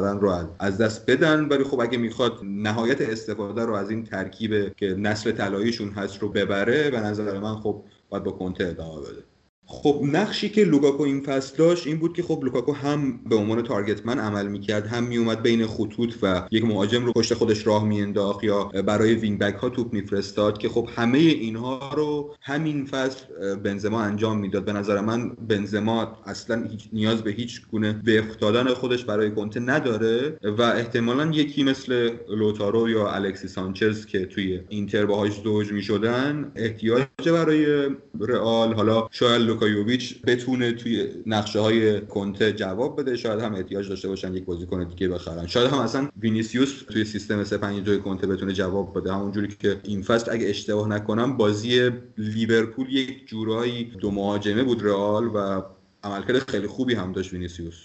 کنته 0.00 0.20
رو 0.20 0.56
از 0.58 0.78
دست 0.78 1.10
بدن. 1.10 1.44
ولی 1.48 1.64
خب 1.64 1.80
اگه 1.80 1.98
می‌خواد 1.98 2.38
نهایت 2.44 3.00
استفاده 3.00 3.64
رو 3.64 3.74
از 3.74 3.90
این 3.90 4.04
ترکیب 4.04 4.76
که 4.76 4.86
نسل 4.86 5.32
طلاییشون 5.32 5.88
هست 5.88 6.18
رو 6.22 6.28
ببره 6.28 6.90
به 6.90 7.00
نظر 7.00 7.38
من 7.38 7.54
خب 7.56 7.84
باید 8.08 8.24
با 8.24 8.32
کنته 8.32 8.66
ادامه 8.66 9.00
بده. 9.00 9.27
خب 9.70 10.00
نقشی 10.04 10.48
که 10.48 10.64
لوکاکو 10.64 11.02
این 11.02 11.20
فصل 11.20 11.56
داشت 11.56 11.86
این 11.86 11.98
بود 11.98 12.16
که 12.16 12.22
خب 12.22 12.40
لوکاکو 12.44 12.72
هم 12.72 13.20
به 13.28 13.36
عنوان 13.36 13.62
target 13.62 13.99
man 13.99 14.18
عمل 14.18 14.46
می‌کرد 14.46 14.86
هم 14.86 15.04
میومد 15.04 15.42
بین 15.42 15.66
خطوط 15.66 16.14
و 16.22 16.48
یک 16.50 16.64
مهاجم 16.64 17.06
رو 17.06 17.12
پشت 17.12 17.34
خودش 17.34 17.66
راه 17.66 17.84
میانداخت 17.84 18.44
یا 18.44 18.64
برای 18.64 19.14
wing 19.14 19.38
back 19.38 19.54
ها 19.54 19.68
توپ 19.68 19.92
میفرستاد 19.92 20.58
که 20.58 20.68
خب 20.68 20.88
همه 20.96 21.18
اینها 21.18 21.92
رو 21.96 22.34
همین 22.40 22.86
فصل 22.86 23.24
بنزما 23.56 24.00
انجام 24.00 24.38
می‌داد. 24.38 24.64
به 24.64 24.72
نظر 24.72 25.00
من 25.00 25.28
بنزما 25.28 26.18
اصلا 26.26 26.68
هیچ 26.70 26.88
نیاز 26.92 27.22
به 27.22 27.30
هیچ 27.30 27.62
گونه 27.72 28.02
وفق 28.06 28.38
دادن 28.38 28.74
خودش 28.74 29.04
برای 29.04 29.30
کنته 29.30 29.60
نداره 29.60 30.38
و 30.58 30.62
احتمالا 30.62 31.30
یکی 31.32 31.64
مثل 31.64 32.10
لوتارو 32.28 32.88
یا 32.88 33.10
الکسیس 33.10 33.48
سانچز 33.48 34.06
که 34.06 34.26
توی 34.26 34.60
اینتر 34.68 35.06
باهاش 35.06 35.32
زوج 35.44 35.72
می‌شدن 35.72 36.52
احتیاج 36.56 37.04
برای 37.26 37.88
رئال 38.20 38.74
حالا 38.74 39.08
شاید 39.10 39.57
لوکا 39.58 39.84
یوویچ 39.84 40.22
بتونه 40.22 40.72
توی 40.72 41.08
نقشه 41.26 41.60
های 41.60 42.00
کنته 42.00 42.52
جواب 42.52 43.00
بده. 43.00 43.16
شاید 43.16 43.40
هم 43.40 43.54
احتیاج 43.54 43.88
داشته 43.88 44.08
باشن 44.08 44.34
یک 44.34 44.44
بازیکن 44.44 44.84
دیگه 44.84 45.08
بخرن. 45.08 45.46
شاید 45.46 45.70
هم 45.70 45.78
اصلا 45.78 46.08
وینیسیوس 46.20 46.82
توی 46.82 47.04
سیستم 47.04 47.44
352 47.44 47.98
کنته 47.98 48.26
بتونه 48.26 48.52
جواب 48.52 48.98
بده. 48.98 49.12
همونجوری 49.12 49.48
که 49.48 49.80
این 49.84 50.02
فصل 50.02 50.32
اگه 50.32 50.48
اشتباه 50.48 50.88
نکنم 50.88 51.36
بازی 51.36 51.90
لیورپول 52.18 52.92
یک 52.92 53.26
جورایی 53.26 53.84
دو 53.84 54.10
مهاجمه 54.10 54.64
بود 54.64 54.84
رئال 54.84 55.26
و 55.26 55.62
عملکرد 56.02 56.50
خیلی 56.50 56.66
خوبی 56.66 56.94
هم 56.94 57.12
داشت 57.12 57.32
وینیسیوس. 57.32 57.84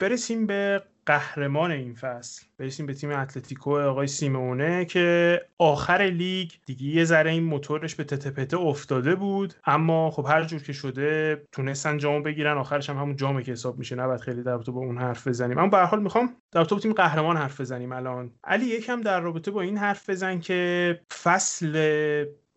برسیم 0.00 0.46
به 0.46 0.82
قهرمان 1.06 1.70
این 1.70 1.94
فصل. 1.94 2.46
برسیم 2.58 2.86
به 2.86 2.94
تیم 2.94 3.10
اتلتیکو 3.10 3.78
آقای 3.78 4.06
سیمونه 4.06 4.84
که 4.84 5.40
آخر 5.58 6.02
لیگ 6.02 6.50
دیگه 6.66 6.86
یه 6.86 7.04
ذره 7.04 7.30
این 7.30 7.44
موتورش 7.44 7.94
به 7.94 8.04
تتپته 8.04 8.56
افتاده 8.56 9.14
بود 9.14 9.54
اما 9.64 10.10
خب 10.10 10.26
هر 10.28 10.44
جور 10.44 10.62
که 10.62 10.72
شده 10.72 11.42
تونستن 11.52 11.98
جامو 11.98 12.22
بگیرن. 12.22 12.58
آخرش 12.58 12.90
هم 12.90 12.96
همون 12.96 13.16
جامه 13.16 13.42
که 13.42 13.52
حساب 13.52 13.78
میشه. 13.78 13.96
نباید 13.96 14.20
خیلی 14.20 14.42
در 14.42 14.52
رابطه 14.52 14.72
با 14.72 14.80
اون 14.80 14.98
حرف 14.98 15.28
بزنیم. 15.28 15.58
اما 15.58 15.68
به 15.68 15.76
هر 15.76 15.84
حال 15.84 16.02
می‌خوام 16.02 16.36
در 16.52 16.60
رابطه 16.60 16.78
تیم 16.78 16.92
قهرمان 16.92 17.36
حرف 17.36 17.60
بزنیم 17.60 17.92
الان. 17.92 18.30
علی 18.44 18.66
یکم 18.66 19.00
در 19.00 19.20
رابطه 19.20 19.50
با 19.50 19.60
این 19.60 19.76
حرف 19.76 20.10
بزن 20.10 20.40
که 20.40 21.00
فصل 21.22 21.76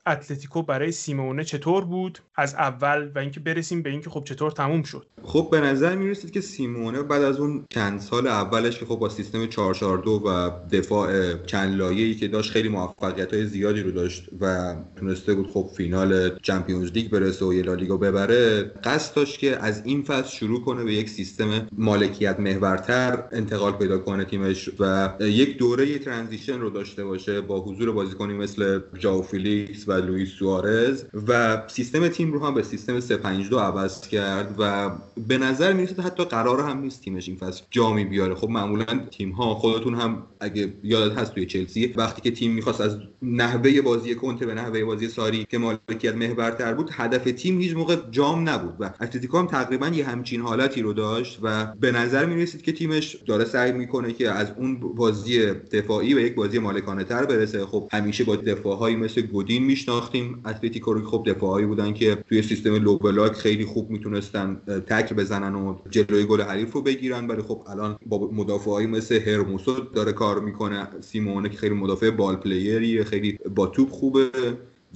اتلتیکو 0.07 0.61
برای 0.61 0.91
سیمونه 0.91 1.43
چطور 1.43 1.85
بود؟ 1.85 2.19
از 2.35 2.55
اول 2.55 3.11
و 3.15 3.19
اینکه 3.19 3.39
برسیم 3.39 3.81
به 3.81 3.89
اینکه 3.89 4.09
خب 4.09 4.23
چطور 4.23 4.51
تموم 4.51 4.83
شد. 4.83 5.05
خب 5.23 5.47
به 5.51 5.61
نظر 5.61 5.95
می‌رسید 5.95 6.31
که 6.31 6.41
سیمونه 6.41 7.03
بعد 7.03 7.23
از 7.23 7.39
اون 7.39 7.65
چند 7.69 7.99
سال 7.99 8.27
اولش 8.27 8.79
که 8.79 8.85
خب 8.85 8.95
با 8.95 9.09
سیستم 9.09 9.47
442 9.47 10.11
و 10.11 10.51
دفاع 10.71 11.33
چند 11.33 11.75
لایه‌ای 11.77 12.15
که 12.15 12.27
داشت 12.27 12.51
خیلی 12.51 12.69
موفقیت 12.69 13.33
های 13.33 13.45
زیادی 13.45 13.81
رو 13.81 13.91
داشت 13.91 14.29
و 14.41 14.75
تونسته 14.95 15.33
بود 15.33 15.51
خب 15.51 15.69
فینال 15.77 16.39
Champions 16.39 16.91
League 16.91 17.11
برسه 17.11 17.45
و 17.45 17.51
لالیگا 17.51 17.97
ببره 17.97 18.71
قصد 18.83 19.15
داشت 19.15 19.39
که 19.39 19.57
از 19.57 19.81
این 19.85 20.03
فصل 20.03 20.29
شروع 20.29 20.61
کنه 20.61 20.83
به 20.83 20.93
یک 20.93 21.09
سیستم 21.09 21.67
مالکیت 21.71 22.39
محورتر 22.39 23.23
انتقال 23.31 23.71
پیدا 23.71 23.97
کنه 23.97 24.25
تیمش 24.25 24.69
و 24.79 25.13
یک 25.19 25.57
دوره 25.57 25.99
transition 25.99 26.59
رو 26.59 26.69
داشته 26.69 27.05
باشه 27.05 27.41
با 27.41 27.59
حضور 27.59 27.91
بازیکنی 27.91 28.33
مثل 28.33 28.79
ژائو 28.99 29.21
فیلیکس 29.21 29.87
و 29.87 29.96
لوئیس 30.01 30.29
سوارز 30.29 31.03
و 31.27 31.63
سیستم 31.67 32.07
تیم 32.07 32.33
رو 32.33 32.45
هم 32.45 32.53
به 32.53 32.63
سیستم 32.63 32.99
352 32.99 33.59
عوض 33.59 34.01
کرد 34.01 34.55
و 34.59 34.91
به 35.27 35.37
نظر 35.37 35.73
می‌رسه 35.73 36.01
حتی 36.01 36.25
قرار 36.25 36.61
هم 36.61 36.79
نیست 36.79 37.01
تیمش 37.01 37.27
این 37.27 37.37
فصل 37.37 37.63
جامی 37.71 38.05
بیاره. 38.05 38.35
خب 38.35 38.49
معمولا 38.49 38.85
تیم 39.11 39.31
ها 39.31 39.55
خودتون 39.55 39.95
هم 39.95 40.23
اگه 40.39 40.73
یادت 40.83 41.17
هست 41.17 41.33
توی 41.33 41.45
چلسی 41.45 41.93
وقتی 41.97 42.21
که 42.21 42.31
تیم 42.31 42.51
می‌خواست 42.51 42.81
از 42.81 42.97
نحوه 43.21 43.81
بازی 43.81 44.15
کنته 44.15 44.45
به 44.45 44.53
نحوه 44.53 44.83
بازی 44.83 45.07
ساری 45.07 45.45
که 45.49 45.57
مالکیت 45.57 46.15
محورتر 46.15 46.73
بود 46.73 46.89
هدف 46.93 47.23
تیم 47.23 47.59
هیچ 47.59 47.75
موقع 47.75 47.95
جام 48.11 48.49
نبود 48.49 48.73
و 48.79 48.93
اتلتیکو 49.01 49.37
هم 49.37 49.47
تقریبا 49.47 49.87
یه 49.87 50.05
همچین 50.05 50.41
حالتی 50.41 50.81
رو 50.81 50.93
داشت 50.93 51.39
و 51.41 51.65
به 51.65 51.91
نظر 51.91 52.25
می‌رسید 52.25 52.61
که 52.61 52.71
تیمش 52.71 53.17
داره 53.25 53.45
سعی 53.45 53.71
می‌کنه 53.71 54.13
که 54.13 54.31
از 54.31 54.51
اون 54.57 54.79
بازی 54.79 55.45
دفاعی 55.53 56.15
به 56.15 56.21
یک 56.21 56.35
بازی 56.35 56.59
مالکانه 56.59 57.03
تر 57.03 57.25
برسه. 57.25 57.65
خب 57.65 57.89
همیشه 57.91 58.23
با 58.23 58.35
دفاعهایی 58.35 58.95
مثل 58.95 59.21
گودین 59.21 59.63
میشناختیم. 59.87 60.41
اتلتیکو 60.45 60.93
رو 60.93 61.09
خب 61.09 61.23
دفاعی 61.27 61.65
بودن 61.65 61.93
که 61.93 62.15
توی 62.29 62.41
سیستم 62.41 62.75
low 62.75 62.97
block 62.97 63.31
خیلی 63.31 63.65
خوب 63.65 63.89
می‌تونستن 63.89 64.61
تکل 64.87 65.15
بزنن 65.15 65.55
و 65.55 65.75
جلوی 65.89 66.25
گل 66.25 66.41
حریف 66.41 66.73
رو 66.73 66.81
بگیرن. 66.81 67.27
ولی 67.27 67.41
خب 67.41 67.63
الان 67.67 67.97
با 68.05 68.29
مدافعایی 68.33 68.87
مثل 68.87 69.19
هرموسو 69.19 69.73
داره 69.79 70.11
کار 70.11 70.39
می‌کنه. 70.39 70.87
سیمونه 71.01 71.49
که 71.49 71.57
خیلی 71.57 71.75
مدافع 71.75 72.09
ball 72.09 72.35
player 72.35 72.86
یه 72.86 73.03
خیلی 73.03 73.37
با 73.55 73.67
توپ 73.67 73.89
خوبه. 73.89 74.29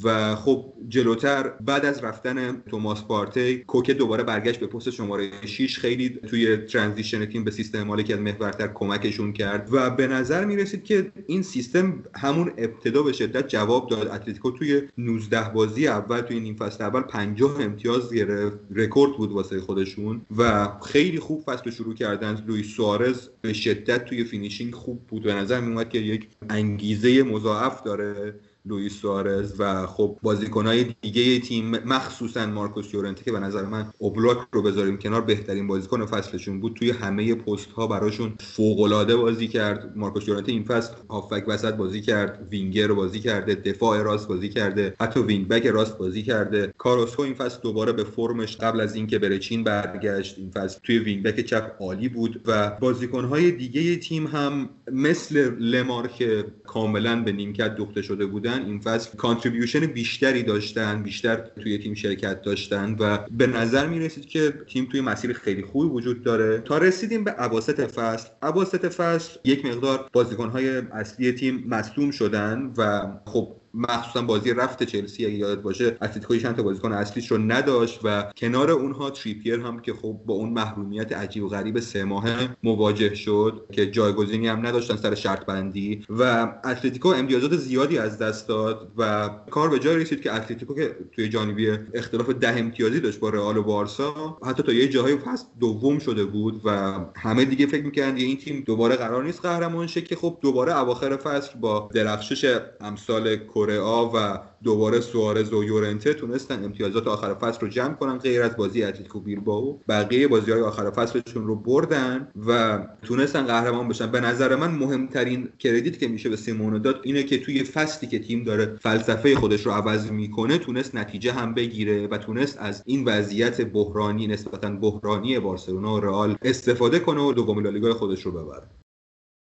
و 0.04 0.36
خب 0.36 0.74
جلوتر 0.90 1.50
بعد 1.50 1.86
از 1.86 2.04
رفتن 2.04 2.64
توماس 2.70 3.04
پارتی 3.04 3.58
کوکه 3.58 3.94
دوباره 3.94 4.24
برگشت 4.24 4.60
به 4.60 4.68
پست 4.68 4.90
شماره 4.90 5.32
6 5.46 5.80
خیلی 5.80 6.10
توی 6.10 6.58
transition 6.58 7.26
تیم 7.26 7.44
به 7.44 7.52
سیستم 7.52 7.84
مالکیت 7.84 8.20
محورتر 8.20 8.68
کمکشون 8.68 9.34
کرد 9.34 9.70
و 9.72 9.90
به 9.90 10.08
نظر 10.08 10.46
می 10.46 10.56
رسید 10.56 10.84
که 10.84 11.12
این 11.28 11.44
سیستم 11.44 12.04
همون 12.16 12.52
ابتدا 12.58 13.04
به 13.04 13.14
شدت 13.14 13.48
جواب 13.48 13.90
داد. 13.90 14.08
اتلتیکو 14.08 14.52
توی 14.52 14.82
19 14.98 15.50
بازی 15.50 15.88
اول 15.88 16.22
توی 16.22 16.40
نیم 16.40 16.56
فصل 16.56 16.84
اول 16.84 17.02
50 17.02 17.62
امتیاز 17.62 18.14
گرفت. 18.14 18.58
رکورد 18.72 19.18
بود 19.18 19.32
واسه 19.32 19.62
خودشون 19.62 20.22
و 20.38 20.68
خیلی 20.86 21.20
خوب 21.20 21.44
فصل 21.44 21.70
شروع 21.70 21.94
کردن. 21.94 22.44
لوئیس 22.48 22.76
سوارز 22.76 23.30
به 23.42 23.54
شدت 23.54 24.06
توی 24.06 24.24
finishing 24.24 24.74
خوب 24.74 25.08
بود. 25.08 25.24
به 25.24 25.34
نظر 25.34 25.60
می 25.60 25.86
که 25.90 26.00
یک 26.00 26.28
انگیزه 26.50 27.24
مضاعف 27.24 27.84
داره. 27.84 28.36
لوئیس 28.65 29.02
سوارز 29.02 29.54
و 29.60 29.88
خب 29.88 30.17
بازیکنهای 30.21 30.95
دیگه 31.02 31.39
تیم 31.39 31.69
مخصوصا 31.69 32.45
مارکوس 32.45 32.93
یورنته 32.93 33.24
که 33.24 33.32
به 33.32 33.39
نظر 33.39 33.65
من 33.65 33.93
اوبلاک 33.97 34.38
رو 34.52 34.62
بذاریم 34.62 34.97
کنار 34.97 35.21
بهترین 35.21 35.67
بازیکن 35.67 36.06
فصلشون 36.06 36.60
بود. 36.60 36.74
توی 36.74 36.91
همه 36.91 37.36
پست 37.36 37.71
ها 37.71 37.88
براشون 37.88 38.34
فوق 38.39 38.82
العاده 38.82 39.15
بازی 39.15 39.47
کرد. 39.47 39.93
مارکوس 39.95 40.28
یورنته 40.28 40.52
این 40.52 40.63
فصل 40.63 40.93
هافبک 41.10 41.44
وسط 41.47 41.74
بازی 41.74 42.02
کرد 42.02 42.47
وینگر 42.52 42.91
بازی 42.91 43.19
کرده 43.19 43.56
دفاع 43.56 44.02
راست 44.02 44.28
بازی 44.28 44.50
کرده 44.50 44.95
حتی 45.00 45.19
wing 45.20 45.48
back 45.48 45.66
راست 45.65 45.97
بازی 45.97 46.24
کرده. 46.24 46.74
کاراسکو 46.78 47.22
این 47.21 47.34
فصل 47.34 47.60
دوباره 47.62 47.91
به 47.91 48.04
فرمش 48.04 48.58
قبل 48.58 48.82
از 48.82 48.95
اینکه 48.95 49.19
بره 49.19 49.39
چین 49.39 49.63
برگشت. 49.63 50.38
این 50.38 50.52
فصل 50.52 50.80
توی 50.84 51.00
wing 51.00 51.24
back 51.24 51.46
چپ 51.45 51.71
عالی 51.80 52.10
بود 52.10 52.41
و 52.45 52.69
بازیکنهای 52.69 53.52
دیگه 53.52 53.95
تیم 53.95 54.28
هم 54.28 54.69
مثل 54.91 55.56
لمار 55.60 56.08
که 56.08 56.45
کاملا 56.63 57.24
به 57.24 57.32
نیمکت 57.32 57.76
دوخته 57.76 58.02
شده 58.02 58.26
بوده 58.26 58.51
بودن 58.52 58.66
این 58.66 58.80
فصل 58.80 59.18
contribution 59.18 59.86
بیشتری 59.86 60.44
داشتن 60.44 61.04
بیشتر 61.04 61.36
توی 61.36 61.78
تیم 61.78 61.94
شرکت 61.94 62.42
داشتن 62.42 62.96
و 63.00 63.18
به 63.32 63.48
نظر 63.48 63.88
می 63.88 64.00
رسید 64.00 64.26
که 64.26 64.54
تیم 64.68 64.86
توی 64.86 65.02
مسیر 65.02 65.34
خیلی 65.34 65.62
خوبی 65.62 65.90
وجود 65.90 66.24
داره. 66.24 66.60
تا 66.60 66.78
رسیدیم 66.78 67.24
به 67.24 67.44
اواسط 67.44 67.80
فصل. 67.92 68.30
اواسط 68.44 68.86
فصل 68.86 69.40
یک 69.44 69.66
مقدار 69.66 70.10
بازیکنهای 70.14 70.78
اصلی 70.78 71.32
تیم 71.32 71.64
مصدوم 71.68 72.12
شدن 72.12 72.74
و 72.78 73.02
خب 73.26 73.61
مخصوصا 73.74 74.22
بازی 74.22 74.54
رفت 74.54 74.84
چلسی 74.84 75.26
اگه 75.26 75.36
یادت 75.36 75.62
باشه 75.62 75.98
اتلتیکو 76.02 76.38
چند 76.38 76.56
تا 76.56 76.64
بازیکن 76.64 76.92
اصلیش 76.92 77.32
رو 77.32 77.38
نداشت 77.38 78.00
و 78.04 78.32
کنار 78.38 78.72
اونها 78.72 79.10
تریپیر 79.10 79.60
هم 79.60 79.80
که 79.80 79.94
خب 79.94 80.20
با 80.26 80.34
اون 80.34 80.50
محرومیت 80.50 81.12
عجیب 81.14 81.44
و 81.44 81.48
غریب 81.48 81.80
سه 81.80 82.04
ماهه 82.04 82.50
مواجه 82.64 83.16
شد 83.16 83.66
که 83.72 83.92
جایگزینی 83.92 84.48
هم 84.48 84.68
نداشتن 84.68 84.96
سر 84.96 85.16
شرط 85.16 85.46
بندی 85.46 86.06
و 86.10 86.54
اتلتیکو 86.66 87.10
امتیازات 87.10 87.56
زیادی 87.56 87.98
از 87.98 88.18
دست 88.18 88.48
داد 88.48 88.92
و 88.98 89.30
کار 89.50 89.70
به 89.70 89.80
جای 89.80 89.96
رسید 89.96 90.22
که 90.22 90.34
اتلتیکو 90.34 90.76
که 90.76 90.96
توی 91.12 91.30
جانبی 91.30 91.70
اختلاف 91.94 92.30
ده 92.30 92.60
امتیازی 92.60 93.00
داشت 93.00 93.20
با 93.20 93.30
رئال 93.30 93.58
و 93.58 93.64
بارسا 93.64 94.38
حتی 94.46 94.64
تا 94.64 94.74
یه 94.74 94.88
جاهای 94.88 95.18
فصل 95.18 95.46
دوم 95.60 96.00
شده 96.00 96.26
بود 96.26 96.62
و 96.66 97.00
همه 97.16 97.46
دیگه 97.46 97.66
فکر 97.66 97.86
می‌کردن 97.86 98.16
این 98.16 98.38
تیم 98.38 98.64
دوباره 98.66 98.96
قرار 98.96 99.24
نیست 99.24 99.42
قهرمان 99.42 99.88
شه 99.88 100.02
که 100.02 100.16
خب 100.16 100.38
دوباره 100.42 100.80
اواخر 100.80 101.18
فصل 101.18 101.60
با 101.60 101.90
درخشش 101.94 102.60
امثال 102.82 103.36
کره 103.62 103.80
و 103.80 104.38
دوباره 104.63 105.00
سوارز 105.00 105.54
و 105.54 105.63
یورنته 105.63 106.13
تونستن 106.13 106.63
امتیازات 106.63 107.08
آخر 107.08 107.34
فصل 107.34 107.60
رو 107.62 107.67
جمع 107.67 107.93
کنن 107.93 108.17
غیر 108.17 108.41
از 108.41 108.58
بازی 108.58 108.84
اتلتیکو 108.84 109.19
بیلبائو. 109.19 109.78
بقیه 109.88 110.28
بازی 110.28 110.52
های 110.52 110.62
آخر 110.62 110.91
فصلشون 110.91 111.47
رو 111.47 111.56
بردن 111.56 112.28
و 112.47 112.80
تونستن 113.04 113.45
قهرمان 113.45 113.88
بشن. 113.88 114.12
به 114.12 114.19
نظر 114.19 114.56
من 114.56 114.71
مهمترین 114.71 115.50
کردیت 115.60 116.00
که 116.00 116.08
میشه 116.08 116.30
به 116.30 116.36
سیمونو 116.36 116.80
داد 116.80 117.00
اینه 117.04 117.24
که 117.24 117.38
توی 117.38 117.63
فصلی 117.63 118.10
که 118.10 118.19
تیم 118.19 118.43
داره 118.43 118.78
فلسفه 118.82 119.36
خودش 119.36 119.65
رو 119.65 119.71
عوض 119.71 120.12
می‌کنه 120.12 120.58
تونست 120.58 120.95
نتیجه 120.95 121.32
هم 121.32 121.54
بگیره 121.54 122.08
و 122.08 122.17
تونست 122.17 122.58
از 122.60 122.84
این 122.86 123.06
وضعیت 123.06 123.62
بحرانی 123.62 124.28
نسبتا 124.28 124.69
بحرانی 124.69 125.39
بارسلونا 125.39 125.95
و 125.95 126.00
رئال 126.00 126.38
استفاده 126.41 127.00
کنه 127.00 127.21
و 127.21 127.34
دوم 127.34 127.60
لالیگا 127.60 127.93
خودش 127.93 128.21
رو 128.21 128.32
ببره. 128.32 128.81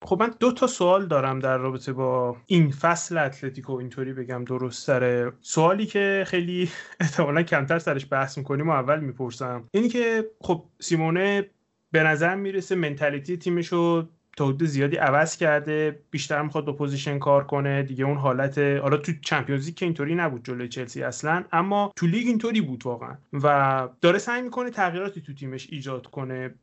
خب 0.01 0.17
من 0.19 0.33
دو 0.39 0.51
تا 0.51 0.67
سوال 0.67 1.05
دارم 1.05 1.39
در 1.39 1.57
رابطه 1.57 1.93
با 1.93 2.37
این 2.45 2.71
فصل 2.71 3.17
اتلتیکو 3.17 3.73
اینطوری 3.73 4.13
بگم 4.13 4.43
درست 4.43 4.85
سره 4.85 5.31
سوالی 5.41 5.85
که 5.85 6.23
خیلی 6.27 6.69
احتمالا 6.99 7.43
کمتر 7.43 7.79
سرش 7.79 8.07
بحث 8.11 8.37
می‌کنیم 8.37 8.69
و 8.69 8.71
اول 8.71 8.99
می‌پرسم. 8.99 9.63
اینی 9.71 9.89
که 9.89 10.31
خب 10.41 10.63
سیمونه 10.79 11.49
به 11.91 12.03
نظر 12.03 12.35
می‌رسه 12.35 12.75
mentality 12.75 13.37
تیمش 13.37 13.67
رو 13.67 14.03
تا 14.37 14.47
حدود 14.47 14.67
زیادی 14.67 14.97
عوض 14.97 15.37
کرده 15.37 15.99
بیشتر 16.11 16.41
می‌خواد 16.41 16.65
با 16.65 16.73
possession 16.73 17.19
کار 17.19 17.43
کنه. 17.43 17.83
دیگه 17.83 18.05
اون 18.05 18.17
حالت 18.17 18.57
حالا 18.57 18.97
تو 18.97 19.11
Champions 19.21 19.69
که 19.69 19.85
اینطوری 19.85 20.15
نبود 20.15 20.45
جلوی 20.45 20.67
چلسی 20.67 21.03
اصلا 21.03 21.43
اما 21.51 21.91
تو 21.95 22.07
لیگ 22.07 22.27
اینطوری 22.27 22.61
بود 22.61 22.85
واقعا. 22.85 23.17
و 23.33 23.89
داره 24.01 24.17
سعی 24.17 24.41
می‌کنه 24.41 24.69
تغییراتی 24.69 25.21
تو 25.21 25.33
تیمش 25.33 25.67
ایجاد 25.71 26.07
کنه. 26.07 26.53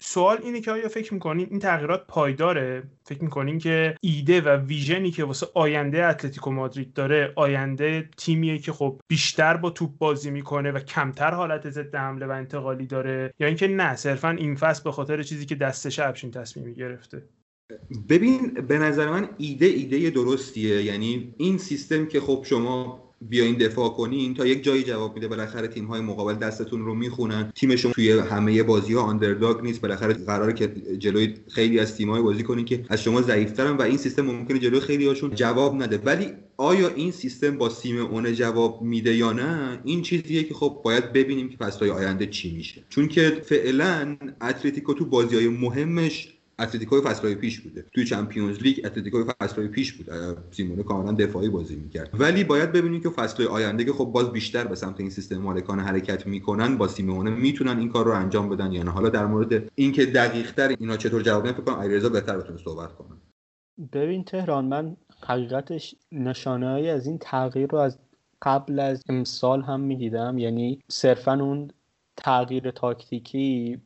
سوال 0.00 0.38
اینه 0.42 0.60
که 0.60 0.70
آیا 0.70 0.88
فکر 0.88 1.14
می‌کنین 1.14 1.46
این 1.50 1.58
تغییرات 1.58 2.06
پایداره؟ 2.06 2.82
فکر 3.04 3.22
می‌کنین 3.22 3.58
که 3.58 3.96
ایده 4.00 4.40
و 4.40 4.48
ویژنی 4.48 5.10
که 5.10 5.24
واسه 5.24 5.46
آینده 5.54 6.04
اتلتیکو 6.04 6.50
مادرید 6.50 6.92
داره 6.92 7.32
آینده 7.36 8.08
تیمیه 8.16 8.58
که 8.58 8.72
خب 8.72 9.00
بیشتر 9.08 9.56
با 9.56 9.70
توپ 9.70 9.98
بازی 9.98 10.30
می‌کنه 10.30 10.72
و 10.72 10.78
کمتر 10.78 11.30
حالت 11.30 11.70
ضد 11.70 11.94
حمله 11.94 12.26
و 12.26 12.30
انتقالی 12.30 12.86
داره؟ 12.86 13.34
یا 13.40 13.46
اینکه 13.46 13.68
نه 13.68 13.96
صرفا 13.96 14.30
این 14.30 14.54
فصل 14.54 14.84
به 14.84 14.92
خاطر 14.92 15.22
چیزی 15.22 15.46
که 15.46 15.54
دستش 15.54 15.98
افشین 15.98 16.30
تصمیمی 16.30 16.74
گرفته 16.74 17.22
ببین 18.08 18.54
به 18.54 18.78
نظر 18.78 19.10
من 19.10 19.28
ایده 19.38 19.66
ایده 19.66 20.10
درستیه. 20.10 20.82
یعنی 20.82 21.34
این 21.36 21.58
سیستم 21.58 22.06
که 22.06 22.20
خب 22.20 22.44
شما 22.46 23.07
بیاین 23.20 23.54
دفاع 23.54 23.88
کنین 23.88 24.34
تا 24.34 24.46
یک 24.46 24.64
جایی 24.64 24.82
جواب 24.82 25.14
میده. 25.14 25.28
بالاخره 25.28 25.68
تیم 25.68 25.84
های 25.84 26.00
مقابل 26.00 26.34
دستتون 26.34 26.84
رو 26.84 26.94
می‌خونن. 26.94 27.52
تیمشون 27.54 27.92
توی 27.92 28.12
همه 28.12 28.62
بازی 28.62 28.94
ها 28.94 29.00
آندرداگ 29.00 29.62
نیست. 29.62 29.80
بالاخره 29.80 30.14
قراره 30.14 30.52
که 30.52 30.68
جلوی 30.98 31.34
خیلی 31.48 31.78
از 31.78 31.96
تیم 31.96 32.10
های 32.10 32.22
بازی 32.22 32.42
کنین 32.42 32.64
که 32.64 32.84
از 32.88 33.02
شما 33.02 33.22
ضعیفترن 33.22 33.76
و 33.76 33.82
این 33.82 33.96
سیستم 33.96 34.22
ممکنه 34.22 34.58
جلوی 34.58 34.80
خیلی 34.80 35.06
هاشون 35.06 35.30
جواب 35.34 35.82
نده. 35.82 35.98
ولی 35.98 36.26
آیا 36.56 36.88
این 36.88 37.10
سیستم 37.10 37.58
با 37.58 37.68
سیمونه 37.68 38.32
جواب 38.32 38.82
میده 38.82 39.16
یا 39.16 39.32
نه؟ 39.32 39.80
این 39.84 40.02
چیزیه 40.02 40.44
که 40.44 40.54
خب 40.54 40.80
باید 40.84 41.12
ببینیم 41.12 41.48
که 41.48 41.56
فصلهای 41.56 41.90
آینده 41.90 42.26
چی 42.26 42.56
میشه. 42.56 42.84
چون 42.88 43.08
که 43.08 43.42
فعلا 43.44 44.16
اتلتیکو 44.40 44.94
تو 44.94 45.04
بازی 45.04 45.36
های 45.36 45.48
مهمش 45.48 46.37
اتلتیکو 46.58 47.00
فصلهای 47.00 47.34
پیش 47.34 47.60
بوده. 47.60 47.84
توی 47.94 48.04
Champions 48.04 48.58
League 48.62 48.80
اتلتیکو 48.84 49.24
فصلهای 49.40 49.68
پیش 49.68 49.92
بود 49.92 50.06
سیمونه 50.50 50.82
کاملا 50.82 51.12
دفاعی 51.12 51.48
بازی 51.48 51.76
می‌کرد. 51.76 52.10
ولی 52.14 52.44
باید 52.44 52.72
ببینیم 52.72 53.00
که 53.00 53.10
فصلهای 53.10 53.48
آینده 53.48 53.84
که 53.84 53.92
خب 53.92 54.04
باز 54.04 54.32
بیشتر 54.32 54.64
به 54.64 54.74
سمت 54.74 55.00
این 55.00 55.10
سیستم 55.10 55.38
مالکانه 55.38 55.80
حرکت 55.80 56.26
می‌کنن 56.26 56.78
با 56.78 56.88
سیمونه 56.88 57.30
می‌تونن 57.30 57.78
این 57.78 57.88
کار 57.88 58.04
رو 58.04 58.12
انجام 58.12 58.48
بدن 58.48 58.72
یا 58.72 58.82
نه. 58.82 58.90
حالا 58.90 59.08
در 59.08 59.26
مورد 59.26 59.70
اینکه 59.74 60.06
دقیق 60.06 60.52
تر 60.52 60.68
اینا 60.80 60.96
چطور 60.96 61.22
جواب 61.22 61.42
میدن 61.42 61.56
فکر 61.56 61.64
کنم 61.64 61.78
علیرضا 61.78 62.08
بهتر 62.08 62.38
بتونه 62.38 62.58
صحبت 62.58 62.94
کنه. 62.94 63.08
ببین 63.92 64.24
تهران 64.24 64.64
من 64.64 64.96
حقیقتش 65.26 65.94
نشانه 66.12 66.66
از 66.66 67.06
این 67.06 67.18
تغییر 67.18 67.68
رو 67.70 67.78
از 67.78 67.98
قبل 68.42 68.78
از 68.78 69.02
امسال 69.08 69.62
هم 69.62 69.80
می‌دیدم. 69.80 70.38
یعنی 70.38 70.82
صرفا 70.88 71.32
اون 71.32 71.70
تغییر 72.16 72.70
تاکتیکی 72.70 73.80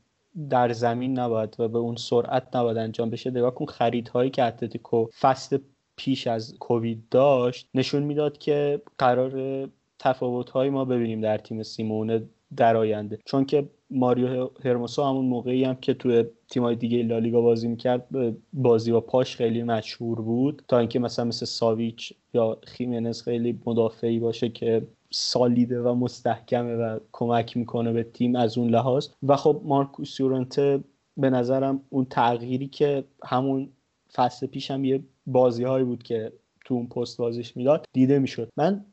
در 0.50 0.72
زمین 0.72 1.18
نباید 1.18 1.56
و 1.58 1.68
به 1.68 1.78
اون 1.78 1.96
سرعت 1.96 2.56
نباید 2.56 2.76
انجام 2.76 3.10
بشه. 3.10 3.30
نگاه 3.30 3.54
کن 3.54 3.66
خریدهایی 3.66 4.30
که 4.30 4.42
اتلتیکو 4.42 5.06
فصل 5.20 5.58
پیش 5.96 6.26
از 6.26 6.58
کووید 6.58 7.08
داشت 7.10 7.68
نشون 7.74 8.02
می‌داد 8.02 8.38
که 8.38 8.82
قرار 8.98 9.68
تفاوت 9.98 10.56
ما 10.56 10.84
ببینیم 10.84 11.20
در 11.20 11.38
تیم 11.38 11.62
سیمونه 11.62 12.22
در 12.56 12.76
آینده. 12.76 13.18
چون 13.24 13.44
که 13.44 13.68
ماریو 13.90 14.50
هرموسا 14.64 15.10
همون 15.10 15.24
موقعی 15.24 15.64
هم 15.64 15.74
که 15.74 15.94
توی 15.94 16.24
تیمای 16.48 16.76
دیگه 16.76 17.02
لالیگا 17.02 17.40
بازی 17.40 17.68
می‌کرد 17.68 18.06
بازی 18.52 18.92
با 18.92 19.00
پاش 19.00 19.36
خیلی 19.36 19.62
مشهور 19.62 20.20
بود. 20.20 20.62
تا 20.68 20.78
اینکه 20.78 20.98
مثلا 20.98 21.24
مثل 21.24 21.46
ساویچ 21.46 22.12
یا 22.34 22.58
خیمنز 22.64 23.22
خیلی 23.22 23.58
مدافعی 23.66 24.18
باشه 24.18 24.48
که 24.48 24.86
سالیده 25.12 25.82
و 25.82 25.94
مستحکمه 25.94 26.74
و 26.74 26.98
کمک 27.12 27.56
می‌کنه 27.56 27.92
به 27.92 28.02
تیم 28.02 28.36
از 28.36 28.58
اون 28.58 28.68
لحاظ. 28.70 29.08
و 29.22 29.36
خب 29.36 29.60
مارکوس 29.64 30.20
یورنته 30.20 30.84
به 31.16 31.30
نظرم 31.30 31.80
اون 31.90 32.04
تغییری 32.04 32.68
که 32.68 33.04
همون 33.24 33.68
فصل 34.12 34.46
پیش 34.46 34.70
هم 34.70 34.84
یه 34.84 35.02
بازی 35.26 35.64
هایی 35.64 35.84
بود 35.84 36.02
که 36.02 36.32
تو 36.64 36.74
اون 36.74 36.86
پست 36.86 37.18
بازیش 37.18 37.56
می‌داد 37.56 37.84
دیده 37.92 38.18
می‌شد. 38.18 38.48
من 38.56 38.84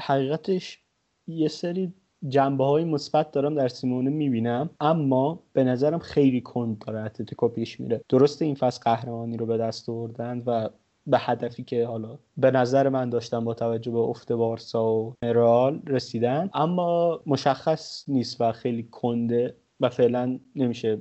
حقیقتش 0.00 0.82
یه 1.26 1.48
سری 1.48 1.92
جنبه 2.28 2.64
های 2.64 2.84
مثبت 2.84 3.30
دارم 3.30 3.54
در 3.54 3.68
سیمونه 3.68 4.10
می‌بینم 4.10 4.70
اما 4.80 5.42
به 5.52 5.64
نظرم 5.64 5.98
خیلی 5.98 6.40
کند 6.40 6.78
داره 6.78 7.00
اتلتیکو 7.00 7.48
پیش 7.48 7.80
میره. 7.80 8.00
درسته 8.08 8.44
این 8.44 8.54
فصل 8.54 8.80
قهرمانی 8.84 9.36
رو 9.36 9.46
به 9.46 9.56
دست 9.56 9.88
آوردن 9.88 10.42
و 10.46 10.68
به 11.08 11.18
هدفی 11.18 11.64
که 11.64 11.86
حالا 11.86 12.18
به 12.36 12.50
نظر 12.50 12.88
من 12.88 13.10
داشتم 13.10 13.44
با 13.44 13.54
توجه 13.54 13.90
به 13.90 13.98
افت 13.98 14.32
بارسا 14.32 14.92
و 14.92 15.14
رئال 15.22 15.82
رسیدن. 15.86 16.50
اما 16.54 17.20
مشخص 17.26 18.04
نیست 18.08 18.40
و 18.40 18.52
خیلی 18.52 18.82
کنده 18.82 19.56
و 19.80 19.88
فعلا 19.88 20.38
نمیشه 20.56 20.98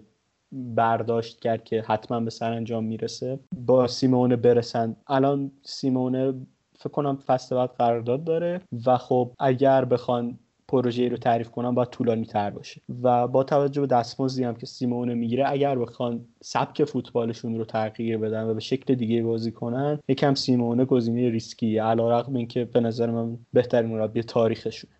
برداشت 0.51 1.39
کرد 1.39 1.63
که 1.63 1.81
حتما 1.87 2.19
به 2.19 2.29
سرانجام 2.29 2.83
می‌رسه. 2.83 3.39
با 3.55 3.87
سیمونه 3.87 4.35
برسن. 4.35 4.95
الان 5.07 5.51
سیمونه 5.61 6.33
فکر 6.79 6.89
کنم 6.89 7.17
فصل 7.17 7.55
بعد 7.55 7.69
قرارداد 7.69 8.23
داره 8.23 8.61
و 8.85 8.97
خب 8.97 9.31
اگر 9.39 9.85
بخوان 9.85 10.39
پروژه 10.67 11.09
رو 11.09 11.17
تعریف 11.17 11.49
کنم 11.49 11.75
باید 11.75 11.89
طولانی 11.89 12.25
تر 12.25 12.49
باشه. 12.49 12.81
و 13.03 13.27
با 13.27 13.43
توجه 13.43 13.81
به 13.81 13.87
دستمزدی 13.87 14.43
هم 14.43 14.55
که 14.55 14.65
سیمونه 14.65 15.13
می‌گیره 15.13 15.51
اگر 15.51 15.75
بخوان 15.75 16.25
سبک 16.41 16.83
فوتبالشون 16.83 17.57
رو 17.57 17.65
تغییر 17.65 18.17
بدن 18.17 18.43
و 18.43 18.53
به 18.53 18.59
شکل 18.59 18.95
دیگه 18.95 19.23
بازی 19.23 19.51
کنن 19.51 19.99
یکم 20.07 20.33
سیمونه 20.33 20.85
گزینه 20.85 21.29
ریسکیه. 21.29 21.83
علیرغم 21.83 22.35
اینکه 22.35 22.65
به 22.65 22.79
نظر 22.79 23.11
من 23.11 23.37
بهترین 23.53 23.89
مربی 23.89 24.23
تاریخشونه. 24.23 24.93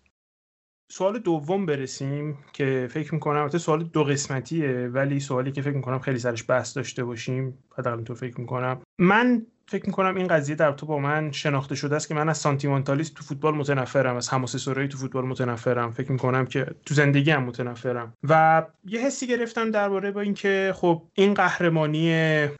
سوال 0.90 1.18
دوم 1.18 1.66
برسیم 1.66 2.38
که 2.52 2.88
فکر 2.90 3.14
می‌کنم 3.14 3.40
البته 3.40 3.58
سوال 3.58 3.84
دو 3.84 4.04
قسمتیه 4.04 4.88
ولی 4.92 5.20
سوالی 5.20 5.52
که 5.52 5.62
فکر 5.62 5.76
می‌کنم 5.76 5.98
خیلی 5.98 6.18
سرش 6.18 6.44
بحث 6.50 6.76
داشته 6.76 7.04
باشیم 7.04 7.58
حداقل 7.78 8.02
تو 8.02 8.14
فکر 8.14 8.40
می‌کنم. 8.40 8.80
من 8.98 9.46
فکر 9.70 9.86
می‌کنم 9.86 10.16
این 10.16 10.26
قضیه 10.26 10.54
در 10.54 10.72
تو 10.72 10.86
با 10.86 10.98
من 10.98 11.32
شناخته 11.32 11.74
شده 11.74 11.96
است 11.96 12.08
که 12.08 12.14
من 12.14 12.28
از 12.28 12.38
سانتیمانتالیست 12.38 13.14
تو 13.14 13.24
فوتبال 13.24 13.54
متنفرم 13.54 14.16
از 14.16 14.32
حماسه 14.32 14.58
سرایی 14.58 14.88
تو 14.88 14.98
فوتبال 14.98 15.24
متنفرم. 15.24 15.90
فکر 15.90 16.12
می‌کنم 16.12 16.46
که 16.46 16.66
تو 16.86 16.94
زندگی 16.94 17.30
هم 17.30 17.42
متنفرم. 17.42 18.12
و 18.28 18.62
یه 18.84 19.00
حسی 19.00 19.26
گرفتم 19.26 19.70
درباره 19.70 20.10
با 20.10 20.20
اینکه 20.20 20.72
خب 20.76 21.02
این 21.14 21.34
قهرمانی 21.34 22.12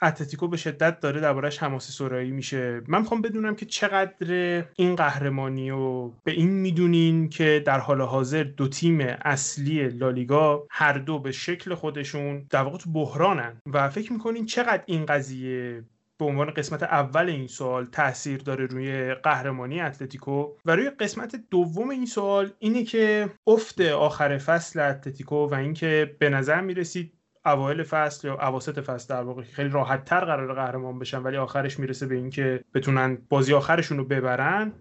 اتلتیکو 0.03 0.49
به 0.49 0.57
شدت 0.57 1.01
داره 1.01 1.21
دربارهش 1.21 1.63
حماسه 1.63 1.93
سرایی 1.93 2.31
میشه. 2.31 2.81
من 2.89 2.99
می‌خوام 2.99 3.23
بدونم 3.23 3.55
که 3.55 3.67
چقدر 3.67 4.65
این 4.75 4.97
قهرمانی 4.97 5.71
رو 5.71 6.15
به 6.25 6.33
این 6.33 6.51
می‌دونین 6.51 7.29
که 7.29 7.63
در 7.67 7.79
حال 7.79 8.01
حاضر 8.01 8.43
دو 8.43 8.69
تیم 8.69 9.01
اصلی 9.01 9.89
لالیگا 9.89 10.67
هر 10.71 10.99
دو 10.99 11.19
به 11.19 11.33
شکل 11.33 11.75
خودشون 11.75 12.47
در 12.51 12.63
واقع 12.63 12.79
تو 12.79 12.93
بحرانن. 12.93 13.53
و 13.73 13.89
فکر 13.89 14.13
می‌کنین 14.13 14.47
چقدر 14.47 14.83
این 14.87 15.07
قضیه 15.07 15.85
به 16.19 16.25
عنوان 16.25 16.51
قسمت 16.51 16.83
اول 16.83 17.29
این 17.29 17.47
سوال 17.47 17.85
تاثیر 17.85 18.41
داره 18.43 18.67
روی 18.67 19.15
قهرمانی 19.15 19.81
اتلتیکو 19.81 20.53
و 20.65 20.77
روی 20.77 20.91
قسمت 20.91 21.37
دوم 21.51 21.91
این 21.91 22.07
سوال 22.07 22.53
اینه 22.59 22.85
که 22.85 23.31
افت 23.47 23.81
آخر 23.81 24.39
فصل 24.39 24.81
اتلتیکو 24.81 25.47
و 25.47 25.55
اینکه 25.55 26.17
به 26.19 26.29
نظر 26.29 26.61
می‌رسید 26.61 27.13
اوایل 27.47 27.83
فصل 27.83 28.29
یا 28.29 28.35
اواسط 28.35 28.81
فصل 28.81 29.15
در 29.15 29.23
واقع 29.23 29.43
خیلی 29.43 29.69
راحت 29.69 30.05
تر 30.05 30.25
قرار 30.25 30.55
قهرمان 30.55 30.99
بشن 30.99 31.19
ولی 31.19 31.37
آخرش 31.37 31.79
می‌رسه 31.79 32.07
به 32.07 32.15
اینکه 32.15 32.65
بتونن 32.75 33.19
بازی 33.29 33.55
آخرشون 33.55 33.99
رو 33.99 34.05
ببرن. 34.05 34.73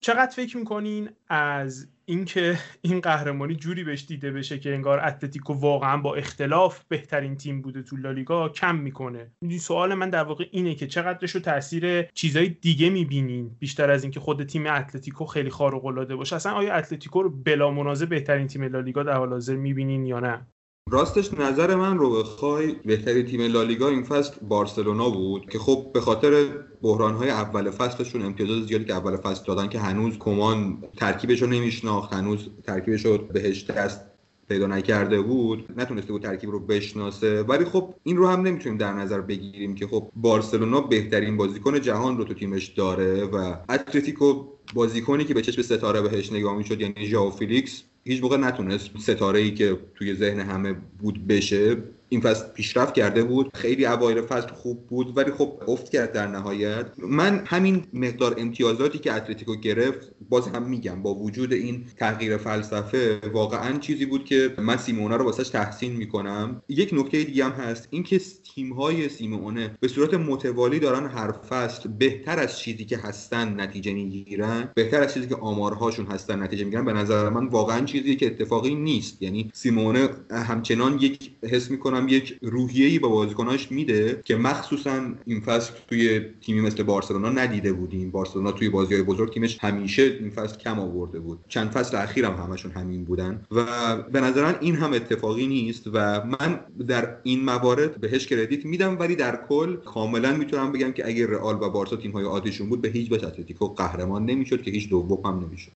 چقدر 0.00 0.30
فکر 0.30 0.56
می‌کنین 0.56 1.10
از 1.28 1.88
اینکه 2.04 2.58
این 2.82 3.00
قهرمانی 3.00 3.54
جوری 3.54 3.84
بهش 3.84 4.04
دیده 4.04 4.30
بشه 4.30 4.58
که 4.58 4.74
انگار 4.74 5.00
اتلتیکو 5.00 5.52
واقعا 5.52 5.96
با 5.96 6.14
اختلاف 6.14 6.84
بهترین 6.88 7.36
تیم 7.36 7.62
بوده 7.62 7.82
تو 7.82 7.96
لالیگا 7.96 8.48
کم 8.48 8.76
می‌کنه؟ 8.76 9.32
سوال 9.60 9.94
من 9.94 10.10
در 10.10 10.24
واقع 10.24 10.44
اینه 10.50 10.74
که 10.74 10.86
چقدرش 10.86 11.30
رو 11.30 11.40
تاثیر 11.40 12.02
چیزای 12.02 12.48
دیگه 12.48 12.90
می‌بینین 12.90 13.56
بیشتر 13.58 13.90
از 13.90 14.02
اینکه 14.02 14.20
خود 14.20 14.42
تیم 14.42 14.66
اتلتیکو 14.66 15.24
خیلی 15.24 15.50
خارق 15.50 15.84
العاده 15.84 16.16
باشه؟ 16.16 16.36
اصلا 16.36 16.52
آیا 16.52 16.74
اتلتیکو 16.74 17.22
رو 17.22 17.30
بلا 17.30 17.70
منازع 17.70 18.06
بهترین 18.06 18.46
تیم 18.46 18.62
لالیگا 18.62 19.02
در 19.02 19.16
حال 19.16 19.28
حاضر 19.30 19.56
می‌بینین 19.56 20.06
یا 20.06 20.20
نه؟ 20.20 20.46
راستش 20.90 21.34
نظر 21.34 21.74
من 21.74 21.98
رو 21.98 22.10
بخوای 22.10 22.72
بهترین 22.84 23.26
تیم 23.26 23.40
لالیگا 23.40 23.88
این 23.88 24.02
فصل 24.02 24.34
بارسلونا 24.48 25.10
بود 25.10 25.50
که 25.50 25.58
خب 25.58 25.90
به 25.94 26.00
خاطر 26.00 26.46
بحرانهای 26.82 27.30
اول 27.30 27.70
فصلشون 27.70 28.22
امتیاز 28.22 28.66
زیادی 28.66 28.84
که 28.84 28.94
اول 28.94 29.16
فصل 29.16 29.44
دادن 29.46 29.68
که 29.68 29.78
هنوز 29.78 30.18
کمان 30.18 30.84
ترکیبش 30.96 31.42
رو 31.42 31.48
نمیشناخت 31.48 32.14
هنوز 32.14 32.48
ترکیبش 32.66 33.04
رو 33.04 33.18
بهش 33.18 33.64
دست 33.64 34.00
پیدا 34.48 34.66
نکرده 34.66 35.20
بود 35.20 35.68
نتونسته 35.76 36.12
بود 36.12 36.22
ترکیب 36.22 36.50
رو 36.50 36.60
بشناسه. 36.60 37.42
ولی 37.42 37.64
خب 37.64 37.94
این 38.02 38.16
رو 38.16 38.28
هم 38.28 38.40
نمی‌تونیم 38.40 38.78
در 38.78 38.92
نظر 38.92 39.20
بگیریم 39.20 39.74
که 39.74 39.86
خب 39.86 40.10
بارسلونا 40.16 40.80
بهترین 40.80 41.36
بازیکن 41.36 41.80
جهان 41.80 42.18
رو 42.18 42.24
تو 42.24 42.34
تیمش 42.34 42.66
داره 42.66 43.24
و 43.24 43.54
اتلتیکو 43.68 44.44
بازیکنی 44.74 45.24
که 45.24 45.34
به 45.34 45.42
چشم 45.42 45.62
ستاره 45.62 46.00
بهش 46.00 46.32
نگاه 46.32 46.56
می‌شد 46.56 46.80
یعنی 46.80 47.06
ژائو 47.06 47.30
فیلیکس 47.30 47.82
هیچ 48.08 48.22
موقع 48.22 48.36
نتونست 48.36 48.98
ستاره 48.98 49.38
ای 49.40 49.54
که 49.54 49.78
توی 49.94 50.14
ذهن 50.14 50.40
همه 50.40 50.72
بود 50.72 51.26
بشه 51.26 51.76
این 52.08 52.20
فصل 52.20 52.48
پیشرفت 52.54 52.94
کرده 52.94 53.24
بود. 53.24 53.50
خیلی 53.54 53.86
اوایل 53.86 54.20
فصل 54.20 54.48
خوب 54.48 54.86
بود 54.86 55.16
ولی 55.16 55.30
خب 55.30 55.62
افت 55.68 55.88
کرد 55.88 56.12
در 56.12 56.26
نهایت. 56.26 56.86
من 56.98 57.42
همین 57.46 57.82
مقدار 57.92 58.34
امتیازاتی 58.38 58.98
که 58.98 59.12
اتلتیکو 59.12 59.56
گرفت 59.56 60.10
باز 60.28 60.48
هم 60.48 60.62
میگم 60.62 61.02
با 61.02 61.14
وجود 61.14 61.52
این 61.52 61.84
تغییر 61.96 62.36
فلسفه 62.36 63.20
واقعا 63.32 63.78
چیزی 63.78 64.06
بود 64.06 64.24
که 64.24 64.54
من 64.58 64.76
سیمونه 64.76 65.16
رو 65.16 65.24
واسش 65.24 65.48
تحسین 65.48 65.92
می‌کنم. 65.92 66.62
یک 66.68 66.90
نکته 66.92 67.24
دیگه 67.24 67.44
هم 67.44 67.50
هست 67.50 67.88
اینکه 67.90 68.20
تیم 68.54 68.72
های 68.72 69.08
سیمونه 69.08 69.76
به 69.80 69.88
صورت 69.88 70.14
متوالی 70.14 70.78
دارن 70.78 71.06
هر 71.06 71.32
فصل 71.32 71.88
بهتر 71.88 72.38
از 72.38 72.58
چیزی 72.58 72.84
که 72.84 72.98
هستن 72.98 73.60
نتیجه 73.60 73.92
می‌گیرن. 73.92 74.68
بهتر 74.74 75.02
از 75.02 75.14
چیزی 75.14 75.26
که 75.26 75.36
آمارهاشون 75.36 76.06
هستن 76.06 76.42
نتیجه 76.42 76.64
می‌گیرن. 76.64 76.84
به 76.84 76.92
نظر 76.92 77.28
من 77.28 77.46
واقعا 77.46 77.84
چیزی 77.84 78.16
که 78.16 78.26
اتفاقی 78.26 78.74
نیست. 78.74 79.22
یعنی 79.22 79.50
سیمونه 79.54 80.08
همچنان 80.30 80.98
یک 81.00 81.30
حس 81.42 81.70
می‌کنم 81.70 81.97
هم 81.98 82.08
یک 82.08 82.38
روحیه‌ای 82.42 82.98
با 82.98 83.08
بازیکناش 83.08 83.72
میده 83.72 84.20
که 84.24 84.36
مخصوصا 84.36 85.00
این 85.26 85.40
فصل 85.40 85.72
توی 85.88 86.20
تیمی 86.40 86.60
مثل 86.60 86.82
بارسلونا 86.82 87.28
ندیده 87.28 87.72
بودیم 87.72 88.10
بارسلونا 88.10 88.52
توی 88.52 88.68
بازی‌های 88.68 89.02
بزرگ 89.02 89.32
تیمش 89.32 89.58
همیشه 89.60 90.02
این 90.02 90.30
فصل 90.30 90.58
کم 90.58 90.78
آورده 90.78 91.20
بود. 91.20 91.38
چند 91.48 91.70
فصل 91.70 91.96
اخیرم 91.96 92.34
هم 92.34 92.42
همشون 92.42 92.72
همین 92.72 93.04
بودن 93.04 93.42
و 93.50 93.96
به 94.02 94.58
این 94.60 94.76
هم 94.76 94.92
اتفاقی 94.92 95.46
نیست 95.46 95.86
و 95.92 96.24
من 96.26 96.60
در 96.88 97.16
این 97.22 97.44
موارد 97.44 98.00
بهش 98.00 98.26
کردیت 98.26 98.64
میدم 98.64 98.98
ولی 98.98 99.16
در 99.16 99.40
کل 99.48 99.76
کاملا 99.76 100.36
می‌تونم 100.36 100.72
بگم 100.72 100.92
که 100.92 101.06
اگر 101.06 101.26
رئال 101.26 101.54
و 101.62 101.70
بارسا 101.70 101.96
تیم‌های 101.96 102.24
عادیشون 102.24 102.68
بود 102.68 102.80
به 102.82 102.88
هیچ 102.88 103.12
وجه 103.12 103.26
اتلتیکو 103.26 103.66
قهرمان 103.68 104.24
نمی‌شد 104.24 104.62
که 104.62 104.70
هیچ 104.70 104.88
دوم 104.88 105.26
هم 105.26 105.44
نمی‌شد. 105.44 105.72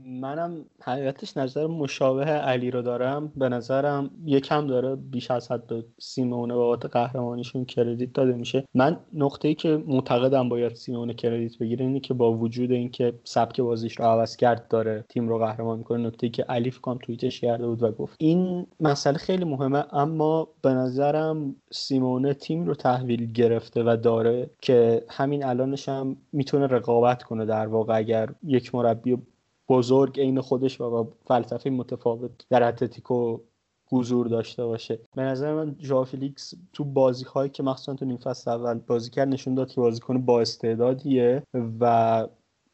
منم 0.00 0.64
حقیقتش 0.82 1.36
نظر 1.36 1.66
مشابه 1.66 2.24
علی 2.24 2.70
رو 2.70 2.82
دارم. 2.82 3.32
به 3.36 3.48
نظرم 3.48 4.10
یکم 4.24 4.66
داره 4.66 4.96
بیش 4.96 5.30
از 5.30 5.50
حد 5.50 5.66
به 5.66 5.84
سیمونه 5.98 6.54
بابت 6.54 6.86
قهرمانیشون 6.86 7.64
کردیت 7.64 8.12
داده 8.12 8.32
میشه. 8.32 8.64
من 8.74 9.00
نقطه 9.12 9.48
ای 9.48 9.54
که 9.54 9.84
معتقدم 9.86 10.48
باید 10.48 10.74
سیمونه 10.74 11.14
کردیت 11.14 11.58
بگیره 11.58 11.86
اینه 11.86 12.00
که 12.00 12.14
با 12.14 12.32
وجود 12.32 12.72
اینکه 12.72 13.12
سبک 13.24 13.60
بازیش 13.60 13.98
رو 13.98 14.04
عوض 14.04 14.36
کرد 14.36 14.68
داره 14.68 15.04
تیم 15.08 15.28
رو 15.28 15.38
قهرمان 15.38 15.78
می‌کنه. 15.78 16.06
نکته 16.06 16.26
ای 16.26 16.30
که 16.30 16.42
علی 16.42 16.70
فکرم 16.70 16.98
توییتش 17.02 17.40
کرده 17.40 17.66
بود 17.66 17.82
و 17.82 17.92
گفت. 17.92 18.16
این 18.18 18.66
مسئله 18.80 19.18
خیلی 19.18 19.44
مهمه 19.44 19.84
اما 19.94 20.48
به 20.62 20.70
نظرم 20.70 21.56
سیمونه 21.72 22.34
تیم 22.34 22.66
رو 22.66 22.74
تحویل 22.74 23.32
گرفته 23.32 23.82
و 23.82 23.96
داره 23.96 24.50
که 24.60 25.04
همین 25.10 25.44
الانش 25.44 25.88
هم 25.88 26.16
می‌تونه 26.32 26.66
رقابت 26.66 27.22
کنه 27.22 27.44
در 27.44 27.66
واقع. 27.66 27.96
اگر 27.96 28.28
یک 28.42 28.74
مربی 28.74 29.18
بزرگ 29.68 30.20
عین 30.20 30.40
خودش 30.40 30.80
و 30.80 30.90
با 30.90 31.08
فلسفه 31.26 31.70
متفاوت 31.70 32.30
در 32.50 32.62
اتلتیکو 32.62 33.38
حضور 33.86 34.26
داشته 34.26 34.66
باشه. 34.66 34.98
به 35.16 35.22
نظر 35.22 35.54
من 35.54 35.76
ژائو 35.80 36.04
فیلیکس 36.04 36.54
تو 36.72 36.84
بازی 36.84 37.24
هایی 37.24 37.50
که 37.50 37.62
مخصوصا 37.62 37.94
تو 37.94 38.04
نیم 38.04 38.16
فصل 38.16 38.50
اول 38.50 38.74
بازی 38.78 39.10
کرد 39.10 39.28
نشون 39.28 39.54
داد 39.54 39.68
که 39.68 39.80
بازیکن 39.80 40.18
با 40.24 40.40
استعدادیه 40.40 41.42
و 41.80 42.26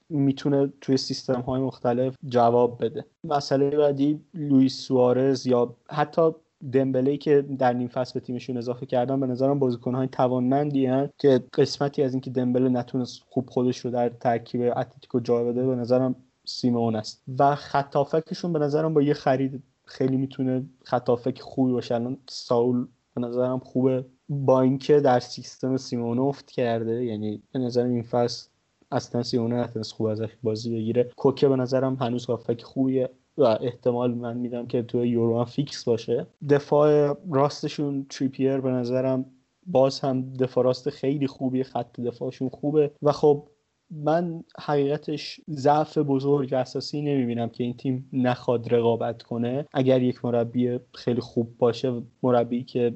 می‌تونه 0.08 0.72
توی 0.80 0.96
سیستم 0.96 1.40
های 1.40 1.60
مختلف 1.60 2.14
جواب 2.28 2.84
بده. 2.84 3.04
مسئله 3.24 3.70
بعدی 3.70 4.20
لوئیس 4.34 4.80
سوارز 4.80 5.46
یا 5.46 5.76
حتی 5.90 6.30
دمبلی 6.72 7.18
که 7.18 7.42
در 7.42 7.72
نیم 7.72 7.88
فصل 7.88 8.14
به 8.14 8.26
تیمشون 8.26 8.56
اضافه 8.56 8.86
کردن 8.86 9.20
به 9.20 9.26
نظرم 9.26 9.58
بازیکن 9.58 9.94
های 9.94 10.08
توانمندی 10.08 10.86
هن 10.86 11.10
که 11.18 11.40
قسمتی 11.54 12.02
از 12.02 12.14
اینکه 12.14 12.30
دمبله 12.30 12.68
نتونست 12.68 13.22
خوب 13.30 13.50
خودش 13.50 13.78
رو 13.78 13.90
در 13.90 14.08
ترکیب 14.08 14.60
اتلتیکو 14.60 15.20
جا 15.20 15.44
بده 15.44 15.66
به 15.66 15.74
نظرم 15.74 16.14
سیمون 16.44 16.96
است. 16.96 17.22
و 17.38 17.54
خطافکشون 17.54 18.52
به 18.52 18.58
نظرم 18.58 18.94
با 18.94 19.02
یه 19.02 19.14
خرید 19.14 19.62
خیلی 19.84 20.16
می‌تونه 20.16 20.66
خطافک 20.84 21.40
خوبی 21.40 21.72
باشه. 21.72 21.94
الان 21.94 22.16
ساول 22.28 22.86
به 23.14 23.20
نظرم 23.20 23.58
خوبه. 23.58 24.04
با 24.28 24.60
اینکه 24.60 25.00
در 25.00 25.20
سیستم 25.20 25.76
سیمون 25.76 26.18
افت 26.18 26.50
کرده. 26.50 27.04
یعنی 27.04 27.42
به 27.52 27.58
نظرم 27.58 27.90
این 27.90 28.02
فصل 28.02 28.48
اصلا 28.92 29.22
سیمونه 29.22 29.56
نتونست 29.56 29.92
خوب 29.92 30.06
ازش 30.06 30.30
بازی 30.42 30.70
بگیره. 30.70 31.10
کوکه 31.16 31.48
به 31.48 31.56
نظرم 31.56 31.94
هنوز 31.94 32.26
هافک 32.26 32.62
خوبیه. 32.62 33.10
و 33.38 33.42
احتمال 33.42 34.14
من 34.14 34.36
میدم 34.36 34.66
که 34.66 34.82
تو 34.82 35.04
یورو 35.04 35.44
فیکس 35.44 35.84
باشه. 35.84 36.26
دفاع 36.48 37.16
راستشون 37.30 38.06
تریپیر 38.10 38.60
به 38.60 38.70
نظرم 38.70 39.24
باز 39.66 40.00
هم 40.00 40.32
دفاع 40.32 40.64
راست 40.64 40.90
خیلی 40.90 41.26
خوبی 41.26 41.62
خط 41.62 42.00
دفاعشون 42.00 42.48
خوبه. 42.48 42.90
و 43.02 43.12
خب 43.12 43.48
من 43.90 44.44
حقیقتش 44.60 45.40
ضعف 45.50 45.98
بزرگ 45.98 46.54
اساسی 46.54 47.02
نمی‌بینم 47.02 47.48
که 47.48 47.64
این 47.64 47.76
تیم 47.76 48.08
نخواد 48.12 48.74
رقابت 48.74 49.22
کنه. 49.22 49.66
اگر 49.72 50.02
یک 50.02 50.24
مربی 50.24 50.78
خیلی 50.94 51.20
خوب 51.20 51.58
باشه 51.58 52.02
مربی 52.22 52.64
که 52.64 52.94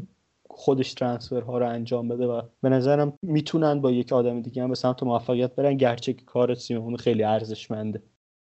خودش 0.51 1.03
ها 1.03 1.59
رو 1.59 1.69
انجام 1.69 2.09
بده 2.09 2.27
و 2.27 2.43
به 2.63 2.69
نظرم 2.69 3.19
می‌تونن 3.23 3.81
با 3.81 3.91
یک 3.91 4.13
آدم 4.13 4.43
دیگه 4.43 4.63
هم 4.63 4.69
به 4.69 4.75
سمت 4.75 5.03
موفقیت 5.03 5.55
برن 5.55 5.77
گرچه 5.77 6.13
که 6.13 6.25
کار 6.25 6.55
سیمون 6.55 6.97
خیلی 6.97 7.25
ارزشمنده. 7.25 8.03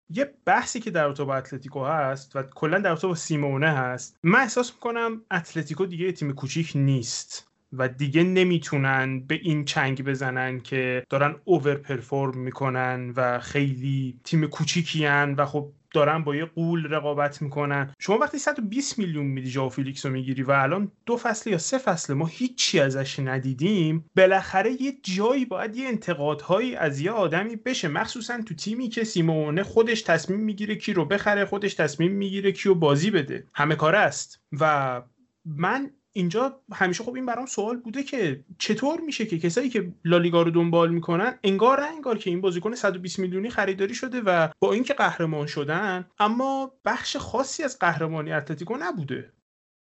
یه 0.10 0.34
بحثی 0.46 0.80
که 0.80 0.92
در 0.92 1.10
با 1.10 1.36
اتلتیکو 1.36 1.84
هست 1.84 2.36
و 2.36 2.44
کلا 2.44 2.80
در 2.80 2.96
با 2.96 3.16
سیمونه 3.16 3.70
هست 3.70 4.20
من 4.24 4.40
احساس 4.40 4.74
می‌کنم 4.74 5.22
اتلتیکو 5.32 5.86
دیگه 5.86 6.12
تیم 6.12 6.32
کوچیک 6.32 6.72
نیست. 6.76 7.51
و 7.74 7.88
دیگه 7.88 8.24
نمی‌تونن 8.24 9.20
به 9.20 9.36
این 9.36 9.66
چنگ 9.66 10.04
بزنن 10.04 10.60
که 10.60 11.04
دارن 11.10 11.36
over 11.46 11.76
perform 11.76 12.38
می‌کنن 12.38 13.14
و 13.16 13.40
خیلی 13.40 14.20
تیم 14.24 14.48
کوچیکیان 14.48 15.34
و 15.34 15.46
خب 15.46 15.72
دارن 15.94 16.24
با 16.24 16.36
یه 16.36 16.46
غول 16.46 16.88
رقابت 16.94 17.42
می‌کنن. 17.42 17.96
شما 18.00 18.18
وقتی 18.18 18.38
120 18.38 19.00
میلیون 19.00 19.26
میدی 19.26 19.50
ژائو 19.50 19.70
فیلیکس 19.70 20.06
رو 20.06 20.12
می‌گیری 20.12 20.44
و 20.44 20.52
الان 20.52 20.92
دو 21.06 21.18
فصل 21.18 21.50
یا 21.50 21.58
سه 21.58 21.78
فصل 21.78 22.14
ما 22.14 22.26
هیچی 22.26 22.80
ازش 22.80 23.20
ندیدیم 23.20 24.06
بالاخره 24.16 24.82
یه 24.82 24.94
جایی 25.04 25.46
باید 25.46 25.76
یه 25.76 25.88
انتقادهایی 25.88 26.76
از 26.76 27.00
یه 27.00 27.12
آدمی 27.12 27.56
بشه. 27.56 27.88
مخصوصا 27.88 28.42
تو 28.42 28.56
تیمی 28.56 28.90
که 28.90 29.04
سیمونه 29.04 29.64
خودش 29.64 30.02
تصمیم 30.02 30.40
می‌گیره 30.40 30.76
کی 30.76 30.94
رو 30.94 31.06
بخره 31.06 31.46
خودش 31.46 31.74
تصمیم 31.74 32.12
می‌گیره 32.12 32.52
کی 32.52 32.70
رو 32.70 32.76
بازی 32.76 33.12
بده. 33.12 33.48
همه 33.54 33.76
کاره 33.76 33.98
است. 33.98 34.42
و 34.60 35.02
من 35.46 35.92
اینجا 36.14 36.60
همیشه 36.74 37.04
خب 37.04 37.16
این 37.16 37.26
برام 37.26 37.46
سوال 37.46 37.78
بوده 37.78 38.04
که 38.04 38.44
چطور 38.58 39.02
میشه 39.02 39.26
که 39.26 39.40
کسایی 39.40 39.70
که 39.70 39.94
لالیگا 40.06 40.42
رو 40.42 40.52
دنبال 40.52 40.92
می‌کنن 40.92 41.40
انگار 41.44 41.80
انگار 41.80 42.18
که 42.18 42.30
این 42.30 42.42
بازیکن 42.42 42.76
120 42.76 43.20
میلیونی 43.20 43.50
خریداری 43.50 43.94
شده 43.94 44.22
و 44.22 44.48
با 44.60 44.74
اینکه 44.74 44.94
قهرمان 44.94 45.48
شدن 45.48 46.06
اما 46.20 46.72
بخش 46.86 47.18
خاصی 47.18 47.64
از 47.64 47.80
قهرمانی 47.80 48.32
اتلتیکو 48.32 48.78
نبوده. 48.80 49.34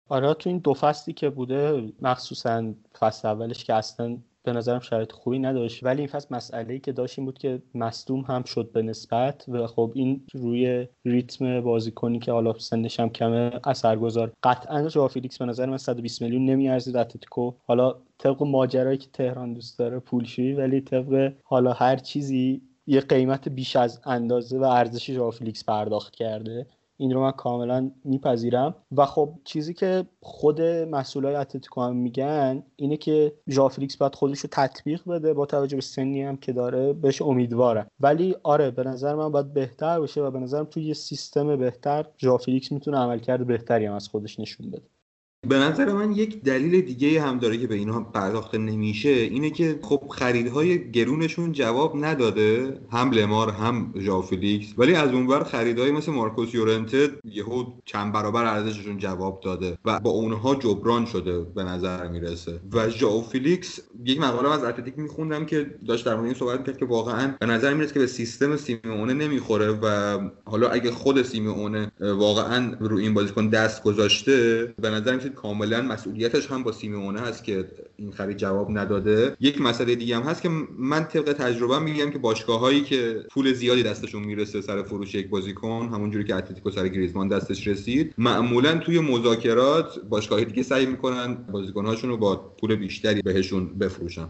آره 0.09 0.35
تو 0.35 0.51
این 0.51 0.59
دو 0.59 0.75
فصلی 0.75 1.14
که 1.14 1.31
بوده 1.31 1.93
مخصوصا 2.01 2.75
فصل 2.99 3.29
اولش 3.29 3.64
که 3.64 3.75
اصلا 3.75 4.18
به 4.43 4.53
نظرم 4.53 4.80
شرایط 4.80 5.12
خوبی 5.12 5.38
نداشت. 5.38 5.84
ولی 5.84 5.99
این 5.99 6.09
فصل 6.09 6.34
مسئله 6.34 6.72
ای 6.72 6.80
که 6.80 6.93
داشت 6.93 7.18
این 7.18 7.26
بود 7.26 7.38
که 7.38 7.62
مصدوم 7.74 8.20
هم 8.20 8.43
شد 8.43 8.72
به 8.72 8.82
نسبت 8.82 9.45
و 9.49 9.66
خب 9.66 9.93
این 9.95 10.26
روی 10.34 10.88
ریتم 11.05 11.61
بازیکنی 11.61 12.18
که 12.18 12.32
حالا 12.32 12.59
سنش 12.59 13.01
هم 13.01 13.09
کمه 13.09 13.61
اثرگذاره. 13.64 14.32
قطعا 14.43 14.88
ژائو 14.88 15.09
فیلیکس 15.09 15.38
به 15.38 15.45
نظر 15.45 15.66
من 15.66 15.76
120 15.76 16.22
میلیون 16.22 16.45
نمیارزید. 16.45 16.97
اتلتیکو 16.97 17.53
حالا 17.66 17.97
طبق 18.18 18.43
ماجرایی 18.43 18.99
که 18.99 19.09
تهران 19.12 19.55
دوست 19.55 19.78
داره 19.78 19.99
پولشویی 19.99 20.53
ولی 20.53 20.80
طبق 20.80 21.32
حالا 21.45 21.72
هر 21.72 21.97
چیزی 21.97 22.62
یه 22.86 23.01
قیمت 23.01 23.49
بیش 23.49 23.76
از 23.76 24.01
اندازه 24.05 24.59
و 24.59 24.62
ارزش 24.62 25.11
ژائو 25.11 25.30
فیلیکس 25.30 25.64
پرداخت 25.64 26.14
کرده. 26.14 26.66
این 27.01 27.14
رو 27.14 27.20
من 27.20 27.30
کاملا 27.30 27.90
میپذیرم. 28.05 28.74
و 28.96 29.07
خب 29.07 29.34
چیزی 29.44 29.74
که 29.74 30.05
خود 30.20 30.61
مسئولای 30.62 31.34
اتلتیکو 31.34 31.82
هم 31.82 31.96
میگن 31.96 32.62
اینه 32.76 32.96
که 32.96 33.32
ژائو 33.49 33.66
فیلیکس 33.66 33.97
باید 33.96 34.14
خودش 34.14 34.38
رو 34.38 34.48
تطبیق 34.53 35.09
بده 35.09 35.34
با 35.34 35.46
توجه 35.46 35.76
به 35.76 35.82
سنی 35.82 36.22
هم 36.22 36.36
که 36.36 36.53
داره 36.53 36.92
بهش 36.92 37.22
امیدوارم 37.22 37.86
ولی 38.01 38.36
آره 38.42 38.70
به 38.70 38.84
نظر 38.84 39.14
من 39.14 39.32
باید 39.32 39.53
بهتر 39.53 40.01
بشه 40.01 40.22
و 40.22 40.30
به 40.30 40.38
نظرم 40.38 40.64
توی 40.64 40.84
یه 40.84 40.94
سیستم 40.94 41.57
بهتر 41.57 42.07
ژائو 42.18 42.38
فیلیکس 42.38 42.72
می‌تونه 42.72 42.98
عملکرد 42.98 43.46
بهتری 43.46 43.86
هم 43.86 43.94
از 43.94 44.09
خودش 44.09 44.40
نشون 44.40 44.70
بده. 44.70 44.99
به 45.49 45.59
نظر 45.59 45.93
من 45.93 46.12
یک 46.12 46.43
دلیل 46.43 46.80
دیگه 46.80 47.22
هم 47.22 47.38
داره 47.38 47.59
که 47.59 47.66
به 47.66 47.74
اینها 47.74 48.01
پرداخته 48.01 48.59
نمیشه 48.59 49.09
اینه 49.09 49.51
که 49.51 49.78
خب 49.82 50.03
خریدهای 50.11 50.91
گرونشون 50.91 51.53
جواب 51.53 52.05
نداده. 52.05 52.78
هم 52.93 53.11
لمار 53.11 53.51
هم 53.51 53.95
ژائو 53.99 54.26
فیلیکس 54.26 54.74
ولی 54.78 54.95
از 54.95 55.11
اونور 55.11 55.45
خریدهای 55.45 55.91
مثل 55.91 56.12
مارکوس 56.12 56.55
یورنته 56.55 57.09
یهو 57.24 57.64
چند 57.84 58.12
برابر 58.12 58.45
ارزششون 58.45 58.99
جواب 58.99 59.41
داده 59.41 59.78
و 59.84 60.01
با 60.01 60.11
اونها 60.11 60.55
جبران 60.55 61.07
شده 61.07 61.41
به 61.41 61.64
نظر 61.64 62.09
می‌رسه. 62.09 62.61
و 62.72 62.88
ژائو 62.88 63.22
فیلیکس 63.22 63.80
یک 64.05 64.20
مقاله 64.20 64.53
از 64.53 64.64
Athletic 64.64 64.99
میخوندم 64.99 65.47
که 65.47 65.74
داشت 65.88 66.07
در 66.07 66.18
این 66.18 66.34
صحبت 66.34 66.66
کرد 66.66 66.78
که 66.78 66.84
واقعا 66.84 67.34
به 67.41 67.47
نظر 67.47 67.74
می‌رسه 67.74 67.95
که 67.95 68.01
به 68.01 68.07
سیستم 68.07 68.57
سیمونه 68.57 69.14
نمی‌خوره 69.14 69.70
و 69.70 70.18
حالا 70.45 70.68
اگه 70.68 70.91
خود 70.91 71.22
سیمونه 71.22 71.93
واقعا 72.01 72.74
رو 72.80 72.97
این 72.97 73.14
بازیکن 73.14 73.49
دست 73.49 73.82
گذاشته 73.82 74.74
به 74.82 74.91
نظر 74.91 75.30
کاملا 75.35 75.83
مسئولیتش 75.83 76.51
هم 76.51 76.62
با 76.62 76.72
سیمونه 76.72 77.20
هست 77.20 77.45
که 77.45 77.64
این 77.97 78.12
خرید 78.12 78.37
جواب 78.37 78.78
نداده. 78.78 79.37
یک 79.41 79.61
مسئله 79.61 79.95
دیگه 79.95 80.16
هم 80.16 80.22
هست 80.22 80.43
که 80.43 80.49
من 80.78 81.05
طبق 81.05 81.33
تجربه 81.33 81.78
میگم 81.78 82.11
که 82.11 82.18
باشگاه 82.18 82.61
هایی 82.61 82.81
که 82.81 83.24
پول 83.31 83.53
زیادی 83.53 83.83
دستشون 83.83 84.22
می‌رسه 84.22 84.61
سر 84.61 84.83
فروش 84.83 85.14
یک 85.14 85.28
بازیکن 85.28 85.89
همونجوری 85.93 86.24
که 86.24 86.35
اتلتیکو 86.35 86.70
سر 86.70 86.89
گریزمان 86.89 87.28
دستش 87.28 87.68
رسید 87.68 88.14
معمولا 88.18 88.78
توی 88.78 89.01
مذاکرات 89.01 89.99
باشگاه 90.09 90.45
دیگه 90.45 90.62
سعی 90.62 90.87
می‌کنن 90.87 91.35
بازیکنهاشون 91.35 92.11
رو 92.11 92.16
با 92.16 92.37
پول 92.37 92.76
بیشتری 92.76 93.22
بهشون 93.22 93.78
بفروشن. 93.78 94.28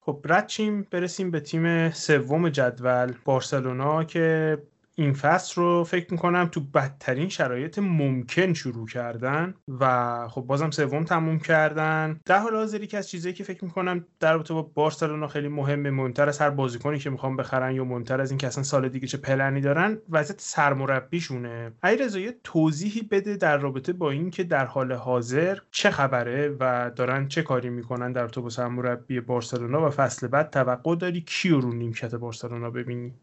خب 0.00 0.26
رد 0.28 0.52
برسیم 0.90 1.30
به 1.30 1.40
تیم 1.40 1.90
سوم 1.90 2.48
جدول 2.48 3.12
بارسلونا 3.24 4.04
که 4.04 4.58
این 4.94 5.12
فصل 5.12 5.60
رو 5.60 5.84
فکر 5.84 6.12
می‌کنم 6.12 6.46
تو 6.46 6.60
بدترین 6.60 7.28
شرایط 7.28 7.78
ممکن 7.78 8.52
شروع 8.52 8.88
کردن 8.88 9.54
و 9.80 10.28
خب 10.28 10.40
بازم 10.40 10.70
سوم 10.70 11.04
تموم 11.04 11.38
کردن. 11.38 12.20
در 12.24 12.38
حال 12.38 12.54
حاضر 12.54 12.84
که 12.84 12.98
از 12.98 13.08
چیزایی 13.08 13.34
که 13.34 13.44
فکر 13.44 13.64
می‌کنم 13.64 14.06
در 14.20 14.32
رابطه 14.32 14.54
با 14.54 14.62
بارسلونا 14.62 15.28
خیلی 15.28 15.48
مهمه 15.48 15.90
مهمتر 15.90 16.28
از 16.28 16.38
هر 16.38 16.50
بازیکنی 16.50 16.98
که 16.98 17.10
می‌خوام 17.10 17.36
بخرن 17.36 17.74
یا 17.74 17.84
مهمتر 17.84 18.20
از 18.20 18.30
این 18.30 18.38
که 18.38 18.46
اصلا 18.46 18.62
سال 18.62 18.88
دیگه 18.88 19.06
چه 19.06 19.18
پلنی 19.18 19.60
دارن 19.60 19.98
وضعیت 20.10 20.40
سرمربیشونه. 20.40 21.72
ای 21.84 21.96
رضا 21.96 22.20
توضیحی 22.44 23.02
بده 23.02 23.36
در 23.36 23.56
رابطه 23.58 23.92
با 23.92 24.10
اینکه 24.10 24.44
در 24.44 24.66
حال 24.66 24.92
حاضر 24.92 25.58
چه 25.70 25.90
خبره 25.90 26.56
و 26.60 26.90
دارن 26.96 27.28
چه 27.28 27.42
کاری 27.42 27.70
می‌کنن 27.70 28.12
در 28.12 28.20
رابطه 28.20 28.40
با 28.40 28.48
سرمربی 28.48 29.20
بارسلونا 29.20 29.86
و 29.86 29.90
فصل 29.90 30.26
بعد 30.26 30.50
توقع 30.50 30.96
داری 30.96 31.20
کیو 31.20 31.60
رو 31.60 31.72
نیمکت 31.72 32.14
بارسلونا 32.14 32.70
ببینی؟ 32.70 33.14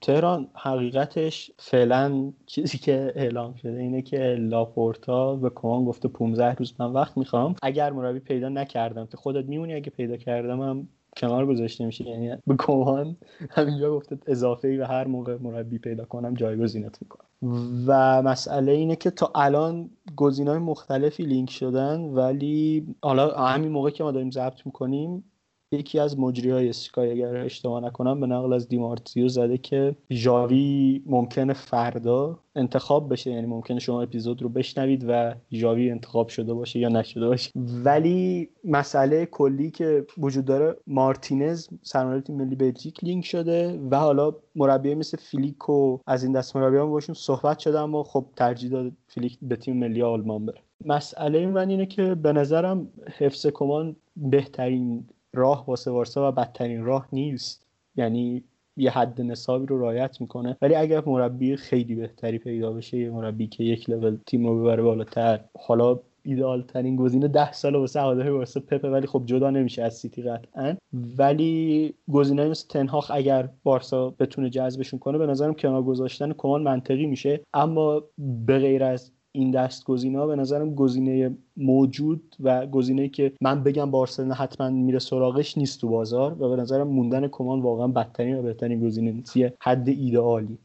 تهران 0.00 0.48
حقیقتش 0.54 1.50
فعلا 1.58 2.32
چیزی 2.46 2.78
که 2.78 3.12
اعلام 3.16 3.54
شده 3.54 3.78
اینه 3.78 4.02
که 4.02 4.36
لاپورتا 4.38 5.36
به 5.36 5.50
کمان 5.50 5.84
گفته 5.84 6.08
15 6.08 6.54
روز 6.54 6.74
من 6.78 6.92
وقت 6.92 7.16
می‌خوام. 7.16 7.54
اگر 7.62 7.92
مربی 7.92 8.20
پیدا 8.20 8.48
نکردم 8.48 9.06
که 9.06 9.16
خودت 9.16 9.44
میمونی 9.44 9.74
اگه 9.74 9.90
پیدا 9.90 10.16
کردم 10.16 10.60
هم 10.60 10.88
کنار 11.16 11.46
گذاشته 11.46 11.86
میشه 11.86 12.08
یعنی 12.08 12.36
به 12.46 12.54
کمان 12.58 13.16
همینجا 13.50 13.96
گفته 13.96 14.18
اضافه 14.26 14.68
ای 14.68 14.78
و 14.78 14.84
هر 14.84 15.06
موقع 15.06 15.36
مربی 15.40 15.78
پیدا 15.78 16.04
کنم 16.04 16.34
جایگزینت 16.34 16.98
می‌کنم. 17.02 17.24
و 17.86 18.22
مسئله 18.22 18.72
اینه 18.72 18.96
که 18.96 19.10
تا 19.10 19.32
الان 19.34 19.90
گزینای 20.16 20.58
مختلفی 20.58 21.22
لینک 21.22 21.50
شدن 21.50 22.00
ولی 22.00 22.86
حالا 23.02 23.30
همین 23.30 23.72
موقع 23.72 23.90
که 23.90 24.04
ما 24.04 24.12
داریم 24.12 24.30
ضبط 24.30 24.66
می‌کنیم 24.66 25.24
یکی 25.72 25.98
از 25.98 26.18
مجری 26.18 26.50
های 26.50 26.68
Sky 26.68 27.10
اگر 27.10 27.36
اشتباه 27.36 27.84
نکنم 27.84 28.20
به 28.20 28.26
نقل 28.26 28.52
از 28.52 28.68
دی‌مارتزیو 28.68 29.28
زده 29.28 29.58
که 29.58 29.96
ژاوی 30.10 31.02
ممکنه 31.06 31.52
فردا 31.52 32.38
انتخاب 32.56 33.12
بشه 33.12 33.30
یعنی 33.30 33.46
ممکنه 33.46 33.78
شما 33.78 34.02
اپیزود 34.02 34.42
رو 34.42 34.48
بشنوید 34.48 35.04
و 35.08 35.34
ژاوی 35.52 35.90
انتخاب 35.90 36.28
شده 36.28 36.54
باشه 36.54 36.78
یا 36.78 36.88
نشده 36.88 37.26
باشه. 37.26 37.50
ولی 37.84 38.48
مسئله 38.64 39.26
کلی 39.26 39.70
که 39.70 40.06
وجود 40.18 40.44
داره 40.44 40.76
مارتینز 40.86 41.68
سرمربی 41.82 42.32
ملی 42.32 42.56
بلژیک 42.56 43.04
لینک 43.04 43.24
شده 43.24 43.80
و 43.90 43.96
حالا 43.96 44.34
مربی 44.54 44.94
مثل 44.94 45.16
فلیک 45.16 45.68
و 45.68 45.98
از 46.06 46.24
این 46.24 46.32
دست 46.32 46.56
مربیان 46.56 46.90
باشون 46.90 47.14
صحبت 47.14 47.58
شده 47.58 47.80
اما 47.80 48.02
خب 48.02 48.26
ترجیح 48.36 48.70
داد 48.70 48.92
فلیک 49.06 49.38
به 49.42 49.56
تیم 49.56 49.76
ملی 49.76 50.02
آلمان 50.02 50.46
بره. 50.46 50.62
مسئله 50.84 51.38
این 51.38 51.56
اینه 51.56 51.86
که 51.86 52.14
به 52.14 52.32
نظرم 52.32 52.88
حفظ 53.18 53.46
کمان 53.46 53.96
بهترین 54.16 55.08
راه 55.32 55.66
واسه 55.66 55.90
وارسا 55.90 56.28
و 56.28 56.32
بدترین 56.32 56.84
راه 56.84 57.08
نیست. 57.12 57.66
یعنی 57.96 58.44
یه 58.76 58.90
حد 58.90 59.20
نصابی 59.20 59.66
رو 59.66 59.78
رایت 59.78 60.20
می‌کنه. 60.20 60.56
ولی 60.62 60.74
اگر 60.74 61.02
مربی 61.06 61.56
خیلی 61.56 61.94
بهتری 61.94 62.38
پیدا 62.38 62.72
بشه 62.72 62.98
یه 62.98 63.10
مربی 63.10 63.46
که 63.46 63.64
یک 63.64 63.90
لول 63.90 64.16
تیم 64.26 64.46
رو 64.46 64.60
ببره 64.60 64.82
بالاتر. 64.82 65.40
حالا 65.58 65.98
ایدال 66.22 66.62
ترین 66.62 66.96
گزینه 66.96 67.28
ده 67.28 67.52
سال 67.52 67.74
واسه 67.74 68.00
هواداری 68.00 68.28
واسه 68.28 68.60
پپه 68.60 68.88
ولی 68.88 69.06
خب 69.06 69.22
جدا 69.26 69.50
نمیشه 69.50 69.82
از 69.82 69.94
سیتی 69.94 70.22
قطعا. 70.22 70.76
ولی 71.18 71.94
گزینه 72.12 72.48
مثل 72.48 72.68
تنهاخ 72.68 73.10
اگر 73.14 73.48
بارسا 73.62 74.10
بتونه 74.10 74.50
جذبشون 74.50 74.98
کنه 74.98 75.18
به 75.18 75.26
نظرم 75.26 75.54
کنار 75.54 75.82
گذاشتن 75.82 76.32
کمان 76.32 76.62
منطقی 76.62 77.06
میشه. 77.06 77.40
اما 77.54 78.02
به 78.46 78.58
غیر 78.58 78.84
از 78.84 79.12
این 79.32 79.50
دست 79.50 79.84
گزینه 79.84 80.18
ها 80.18 80.26
به 80.26 80.36
نظرم 80.36 80.74
گزینه 80.74 81.36
موجود 81.56 82.36
و 82.40 82.66
گزینه 82.66 83.08
که 83.08 83.32
من 83.40 83.62
بگم 83.62 83.90
بارسلونا 83.90 84.34
حتما 84.34 84.70
میره 84.70 84.98
سراغش 84.98 85.58
نیست 85.58 85.80
تو 85.80 85.88
بازار 85.88 86.42
و 86.42 86.48
به 86.48 86.62
نظرم 86.62 86.88
موندن 86.88 87.28
کمان 87.28 87.60
واقعا 87.60 87.88
بدترین 87.88 88.38
و 88.38 88.42
بهترین 88.42 88.80
گزینه 88.80 89.12
نیست 89.12 89.36
حد 89.60 89.88
ایدئالی 89.88 90.58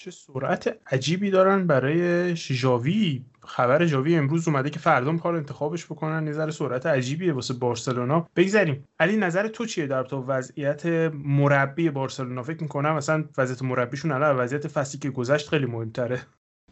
چه 0.00 0.10
سرعت 0.10 0.78
عجیبی 0.86 1.30
دارن 1.30 1.66
برای 1.66 2.36
ژاوی. 2.36 3.24
خبر 3.40 3.86
جاوی 3.86 4.16
امروز 4.16 4.48
اومده 4.48 4.70
که 4.70 4.78
فردا 4.78 5.12
می‌خوان 5.12 5.36
انتخابش 5.36 5.86
بکنن. 5.86 6.28
نظر 6.28 6.50
سرعت 6.50 6.86
عجیبیه 6.86 7.32
واسه 7.32 7.54
بارسلونا. 7.54 8.28
بگذریم 8.36 8.84
علی 9.00 9.16
نظر 9.16 9.48
تو 9.48 9.66
چیه 9.66 9.86
در 9.86 10.04
تو 10.04 10.22
وضعیت 10.22 10.86
مربی 11.14 11.90
بارسلونا؟ 11.90 12.42
فکر 12.42 12.62
می‌کنم 12.62 12.94
مثلا 12.94 13.24
وضعیت 13.38 13.62
مربیشون 13.62 14.12
الان 14.12 14.36
وضعیت 14.36 14.68
فصلی 14.68 15.00
که 15.00 15.10
گذشت 15.10 15.48
خیلی 15.48 15.66
مهمتره. 15.66 16.20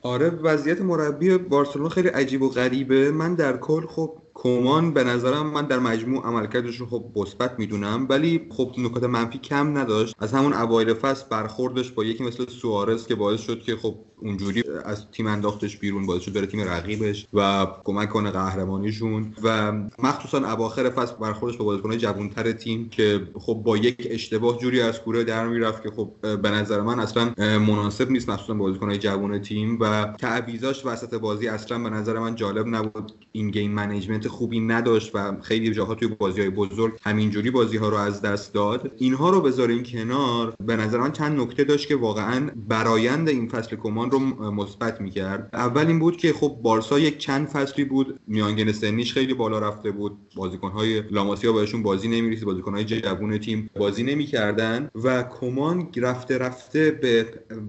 آره 0.06 0.30
وضعیت 0.30 0.80
مربی 0.80 1.38
بارسلونا 1.38 1.88
خیلی 1.88 2.08
عجیب 2.08 2.42
و 2.42 2.48
غریبه. 2.48 3.10
من 3.10 3.34
در 3.34 3.56
کل 3.56 3.86
خب 3.86 4.18
کومان 4.34 4.92
به 4.94 5.04
نظرم 5.04 5.46
من 5.46 5.66
در 5.66 5.78
مجموع 5.78 6.26
عملکردش 6.26 6.76
رو 6.76 6.86
خب 6.86 7.04
مثبت 7.16 7.58
می‌دونم 7.58 8.06
ولی 8.10 8.46
خب 8.50 8.74
نکات 8.78 9.04
منفی 9.04 9.38
کم 9.38 9.78
نداشت. 9.78 10.14
از 10.18 10.32
همون 10.32 10.52
اوایل 10.52 10.94
فصل 10.94 11.24
برخوردش 11.30 11.92
با 11.92 12.04
یکی 12.04 12.24
مثل 12.24 12.46
سوارز 12.48 13.06
که 13.06 13.14
باعث 13.14 13.40
شد 13.40 13.60
که 13.60 13.76
خب 13.76 13.94
اونجوری 14.18 14.62
از 14.84 15.06
تیم 15.12 15.26
انداختش 15.26 15.76
بیرون 15.76 16.06
باعث 16.06 16.22
شد 16.22 16.32
بره 16.32 16.46
تیم 16.46 16.60
رقیبش 16.60 17.26
و 17.34 17.66
کمک 17.84 18.08
کنه 18.08 18.30
قهرمانیشون 18.30 19.34
و 19.42 19.72
مخصوصا 19.98 20.38
اواخر 20.38 20.90
فصل 20.90 21.14
برخوردش 21.14 21.56
با 21.56 21.64
بازیکن‌های 21.64 21.98
جوانتر 21.98 22.52
تیم 22.52 22.88
که 22.88 23.28
خب 23.34 23.54
با 23.54 23.76
یک 23.76 24.08
اشتباه 24.10 24.58
جوری 24.58 24.80
از 24.80 25.00
کوره 25.00 25.24
در 25.24 25.48
می‌رفت 25.48 25.82
که 25.82 25.90
خب 25.90 26.12
به 26.42 26.50
نظر 26.50 26.80
من 26.80 27.00
اصلا 27.00 27.32
مناسب 27.58 28.10
نیست 28.10 28.28
مخصوصا 28.28 28.54
بازیکن‌های 28.54 28.98
جوان 28.98 29.38
تیم 29.38 29.78
و 29.80 30.14
تعویضاش 30.18 30.86
وسط 30.86 31.14
بازی 31.14 31.48
اصلا 31.48 31.78
به 31.78 31.90
نظر 31.90 32.18
من 32.18 32.34
جالب 32.34 32.66
نبود. 32.66 33.12
این 33.32 33.50
game 33.50 33.72
management 33.72 34.28
خوبی 34.28 34.60
نداشت 34.60 35.10
و 35.14 35.40
خیلی 35.42 35.74
جاها 35.74 35.94
توی 35.94 36.08
بازی 36.08 36.40
های 36.40 36.50
بزرگ 36.50 36.92
همینجوری 37.02 37.50
بازی 37.50 37.76
ها 37.76 37.88
رو 37.88 37.96
از 37.96 38.22
دست 38.22 38.54
داد. 38.54 38.92
اینها 38.96 39.30
رو 39.30 39.40
بذاریم 39.40 39.82
کنار. 39.82 40.54
به 40.66 40.76
نظر 40.76 40.98
من 40.98 41.12
چند 41.12 41.40
نکته 41.40 41.64
داشت 41.64 41.88
که 41.88 41.96
واقعا 41.96 42.50
برایند 42.68 43.28
این 43.28 43.48
فصل 43.48 43.76
کومان 43.76 44.05
کومان 44.10 44.38
رو 44.38 44.50
مثبت 44.50 45.00
می‌کرد. 45.00 45.50
اول 45.52 45.86
این 45.86 45.98
بود 45.98 46.16
که 46.16 46.32
خب 46.32 46.58
بارسا 46.62 46.98
یک 46.98 47.18
چند 47.18 47.46
فصلی 47.46 47.84
بود. 47.84 48.20
میانگین 48.26 48.72
سنیش 48.72 49.12
خیلی 49.12 49.34
بالا 49.34 49.58
رفته 49.58 49.90
بود. 49.90 50.18
بازیکنهای 50.36 51.02
لاماسیا 51.10 51.52
بهشون 51.52 51.82
بازی 51.82 52.08
نمی‌رسید 52.08 52.44
بازیکنهای 52.44 52.84
جوون 52.84 53.38
تیم 53.38 53.70
بازی 53.76 54.02
نمی‌کردن. 54.02 54.90
و 55.04 55.22
کومان 55.22 55.88
رفته 55.96 56.38
رفته 56.38 56.90
به 56.90 57.26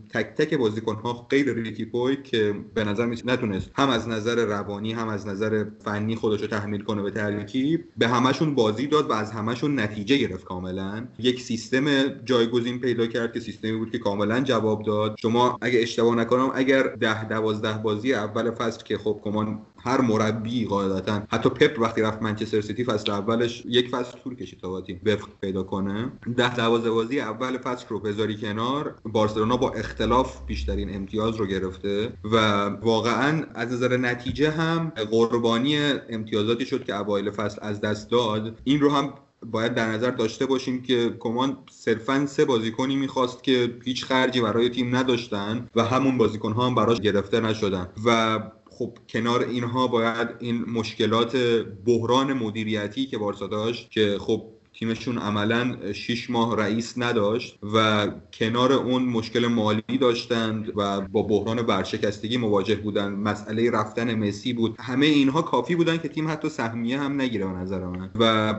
تک 0.10 0.26
تک 0.26 0.54
بازیکنها 0.54 1.28
غیر 1.30 1.54
ریکیپوی 1.54 2.18
که 2.24 2.56
به 2.74 2.84
نظر 2.84 3.06
میاد 3.06 3.22
نتونست 3.26 3.72
هم 3.76 3.90
از 3.90 4.08
نظر 4.08 4.46
روانی 4.46 4.94
هم 4.94 5.08
از 5.08 5.28
نظر 5.28 5.66
فنی 5.84 6.16
خودش 6.16 6.42
رو 6.42 6.48
تحمیل 6.48 6.82
کنه 6.82 7.02
به 7.02 7.12
ترکیب 7.12 7.86
به 7.98 8.08
همشون 8.08 8.56
بازی 8.56 8.88
داد 8.88 9.10
و 9.10 9.14
از 9.14 9.32
همشون 9.32 9.80
نتیجه 9.80 10.18
گرفت 10.18 10.44
کاملا. 10.44 11.08
یک 11.20 11.42
سیستم 11.42 12.08
جایگزین 12.26 12.80
پیدا 12.80 13.08
کرد 13.08 13.34
که 13.34 13.40
سیستمی 13.40 13.72
بود 13.72 13.92
که 13.92 13.98
کاملا 13.98 14.42
جواب 14.42 14.84
داد. 14.84 15.16
شما 15.22 15.58
اگه 15.62 15.80
اشتباه 15.80 16.16
نکنم 16.28 16.52
اگر 16.56 16.84
ده 16.84 17.28
دوازده 17.28 17.78
بازی 17.78 18.14
اول 18.14 18.52
فصل 18.52 18.84
که 18.84 18.98
خب 18.98 19.22
کمان 19.24 19.60
هر 19.80 20.02
مربی 20.02 20.66
قاعدتا 20.66 21.22
حتی 21.30 21.50
پپ 21.50 21.80
وقتی 21.80 22.02
رفت 22.02 22.22
منچستر 22.22 22.62
سیتی 22.62 22.84
فصل 22.84 23.12
اولش 23.12 23.64
یک 23.66 23.90
فصل 23.90 24.18
طول 24.24 24.36
کشید 24.36 24.60
تا 24.60 24.82
تیم 24.82 25.02
وفق 25.06 25.28
پیدا 25.42 25.64
کنه. 25.64 26.12
ده 26.38 26.56
دوازده 26.56 26.92
بازی 26.92 27.20
اول 27.20 27.58
فصل 27.58 27.86
رو 27.90 28.00
بذاری 28.00 28.38
کنار 28.38 28.96
بارسلونا 29.06 29.58
با 29.58 29.72
اختلاف 29.72 30.42
بیشترین 30.46 30.96
امتیاز 30.96 31.36
رو 31.36 31.46
گرفته 31.46 32.14
و 32.24 32.66
واقعا 32.70 33.44
از 33.56 33.74
نظر 33.74 33.98
نتیجه 33.98 34.52
هم 34.52 34.92
قربانی 35.12 35.78
امتیازاتی 36.10 36.66
شد 36.66 36.84
که 36.84 36.96
اوایل 36.96 37.32
فصل 37.32 37.60
از 37.62 37.82
دست 37.82 38.12
داد. 38.12 38.60
این 38.64 38.80
رو 38.80 38.92
هم 38.92 39.14
باید 39.46 39.74
در 39.74 39.92
نظر 39.92 40.12
داشته 40.12 40.46
باشیم 40.46 40.82
که 40.82 41.16
کمان 41.20 41.58
صرفا 41.72 42.26
سه 42.26 42.46
بازیکنی 42.46 42.96
می‌خواست 42.96 43.44
که 43.44 43.78
هیچ 43.84 44.06
خرجی 44.06 44.42
برای 44.42 44.70
تیم 44.70 44.96
نداشتن 44.96 45.68
و 45.76 45.84
همون 45.84 46.18
بازیکن 46.18 46.52
ها 46.52 46.68
هم 46.68 46.76
براش 46.76 47.00
گرفته 47.00 47.40
نشدن. 47.40 47.90
و 48.06 48.40
خب 48.72 48.98
کنار 49.10 49.44
اینها 49.44 49.88
باید 49.88 50.28
این 50.40 50.66
مشکلات 50.70 51.36
بحران 51.86 52.34
مدیریتی 52.34 53.06
که 53.06 53.18
بارسا 53.18 53.48
داشت 53.48 53.92
که 53.92 54.18
خب 54.20 54.44
تیمشون 54.74 55.18
عملا 55.18 55.94
6 55.94 56.30
ماه 56.30 56.58
رئیس 56.58 56.94
نداشت 56.98 57.60
و 57.74 58.08
کنار 58.34 58.74
اون 58.74 59.04
مشکل 59.04 59.48
مالی 59.48 59.98
داشتند 60.02 60.72
و 60.76 61.02
با 61.02 61.24
بحران 61.24 61.62
برشکستگی 61.62 62.38
مواجه 62.38 62.76
بودن 62.76 63.08
مسئله 63.08 63.72
رفتن 63.72 64.16
مسی 64.16 64.54
بود. 64.54 64.76
همه 64.80 65.06
اینها 65.06 65.42
کافی 65.42 65.76
بودن 65.76 65.98
که 65.98 66.08
تیم 66.08 66.28
حتی 66.28 66.50
سهمیه 66.50 67.00
هم 67.00 67.22
نگیره 67.22 67.46
به 67.46 67.52
نظر 67.52 67.86
من. 67.86 68.10
و 68.20 68.54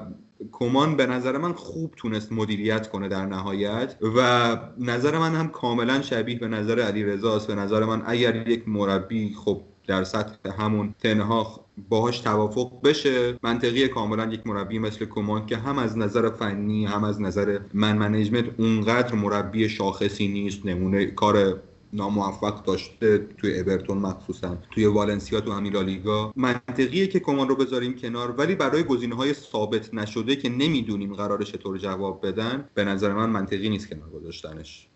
کمان 0.52 0.96
به 0.96 1.06
نظر 1.06 1.38
من 1.38 1.52
خوب 1.52 1.92
تونست 1.96 2.32
مدیریت 2.32 2.88
کنه 2.88 3.08
در 3.08 3.26
نهایت 3.26 3.96
و 4.16 4.58
نظر 4.78 5.18
من 5.18 5.34
هم 5.34 5.48
کاملا 5.48 6.02
شبیه 6.02 6.38
به 6.38 6.48
نظر 6.48 6.80
علی 6.80 7.04
رزاست 7.04 7.46
به 7.46 7.54
نظر 7.54 7.84
من 7.84 8.02
اگر 8.06 8.48
یک 8.48 8.68
مربی 8.68 9.34
خب 9.44 9.60
در 9.86 10.04
سطح 10.04 10.34
همون 10.58 10.94
تنها 11.02 11.64
باهاش 11.88 12.18
توافق 12.18 12.72
بشه 12.84 13.38
منطقی 13.42 13.88
کاملا 13.88 14.24
یک 14.24 14.46
مربی 14.46 14.78
مثل 14.78 15.04
کومان 15.04 15.46
که 15.46 15.56
هم 15.56 15.78
از 15.78 15.98
نظر 15.98 16.30
فنی 16.30 16.86
هم 16.86 17.04
از 17.04 17.20
نظر 17.20 17.58
من 17.74 17.96
منیجمنت 17.96 18.44
اونقدر 18.58 19.14
مربی 19.14 19.68
شاخصی 19.68 20.28
نیست 20.28 20.66
نمونه 20.66 21.06
کار 21.06 21.60
ناموفق 21.92 22.62
داشته 22.62 23.18
توی 23.18 23.60
اورتون 23.60 23.98
مخصوصا 23.98 24.58
توی 24.70 24.86
والنسیا 24.86 25.40
تو 25.40 25.52
همین 25.52 25.76
لیگا 25.76 26.32
منطقیه 26.36 27.06
که 27.06 27.20
کمان 27.20 27.48
رو 27.48 27.56
بذاریم 27.56 27.94
کنار 27.94 28.30
ولی 28.30 28.54
برای 28.54 28.82
گزینه 28.82 29.14
های 29.14 29.34
ثابت 29.34 29.94
نشده 29.94 30.36
که 30.36 30.48
نمی‌دونیم 30.48 31.14
قرارش 31.14 31.52
چطور 31.52 31.78
جواب 31.78 32.26
بدن 32.26 32.68
به 32.74 32.84
نظر 32.84 33.12
من 33.12 33.30
منطقی 33.30 33.68
نیست 33.68 33.90
کنار 33.90 34.10
گذاشتنش. 34.10 34.88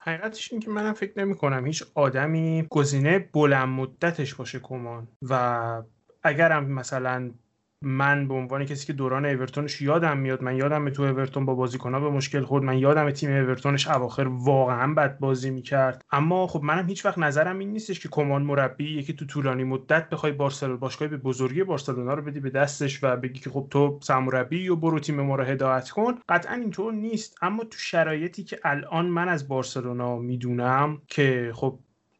حقیقتش 0.00 0.52
این 0.52 0.60
که 0.60 0.70
منم 0.70 0.92
فکر 0.92 1.12
نمی 1.16 1.34
کنم 1.34 1.66
هیچ 1.66 1.84
آدمی 1.94 2.66
گزینه 2.70 3.18
بلند 3.18 3.68
مدتش 3.68 4.34
باشه 4.34 4.60
کمان. 4.60 5.08
و 5.22 5.82
اگرم 6.22 6.72
مثلا 6.72 7.30
من 7.82 8.28
به 8.28 8.34
عنوان 8.34 8.64
کسی 8.64 8.86
که 8.86 8.92
دوران 8.92 9.26
اورتونش 9.26 9.82
یادم 9.82 10.18
میاد 10.18 10.42
من 10.42 10.56
یادم 10.56 10.90
تو 10.90 11.02
اورتون 11.02 11.44
با 11.44 11.54
بازیکنها 11.54 12.00
به 12.00 12.10
مشکل 12.10 12.40
خورد 12.40 12.64
من 12.64 12.78
یادم 12.78 13.10
تیم 13.10 13.30
اورتونش 13.30 13.88
اواخر 13.88 14.28
واقعا 14.28 14.94
بد 14.94 15.18
بازی 15.18 15.50
می‌کرد. 15.50 16.04
اما 16.10 16.46
خب 16.46 16.62
منم 16.62 16.86
هیچ 16.86 17.04
وقت 17.04 17.18
نظرم 17.18 17.58
این 17.58 17.72
نیستش 17.72 18.00
که 18.00 18.08
کمان 18.08 18.42
مربی 18.42 18.98
یکی 18.98 19.12
تو 19.12 19.26
طولانی 19.26 19.64
مدت 19.64 20.08
بخوای 20.10 20.32
بارسلونا 20.32 20.76
باشگاه 20.76 21.08
به 21.08 21.16
بزرگی 21.16 21.64
بارسلونا 21.64 22.14
رو 22.14 22.22
بدی 22.22 22.40
به 22.40 22.50
دستش 22.50 23.04
و 23.04 23.16
بگی 23.16 23.40
که 23.40 23.50
خب 23.50 23.66
تو 23.70 23.98
سرمربی 24.02 24.68
و 24.68 24.76
برو 24.76 24.98
تیم 24.98 25.20
ما 25.20 25.36
رو 25.36 25.44
هدایت 25.44 25.90
کن. 25.90 26.14
قطعا 26.28 26.54
اینطور 26.54 26.92
نیست. 26.92 27.38
اما 27.42 27.64
تو 27.64 27.78
شرایطی 27.78 28.44
که 28.44 28.58
الان 28.64 29.06
من 29.06 29.28
از 29.28 29.48
بارسلونا 29.48 30.18
می‌دونم 30.18 31.02
که 31.08 31.52
خب 31.54 31.78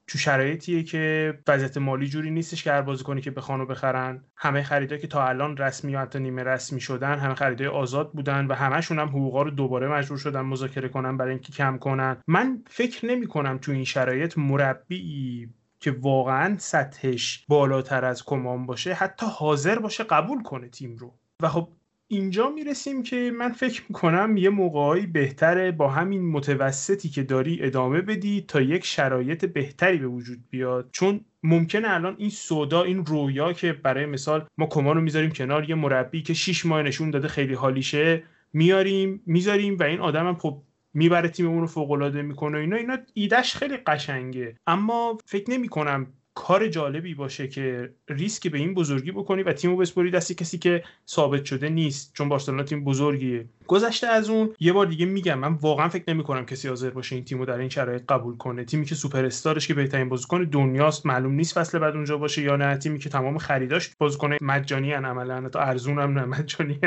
تو 0.08 0.18
شرایطیه 0.18 0.82
که 0.82 1.34
وضعیت 1.48 1.76
مالی 1.76 2.08
جوری 2.08 2.30
نیستش 2.30 2.64
که 2.64 2.72
هر 2.72 2.82
بازیکنی 2.82 3.20
که 3.20 3.30
بخوان 3.30 3.60
و 3.60 3.66
بخرن. 3.66 4.24
همه 4.36 4.62
خریدایی 4.62 5.00
که 5.00 5.06
تا 5.06 5.28
الان 5.28 5.56
رسمی 5.56 5.94
و 5.94 5.98
حتی 5.98 6.18
نیمه 6.18 6.42
رسمی 6.42 6.80
شدن 6.80 7.18
همه 7.18 7.34
خریدای 7.34 7.66
آزاد 7.66 8.12
بودن 8.12 8.46
و 8.46 8.54
همشون 8.54 8.98
هم 8.98 9.08
حقوقا 9.08 9.42
رو 9.42 9.50
دوباره 9.50 9.88
مجبور 9.88 10.18
شدن 10.18 10.40
مذاکره 10.40 10.88
کنن 10.88 11.16
برای 11.16 11.30
اینکه 11.30 11.52
کم 11.52 11.78
کنن. 11.78 12.22
من 12.26 12.62
فکر 12.66 13.06
نمی 13.06 13.26
کنم 13.26 13.58
تو 13.58 13.72
این 13.72 13.84
شرایط 13.84 14.38
مربی 14.38 15.48
که 15.80 15.90
واقعا 15.90 16.58
سطحش 16.58 17.44
بالاتر 17.48 18.04
از 18.04 18.24
کمان 18.24 18.66
باشه 18.66 18.94
حتی 18.94 19.26
حاضر 19.26 19.78
باشه 19.78 20.04
قبول 20.04 20.42
کنه 20.42 20.68
تیم 20.68 20.96
رو. 20.96 21.18
و 21.42 21.48
خب 21.48 21.68
اینجا 22.10 22.50
می‌رسیم 22.50 23.02
که 23.02 23.32
من 23.38 23.52
فکر 23.52 23.82
می‌کنم 23.88 24.36
یه 24.36 24.50
موقعی 24.50 25.06
بهتره 25.06 25.72
با 25.72 25.88
همین 25.88 26.30
متوسطی 26.30 27.08
که 27.08 27.22
داری 27.22 27.58
ادامه 27.62 28.00
بدی 28.00 28.44
تا 28.48 28.60
یک 28.60 28.84
شرایط 28.84 29.44
بهتری 29.44 29.98
به 29.98 30.06
وجود 30.06 30.38
بیاد. 30.50 30.88
چون 30.92 31.20
ممکنه 31.42 31.90
الان 31.90 32.14
این 32.18 32.30
سودا 32.30 32.82
این 32.82 33.06
رویا 33.06 33.52
که 33.52 33.72
برای 33.72 34.06
مثال 34.06 34.46
ما 34.58 34.66
کمان 34.66 34.96
رو 34.96 35.02
می‌ذاریم 35.02 35.30
کنار 35.30 35.70
یه 35.70 35.74
مربی 35.74 36.22
که 36.22 36.34
6 36.34 36.66
ماه 36.66 36.82
نشون 36.82 37.10
داده 37.10 37.28
خیلی 37.28 37.54
حالیشه 37.54 38.22
میاریم 38.52 39.22
می‌ذاریم 39.26 39.78
و 39.78 39.82
این 39.82 40.00
آدم 40.00 40.26
هم 40.26 40.34
خب 40.34 40.62
می‌بره 40.94 41.28
تیممون 41.28 41.60
رو 41.60 41.66
فوق 41.66 42.16
می‌کنه 42.16 42.58
اینا 42.58 42.76
اینا 42.76 42.98
ایدش 43.14 43.56
خیلی 43.56 43.76
قشنگه. 43.76 44.56
اما 44.66 45.18
فکر 45.26 45.50
نمی 45.50 45.68
کنم 45.68 46.06
کار 46.38 46.68
جالبی 46.68 47.14
باشه 47.14 47.48
که 47.48 47.90
ریسک 48.08 48.48
به 48.48 48.58
این 48.58 48.74
بزرگی 48.74 49.12
بکنی 49.12 49.42
و 49.42 49.52
تیمو 49.52 49.76
بسپری 49.76 50.10
دستی 50.10 50.34
کسی 50.34 50.58
که 50.58 50.84
ثابت 51.08 51.44
شده 51.44 51.68
نیست 51.68 52.14
چون 52.14 52.28
بارسلونا 52.28 52.62
تیم 52.62 52.84
بزرگیه. 52.84 53.46
گذشته 53.66 54.06
از 54.06 54.30
اون 54.30 54.54
یه 54.60 54.72
بار 54.72 54.86
دیگه 54.86 55.06
میگم 55.06 55.38
من 55.38 55.52
واقعا 55.52 55.88
فکر 55.88 56.04
نمی 56.08 56.22
کنم 56.22 56.46
کسی 56.46 56.68
حاضر 56.68 56.90
باشه 56.90 57.14
این 57.14 57.24
تیمو 57.24 57.44
در 57.44 57.58
این 57.58 57.68
شرایط 57.68 58.02
قبول 58.08 58.36
کنه. 58.36 58.64
تیمی 58.64 58.84
که 58.84 58.94
سوپر 58.94 59.24
استارش 59.24 59.68
که 59.68 59.74
بهترین 59.74 60.08
بازیکن 60.08 60.44
دنیاست 60.44 61.06
معلوم 61.06 61.32
نیست 61.32 61.58
فصل 61.58 61.78
بعد 61.78 61.94
اونجا 61.94 62.18
باشه 62.18 62.42
یا 62.42 62.56
نه. 62.56 62.76
تیمی 62.76 62.98
که 62.98 63.08
تمام 63.08 63.38
خریداش 63.38 63.90
بازیکن 63.98 64.36
مجانی 64.40 64.94
ان 64.94 65.04
عملا. 65.04 65.48
تا 65.48 65.60
ارزون 65.60 65.98
هم 65.98 66.18
نه 66.18 66.24
مجانی 66.24 66.78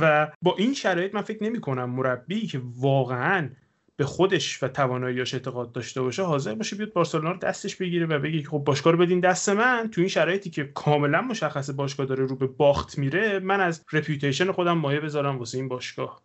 و 0.00 0.28
با 0.42 0.54
این 0.58 0.74
شرایط 0.74 1.14
من 1.14 1.22
فکر 1.22 1.44
نمی 1.44 1.60
کنم 1.60 1.90
مربی 1.90 2.46
که 2.46 2.60
واقعا 2.80 3.48
به 3.96 4.04
خودش 4.04 4.62
و 4.62 4.68
تواناییاش 4.68 5.34
اعتقاد 5.34 5.72
داشته 5.72 6.02
باشه 6.02 6.22
حاضر 6.22 6.54
باشه 6.54 6.76
بیاد 6.76 6.92
بارسلونا 6.92 7.32
رو 7.32 7.38
دستش 7.38 7.76
بگیره 7.76 8.06
و 8.06 8.18
بگه 8.18 8.42
خب 8.42 8.58
باشگاه 8.58 8.92
رو 8.92 8.98
بدین 8.98 9.20
دست 9.20 9.48
من. 9.48 9.88
تو 9.92 10.00
این 10.00 10.08
شرایطی 10.08 10.50
که 10.50 10.64
کاملا 10.64 11.20
مشخص 11.20 11.70
باشگاه 11.70 12.06
داره 12.06 12.24
رو 12.24 12.36
به 12.36 12.46
باخت 12.46 12.98
میره 12.98 13.38
من 13.38 13.60
از 13.60 13.84
رپیوتیشن 13.92 14.52
خودم 14.52 14.78
مایه 14.78 15.00
بذارم 15.00 15.38
واسه 15.38 15.58
این 15.58 15.68
باشگاه. 15.68 16.22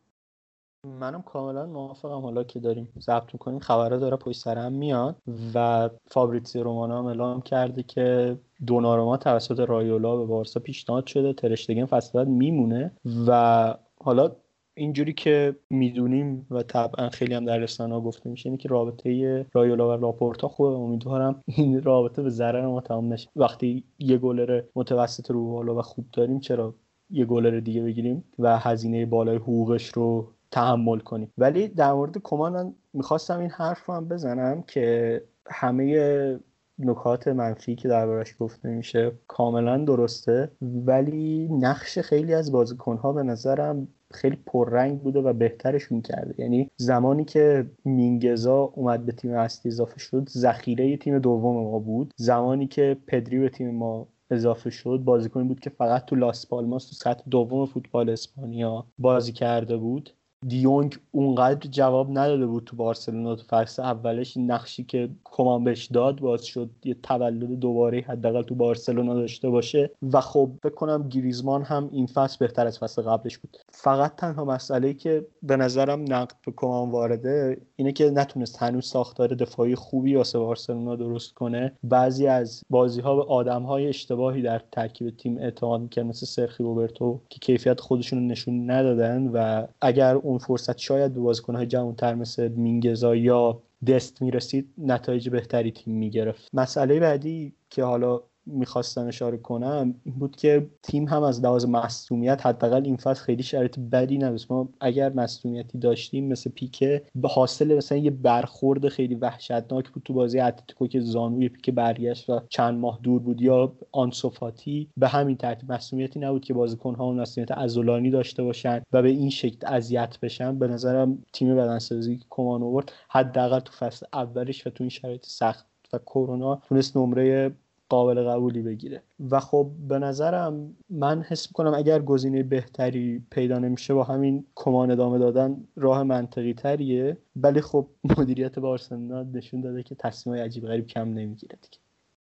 منم 0.84 1.22
کاملا 1.22 1.66
موافقم 1.66 2.22
حالا 2.22 2.44
که 2.44 2.60
داریم 2.60 2.90
ضبط 3.00 3.34
می‌کنیم 3.34 3.60
خبره 3.60 3.98
داره 3.98 4.18
پشت 4.18 4.40
سرم 4.40 4.74
میاد 4.74 5.16
و 5.56 5.90
فابریتسی 6.08 6.60
رومانا 6.60 7.00
هم 7.00 7.06
اعلام 7.06 7.42
کرده 7.42 7.84
که 7.84 8.38
دوناروما 8.66 9.18
توسط 9.18 9.60
رایولا 9.60 10.18
به 10.18 10.26
بارسا 10.26 10.60
پیشنهاد 10.60 11.08
شده 11.08 11.34
ترشتگن 11.34 11.86
فصل 11.86 12.26
میمونه 12.26 12.92
و 13.28 13.74
حالا 14.04 14.36
اینجوری 14.78 15.14
که 15.14 15.56
می‌دونیم 15.70 16.48
و 16.52 16.64
طبعا 16.64 17.10
خیلی 17.10 17.34
هم 17.34 17.46
در 17.46 17.68
ها 17.80 18.02
گفته 18.02 18.30
میشه 18.30 18.50
اینه 18.50 18.58
که 18.58 18.70
رابطه 18.70 19.46
رایولا 19.54 19.98
و 19.98 20.02
لاپورتا 20.02 20.48
خوبه. 20.48 20.70
امیدوارم 20.70 21.44
این 21.46 21.84
رابطه 21.84 22.22
به 22.22 22.30
ضرر 22.30 22.68
ما 22.68 22.82
تمام 22.82 23.14
نشه. 23.14 23.30
وقتی 23.36 23.84
یه 24.00 24.18
گلر 24.18 24.62
متوسط 24.76 25.32
رو 25.32 25.52
بالا 25.52 25.76
و 25.76 25.82
خوب 25.82 26.06
داریم 26.14 26.40
چرا 26.40 26.76
یه 27.10 27.26
گلر 27.26 27.60
دیگه 27.60 27.82
بگیریم 27.82 28.24
و 28.40 28.58
هزینه 28.58 29.06
بالای 29.06 29.38
حقوقش 29.38 29.88
رو 29.88 30.34
تحمل 30.52 31.00
کنیم؟ 31.00 31.34
ولی 31.38 31.68
در 31.68 31.94
مورد 31.94 32.18
کمان 32.24 32.76
می‌خواستم 32.94 33.40
این 33.40 33.50
حرف 33.50 33.86
رو 33.86 33.94
هم 33.94 34.08
بزنم 34.08 34.62
که 34.62 35.22
همه 35.50 36.40
نکات 36.80 37.28
منفی 37.28 37.76
که 37.76 37.88
دربارش 37.88 38.36
گفته 38.40 38.70
میشه 38.70 39.12
کاملا 39.28 39.78
درسته 39.78 40.52
ولی 40.62 41.48
نقش 41.52 42.00
خیلی 42.00 42.34
از 42.34 42.52
بازیکنها 42.52 43.14
به 43.14 43.24
نظرم 43.24 43.88
خیلی 44.14 44.38
پررنگ 44.46 45.02
بوده 45.02 45.20
و 45.20 45.34
بهترشون 45.34 46.02
کرده 46.02 46.36
یعنی 46.42 46.70
زمانی 46.78 47.26
که 47.26 47.66
مینگزا 47.86 48.62
اومد 48.62 49.06
به 49.06 49.12
تیم 49.12 49.34
اصلی 49.34 49.72
اضافه 49.72 50.00
شد 50.00 50.30
ذخیره 50.30 50.98
تیم 50.98 51.20
دوم 51.20 51.64
ما 51.64 51.80
بود. 51.80 52.14
زمانی 52.16 52.68
که 52.68 52.98
پدری 53.08 53.40
به 53.40 53.50
تیم 53.50 53.76
ما 53.76 54.08
اضافه 54.32 54.70
شد 54.70 55.02
بازیکنی 55.06 55.48
بود 55.48 55.60
که 55.60 55.70
فقط 55.70 56.06
تو 56.06 56.16
لاس 56.16 56.48
پالماس 56.48 56.90
تو 56.90 56.96
سطح 56.96 57.24
دوم 57.30 57.66
فوتبال 57.66 58.10
اسپانیا 58.10 58.86
بازی 59.00 59.32
کرده 59.32 59.78
بود. 59.78 60.10
دیونگ 60.48 60.98
اونقدر 61.12 61.70
جواب 61.70 62.08
نداده 62.12 62.46
بود 62.46 62.64
تو 62.64 62.76
بارسلونا 62.76 63.36
تو 63.36 63.44
فصل 63.50 63.82
اولش. 63.82 64.38
نقشی 64.38 64.84
که 64.84 65.10
کمان 65.24 65.64
بهش 65.64 65.86
داد 65.86 66.20
باز 66.20 66.46
شد 66.46 66.70
یه 66.84 66.94
تولد 67.04 67.60
دوباره 67.60 68.02
حداقل 68.02 68.42
تو 68.42 68.56
بارسلونا 68.56 69.14
داشته 69.14 69.50
باشه. 69.50 69.92
و 70.14 70.22
خب 70.22 70.52
فکر 70.64 70.74
کنم 70.76 71.10
گریزمان 71.10 71.64
هم 71.64 71.90
این 71.92 72.06
فصل 72.06 72.38
بهتر 72.40 72.68
از 72.68 72.80
فصل 72.80 73.02
قبلش 73.02 73.38
بود. 73.38 73.58
فقط 73.80 74.16
تنها 74.16 74.46
مسئله 74.46 74.94
که 74.94 75.26
به 75.44 75.58
نظرم 75.58 76.02
نقد 76.14 76.36
به 76.46 76.54
کمان 76.56 76.92
وارده 76.92 77.58
اینه 77.76 77.92
که 77.92 78.10
نتونست 78.10 78.58
هنوز 78.58 78.86
ساختار 78.86 79.28
دفاعی 79.28 79.76
خوبی 79.76 80.16
واسه 80.16 80.40
بارسلونا 80.40 80.96
درست 80.96 81.34
کنه. 81.34 81.72
بعضی 81.84 82.28
از 82.28 82.64
بازی 82.70 83.02
ها 83.02 83.16
به 83.16 83.24
آدم 83.24 83.64
های 83.64 83.88
اشتباهی 83.88 84.42
در 84.42 84.62
ترکیب 84.72 85.10
تیم 85.10 85.38
اعتماد 85.38 85.82
می‌کرد 85.82 86.06
مثل 86.06 86.26
سرخی 86.26 86.64
روبرتو 86.64 87.22
که 87.30 87.40
کیفیت 87.40 87.80
خودشون 87.80 88.28
نشون 88.28 88.72
ندادن 88.72 89.28
و 89.28 89.68
اگر 89.82 90.16
اون 90.16 90.38
فرصت 90.38 90.78
شاید 90.78 91.14
به 91.14 91.20
بازیکنهای 91.20 91.66
جوانتر 91.66 92.16
مثل 92.16 92.48
مینگزا 92.48 93.16
یا 93.16 93.62
دست 93.88 94.22
می‌رسید 94.22 94.74
نتایج 94.78 95.30
بهتری 95.30 95.72
تیم 95.72 95.94
می‌گرفت. 95.96 96.50
مسئله 96.54 97.00
بعدی 97.00 97.54
که 97.70 97.84
حالا 97.84 98.22
می‌خواستم 98.48 99.08
اشاره 99.08 99.38
کنم 99.38 99.96
این 100.04 100.16
بود 100.16 100.36
که 100.36 100.70
تیم 100.84 101.08
هم 101.08 101.24
از 101.24 101.44
لحاظ 101.44 101.66
مصومیت 101.66 102.46
حداقل 102.46 102.86
این 102.86 102.98
فصل 102.98 103.24
خیلی 103.24 103.44
شرایط 103.44 103.80
بدی 103.80 104.18
نداشت. 104.18 104.52
ما 104.52 104.70
اگر 104.82 105.14
مصومیتی 105.14 105.78
داشتیم 105.78 106.28
مثل 106.28 106.50
پیکه 106.50 107.04
به 107.16 107.28
حاصل 107.28 107.78
مثلا 107.78 107.98
یه 107.98 108.12
برخورد 108.12 108.88
خیلی 108.88 109.16
وحشتناک 109.16 109.90
بود 109.90 110.04
تو 110.04 110.14
بازی 110.14 110.40
اتلتیکو 110.40 110.88
که 110.88 111.00
زانوی 111.00 111.50
پیکه 111.50 111.72
برگشت 111.72 112.30
و 112.30 112.42
چند 112.50 112.80
ماه 112.80 113.00
دور 113.04 113.20
بود 113.20 113.42
یا 113.42 113.74
آنسوفاتی. 113.92 114.90
به 114.98 115.08
همین 115.08 115.38
ترتیب 115.38 115.72
مصومیتی 115.72 116.20
نبود 116.20 116.46
که 116.46 116.54
بازیکن‌ها 116.54 117.14
مصومیت 117.14 117.52
عضلانی 117.52 118.10
داشته 118.10 118.44
باشن 118.44 118.82
و 118.94 119.02
به 119.02 119.10
این 119.10 119.30
شکل 119.30 119.68
اذیت 119.68 120.20
بشن. 120.20 120.60
به 120.60 120.68
نظرم 120.68 121.24
تیم 121.34 121.56
بدنسازی 121.56 122.20
کمان 122.30 122.64
آورد 122.64 122.92
حداقل 123.10 123.60
تو 123.60 123.74
فصل 123.74 124.06
اولش 124.14 124.68
و 124.68 124.70
تو 124.70 124.84
این 124.84 124.90
شرایط 124.90 125.26
سخت 125.26 125.66
و 125.94 125.98
کرونا 125.98 126.56
تونست 126.56 126.98
نمره 126.98 127.52
قابل 127.90 128.24
قبولی 128.24 128.62
بگیره. 128.62 129.04
و 129.32 129.40
خب 129.40 129.72
به 129.90 130.00
نظرم 130.00 130.76
من 130.90 131.22
حس 131.22 131.48
می‌کنم 131.48 131.74
اگر 131.74 132.02
گزینه 132.02 132.44
بهتری 132.44 133.24
پیدا 133.32 133.60
نمیشه 133.60 133.94
با 133.94 134.04
همین 134.04 134.46
کمان 134.56 134.92
ادامه 134.92 135.20
دادن 135.20 135.58
راه 135.76 136.04
منطقی 136.04 136.54
تریه 136.54 137.18
ولی 137.36 137.62
خب 137.62 137.88
مدیریت 138.18 138.60
بارسلونا 138.60 139.24
نشون 139.24 139.62
داده 139.62 139.84
که 139.84 139.96
تصمیم 139.96 140.36
عجیب 140.36 140.66
غریب 140.66 140.88
کم 140.88 141.08
نمی‌گیره 141.14 141.58
دیگه. 141.62 141.78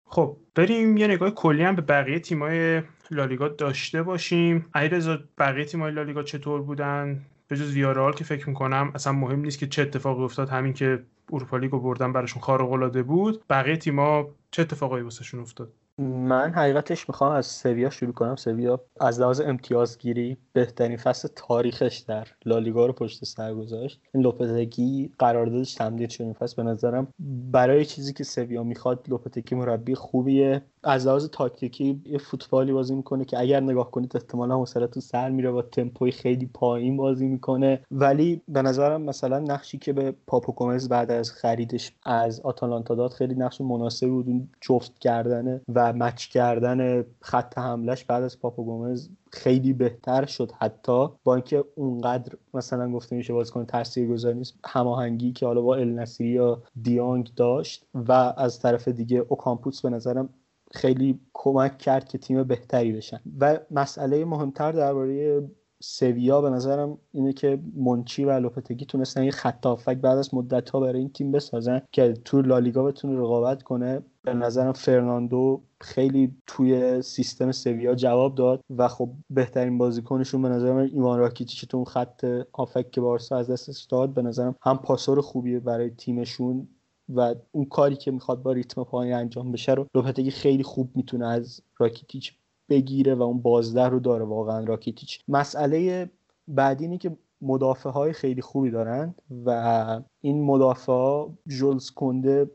خب 0.06 0.36
بریم 0.54 0.96
یه 0.96 1.06
نگاه 1.06 1.30
کلی 1.30 1.62
هم 1.62 1.76
به 1.76 1.82
بقیه 1.82 2.18
تیمای 2.18 2.82
لالیگا 3.10 3.48
داشته 3.48 4.02
باشیم. 4.02 4.66
علیرضا 4.74 5.18
بقیه 5.38 5.64
تیمای 5.64 5.92
لالیگا 5.92 6.22
چطور 6.22 6.62
بودن؟ 6.62 7.20
به 7.48 7.56
جز 7.56 7.72
ویارال 7.72 8.12
که 8.12 8.24
فکر 8.24 8.48
می‌کنم 8.48 8.92
اصلا 8.94 9.12
مهم 9.12 9.40
نیست 9.40 9.58
که 9.58 9.66
چه 9.66 9.82
اتفاقی 9.82 10.22
افتاد 10.22 10.48
همین 10.48 10.72
که 10.72 11.02
اروپا 11.32 11.56
لیگو 11.56 11.80
بردن 11.80 12.12
براشون 12.12 12.42
خارق 12.42 12.72
العاده 12.72 13.02
بود. 13.02 13.44
بقیه 13.50 13.76
تیما 13.76 14.26
چه 14.50 14.62
اتفاقایی 14.62 15.04
واسهشون 15.04 15.40
افتاد؟ 15.40 15.72
من 15.98 16.52
حقیقتش 16.54 17.08
می‌خوام 17.08 17.32
از 17.32 17.46
سویا 17.46 17.90
شروع 17.90 18.12
کنم. 18.12 18.36
سویا 18.36 18.80
از 19.00 19.20
لحاظ 19.20 19.40
امتیازگیری 19.40 20.36
بهترین 20.52 20.96
فصل 20.96 21.28
تاریخش 21.36 21.98
در 21.98 22.28
لالیگا 22.44 22.86
رو 22.86 22.92
پشت 22.92 23.24
سر 23.24 23.54
گذاشت. 23.54 24.00
این 24.14 24.22
لوپتگی 24.22 25.10
قراردادش 25.18 25.74
تمدید 25.74 26.10
شد 26.10 26.22
این 26.22 26.32
فصل 26.32 26.62
به 26.62 26.70
نظرم 26.70 27.08
برای 27.52 27.84
چیزی 27.84 28.12
که 28.12 28.24
سویا 28.24 28.62
می‌خواد 28.62 29.06
لوپتگی 29.08 29.56
مربی 29.56 29.94
خوبیه. 29.94 30.62
از 30.84 31.06
لحاظ 31.06 31.28
تاکتیکی 31.28 32.02
یه 32.06 32.18
فوتبالی 32.18 32.72
بازی 32.72 32.94
می‌کنه 32.94 33.24
که 33.24 33.40
اگر 33.40 33.60
نگاه 33.60 33.90
کنید 33.90 34.16
احتمالا 34.16 34.56
حوصلتون 34.56 35.00
سر 35.00 35.30
میره 35.30 35.50
با 35.50 35.62
تمپوی 35.62 36.10
خیلی 36.10 36.46
پایین 36.54 36.96
بازی 36.96 37.26
می‌کنه. 37.26 37.80
ولی 37.90 38.40
به 38.48 38.62
نظرم 38.62 39.02
مثلا 39.02 39.38
نقشی 39.38 39.78
که 39.78 39.92
به 39.92 40.14
پاپو 40.26 40.52
کومز 40.52 40.88
بعد 40.88 41.10
از 41.10 41.32
خریدش 41.32 41.92
از 42.02 42.40
آتالانتا 42.40 42.94
داد 42.94 43.12
خیلی 43.12 43.34
نقش 43.34 43.60
مناسبی 43.60 44.10
بود. 44.10 44.28
اون 44.28 44.48
جفت 44.60 44.98
کردنه 44.98 45.60
و 45.74 45.92
مچ 45.92 46.26
کردن 46.28 47.04
خط 47.20 47.58
حملش 47.58 48.04
بعد 48.04 48.22
از 48.22 48.40
پاپو 48.40 48.64
گومز 48.64 49.08
خیلی 49.30 49.72
بهتر 49.72 50.24
شد. 50.26 50.52
حتی 50.58 51.08
با 51.24 51.34
اینکه 51.34 51.64
اونقدر 51.74 52.32
مثلا 52.54 52.92
گفته 52.92 53.16
میشه 53.16 53.32
بازیکن 53.32 53.64
تاثیرگذار 53.64 54.34
نیست 54.34 54.54
هماهنگی 54.64 55.32
که 55.32 55.46
حالا 55.46 55.60
با 55.60 55.76
النصیری 55.76 56.26
یا 56.26 56.62
دی‌یونگ 56.82 57.30
داشت 57.36 57.86
و 57.94 58.12
از 58.36 58.60
طرف 58.60 58.88
دیگه 58.88 59.24
اوکامپوس 59.28 59.82
به 59.82 59.90
نظرم 59.90 60.28
خیلی 60.74 61.20
کمک 61.32 61.78
کرد 61.78 62.08
که 62.08 62.18
تیم 62.18 62.42
بهتری 62.42 62.92
بشن. 62.92 63.20
و 63.40 63.58
مسئله 63.70 64.24
مهمتر 64.24 64.72
درباره 64.72 65.42
سویا 65.80 66.40
به 66.40 66.50
نظرم 66.50 66.98
اینه 67.12 67.32
که 67.32 67.60
مونچی 67.76 68.24
و 68.24 68.30
لوپتگی 68.30 68.84
تونستن 68.84 69.24
یه 69.24 69.30
خط 69.30 69.66
بعد 69.86 70.18
از 70.18 70.34
مدت 70.34 70.70
ها 70.70 70.80
برای 70.80 70.98
این 70.98 71.12
تیم 71.12 71.32
بسازن 71.32 71.82
که 71.92 72.12
تو 72.12 72.42
لالیگا 72.42 72.84
بتونه 72.84 73.18
رقابت 73.20 73.62
کنه. 73.62 74.02
به 74.22 74.34
نظرم 74.34 74.72
فرناندو 74.72 75.62
خیلی 75.80 76.36
توی 76.46 77.02
سیستم 77.02 77.52
سویا 77.52 77.94
جواب 77.94 78.34
داد 78.34 78.60
و 78.76 78.88
خب 78.88 79.10
بهترین 79.30 79.78
بازیکنشون 79.78 80.42
به 80.42 80.48
نظرم 80.48 80.76
ایوان 80.76 81.18
راکیتیچ 81.18 81.68
تو 81.68 81.76
اون 81.76 81.86
خط 81.86 82.24
آفک 82.52 82.90
که 82.90 83.00
بارسا 83.00 83.36
از 83.36 83.50
دستش 83.50 83.84
داد 83.84 84.14
به 84.14 84.22
نظرم 84.22 84.56
هم 84.62 84.78
پاسور 84.78 85.20
خوبیه 85.20 85.60
برای 85.60 85.90
تیمشون. 85.90 86.68
و 87.08 87.34
اون 87.52 87.64
کاری 87.64 87.96
که 87.96 88.10
می‌خواد 88.10 88.42
با 88.42 88.52
ریتم 88.52 88.84
پایین 88.84 89.14
انجام 89.14 89.52
بشه 89.52 89.74
رو 89.74 89.86
لوپتگی 89.94 90.30
خیلی 90.30 90.62
خوب 90.62 90.90
می‌تونه 90.94 91.26
از 91.26 91.60
راکیتیچ 91.78 92.34
بگیره 92.68 93.14
و 93.14 93.22
اون 93.22 93.42
بازده 93.42 93.88
رو 93.88 94.00
داره 94.00 94.24
واقعا 94.24 94.64
راکیتیچ. 94.64 95.20
مسئله 95.28 96.10
بعدی 96.48 96.84
اینه 96.84 96.98
که 96.98 97.16
مدافع 97.40 97.90
های 97.90 98.12
خیلی 98.12 98.42
خوبی 98.42 98.70
دارن 98.70 99.14
و 99.46 100.00
این 100.20 100.44
مدافع 100.44 100.92
ها 100.92 101.38
جولز 101.46 101.90
کنده 101.90 102.50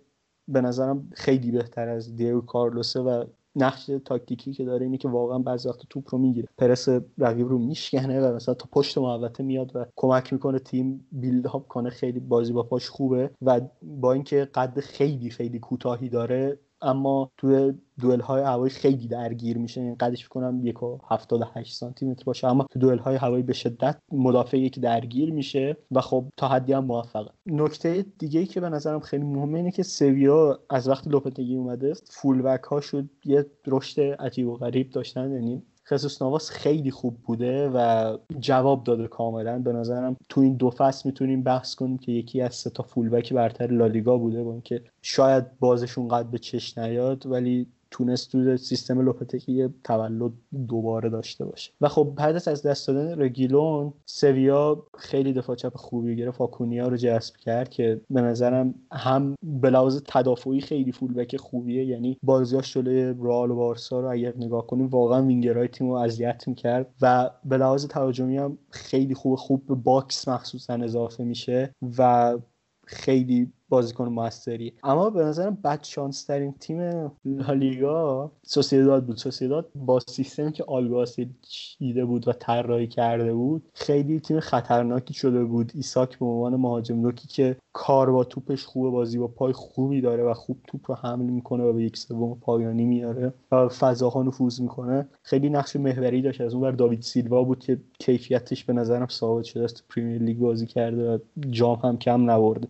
به 0.48 0.62
نظرم 0.62 1.10
خیلی 1.14 1.52
بهتر 1.52 1.90
از 1.90 2.16
دیو 2.16 2.42
کارلوسه 2.42 3.00
و 3.00 3.24
نقش 3.56 3.90
تاکتیکی 4.06 4.54
که 4.54 4.66
داره 4.66 4.86
اینه 4.86 4.98
که 4.98 5.08
واقعا 5.08 5.40
بعضی 5.40 5.70
وقت 5.70 5.80
توپ 5.90 6.04
رو 6.10 6.18
می‌گیره. 6.18 6.48
پرس 6.58 6.90
رقیب 7.18 7.48
رو 7.48 7.58
میشکنه 7.58 8.22
و 8.22 8.36
مثلا 8.36 8.54
تا 8.54 8.70
پشت 8.72 8.98
محوطه 8.98 9.44
میاد 9.44 9.76
و 9.76 9.86
کمک 9.96 10.34
می‌کنه 10.34 10.60
تیم 10.60 11.08
بیلد 11.12 11.48
کنه. 11.48 11.90
خیلی 11.90 12.20
بازی 12.20 12.54
با 12.54 12.64
پاش 12.64 12.90
خوبه 12.90 13.32
و 13.42 13.62
با 13.82 14.14
اینکه 14.14 14.46
قد 14.54 14.80
خیلی 14.80 15.30
خیلی 15.30 15.60
کوتاهی 15.60 16.10
داره 16.10 16.60
اما 16.82 17.32
توی 17.38 17.74
دوئل 18.00 18.22
های 18.22 18.44
هوایی 18.44 18.70
خیلی 18.70 19.08
درگیر 19.08 19.58
میشه. 19.58 19.96
قدش 20.00 20.28
کنم 20.28 20.66
یک 20.66 20.84
و 20.84 20.98
هفتاد 21.10 21.42
هشت 21.56 21.76
سانتی 21.76 22.06
متر 22.06 22.24
باشه. 22.24 22.48
اما 22.48 22.66
تو 22.72 22.80
دوئل 22.80 22.98
های 22.98 23.16
هوایی 23.16 23.44
به 23.44 23.54
شدت 23.54 23.98
مدافع 24.12 24.58
یکی 24.58 24.82
درگیر 24.82 25.34
میشه 25.34 25.78
و 25.92 26.02
خب 26.02 26.26
تا 26.38 26.48
حدی 26.48 26.74
هم 26.74 26.86
موفقه. 26.86 27.32
نکته 27.46 28.06
دیگه 28.20 28.40
ای 28.40 28.46
که 28.46 28.62
به 28.62 28.70
نظرم 28.70 29.00
خیلی 29.00 29.24
مهمه 29.24 29.58
اینه 29.58 29.72
که 29.72 29.84
سویا 29.84 30.60
از 30.70 30.90
وقتی 30.90 31.10
لوپتگی 31.10 31.56
اومده 31.56 31.94
فول 31.94 32.42
بک 32.42 32.64
ها 32.64 32.82
شد 32.82 33.10
یه 33.26 33.46
رشد 33.68 34.02
عجیب 34.02 34.48
و 34.48 34.58
غریب 34.58 34.90
داشتن. 34.90 35.32
یعنی 35.32 35.64
خصوص 35.90 36.22
نواس 36.22 36.50
خیلی 36.50 36.92
خوب 36.92 37.18
بوده 37.26 37.70
و 37.70 38.18
جواب 38.40 38.84
داده 38.84 39.08
کاملا. 39.08 39.60
به 39.60 39.74
نظرم 39.74 40.16
تو 40.30 40.42
این 40.42 40.56
دو 40.56 40.70
فصل 40.70 41.10
می‌تونیم 41.10 41.44
بحث 41.44 41.76
کنیم 41.76 41.98
که 41.98 42.12
یکی 42.12 42.42
از 42.42 42.56
سه 42.56 42.70
تا 42.70 42.84
فولبک 42.84 43.34
برتر 43.34 43.68
لالیگا 43.68 44.18
بوده 44.18 44.44
با 44.44 44.52
اینکه 44.52 44.84
شاید 45.02 45.60
بازشون 45.60 46.08
قد 46.08 46.26
به 46.26 46.38
چش 46.38 46.78
نیاد 46.78 47.26
ولی 47.26 47.68
تونست 47.92 48.32
تو 48.32 48.58
سیستم 48.58 49.02
لوپتگی 49.02 49.70
تولد 49.84 50.32
دوباره 50.68 51.10
داشته 51.10 51.46
باشه. 51.46 51.72
و 51.82 51.88
خب 51.88 52.14
بعد 52.16 52.36
از 52.36 52.64
دست 52.64 52.88
دادن 52.88 53.22
رگیلون 53.22 53.94
سویا 54.06 54.86
خیلی 54.98 55.34
دفاع 55.34 55.56
چپ 55.56 55.78
خوبی 55.78 56.16
گرفت. 56.16 56.42
آکونیا 56.42 56.88
رو 56.88 56.98
جذب 56.98 57.36
کرد 57.36 57.70
که 57.70 58.02
به 58.10 58.22
نظرم 58.22 58.76
هم 58.92 59.36
به 59.44 59.70
لحاظ 59.70 60.02
تدافعی 60.08 60.62
خیلی 60.62 60.92
فولبک 60.92 61.38
خوبیه. 61.38 61.86
یعنی 61.86 62.18
بازیاش 62.24 62.74
جلوی 62.74 63.16
رئال 63.22 63.52
و 63.52 63.56
بارسا 63.56 64.00
رو 64.00 64.12
اگر 64.12 64.34
نگاه 64.38 64.68
کنیم 64.68 64.88
واقعا 64.88 65.26
وینگرهای 65.26 65.68
تیم 65.68 65.88
رو 65.90 65.94
اذیت 65.94 66.48
می‌کرد 66.48 66.94
و 67.02 67.30
به 67.46 67.58
لحاظ 67.58 67.88
تهاجمی 67.88 68.38
هم 68.38 68.58
خیلی 68.70 69.14
خوب 69.14 69.36
خوب 69.36 69.66
به 69.66 69.76
باکس 69.76 70.28
مخصوصا 70.28 70.74
اضافه 70.74 71.24
میشه 71.24 71.76
و 71.98 72.38
خیلی 72.86 73.54
بازیکن 73.70 74.08
موثری 74.08 74.74
اما 74.84 75.10
به 75.10 75.24
نظرم 75.24 75.58
بد 75.64 75.84
شانس 75.84 76.26
ترین 76.26 76.54
تیم 76.60 77.12
لالیگا 77.26 78.32
سوسیداد 78.44 79.06
بود. 79.06 79.18
سوسیداد 79.18 79.70
با 79.76 80.00
سیستمی 80.00 80.52
که 80.52 80.64
آلگاسی 80.64 81.30
چیده 81.42 82.06
بود 82.06 82.28
و 82.28 82.34
طراحی 82.34 82.88
کرده 82.88 83.34
بود 83.34 83.64
خیلی 83.74 84.20
تیم 84.20 84.40
خطرناکی 84.40 85.14
شده 85.14 85.44
بود. 85.44 85.72
ایساک 85.76 86.20
به 86.20 86.26
عنوان 86.26 86.56
مهاجم 86.56 87.02
نوکی 87.02 87.28
که 87.28 87.56
کار 87.74 88.12
با 88.12 88.24
توپش 88.24 88.66
خوبه 88.66 88.90
بازی 88.90 89.18
با 89.18 89.28
پای 89.28 89.54
خوبی 89.54 90.02
داره 90.02 90.24
و 90.24 90.34
خوب 90.34 90.58
توپ 90.68 90.92
رو 90.92 90.96
حمل 90.96 91.26
می‌کنه 91.26 91.64
و 91.64 91.74
به 91.74 91.84
یک 91.84 91.98
سوم 91.98 92.38
پایانی 92.42 92.86
میاره 92.86 93.34
و 93.52 93.68
فضاها 93.68 94.24
نفوذ 94.24 94.62
می‌کنه. 94.62 95.08
خیلی 95.24 95.50
نقش 95.50 95.76
محوری 95.76 96.22
داشت. 96.22 96.42
از 96.42 96.54
اون 96.54 96.64
بر 96.64 96.72
داوید 96.72 97.02
سیلوا 97.02 97.44
بود 97.44 97.60
که 97.60 97.80
کیفیتش 98.00 98.66
به 98.66 98.74
نظرم 98.74 99.08
ثابت 99.08 99.44
شده 99.44 99.64
است. 99.64 99.84
پریمیر 99.90 100.22
لیگ 100.22 100.38
بازی 100.38 100.66
کرده 100.66 101.14
و 101.14 101.18
جام 101.50 101.80
هم 101.84 101.98
کم 101.98 102.32
نبرده 102.32 102.68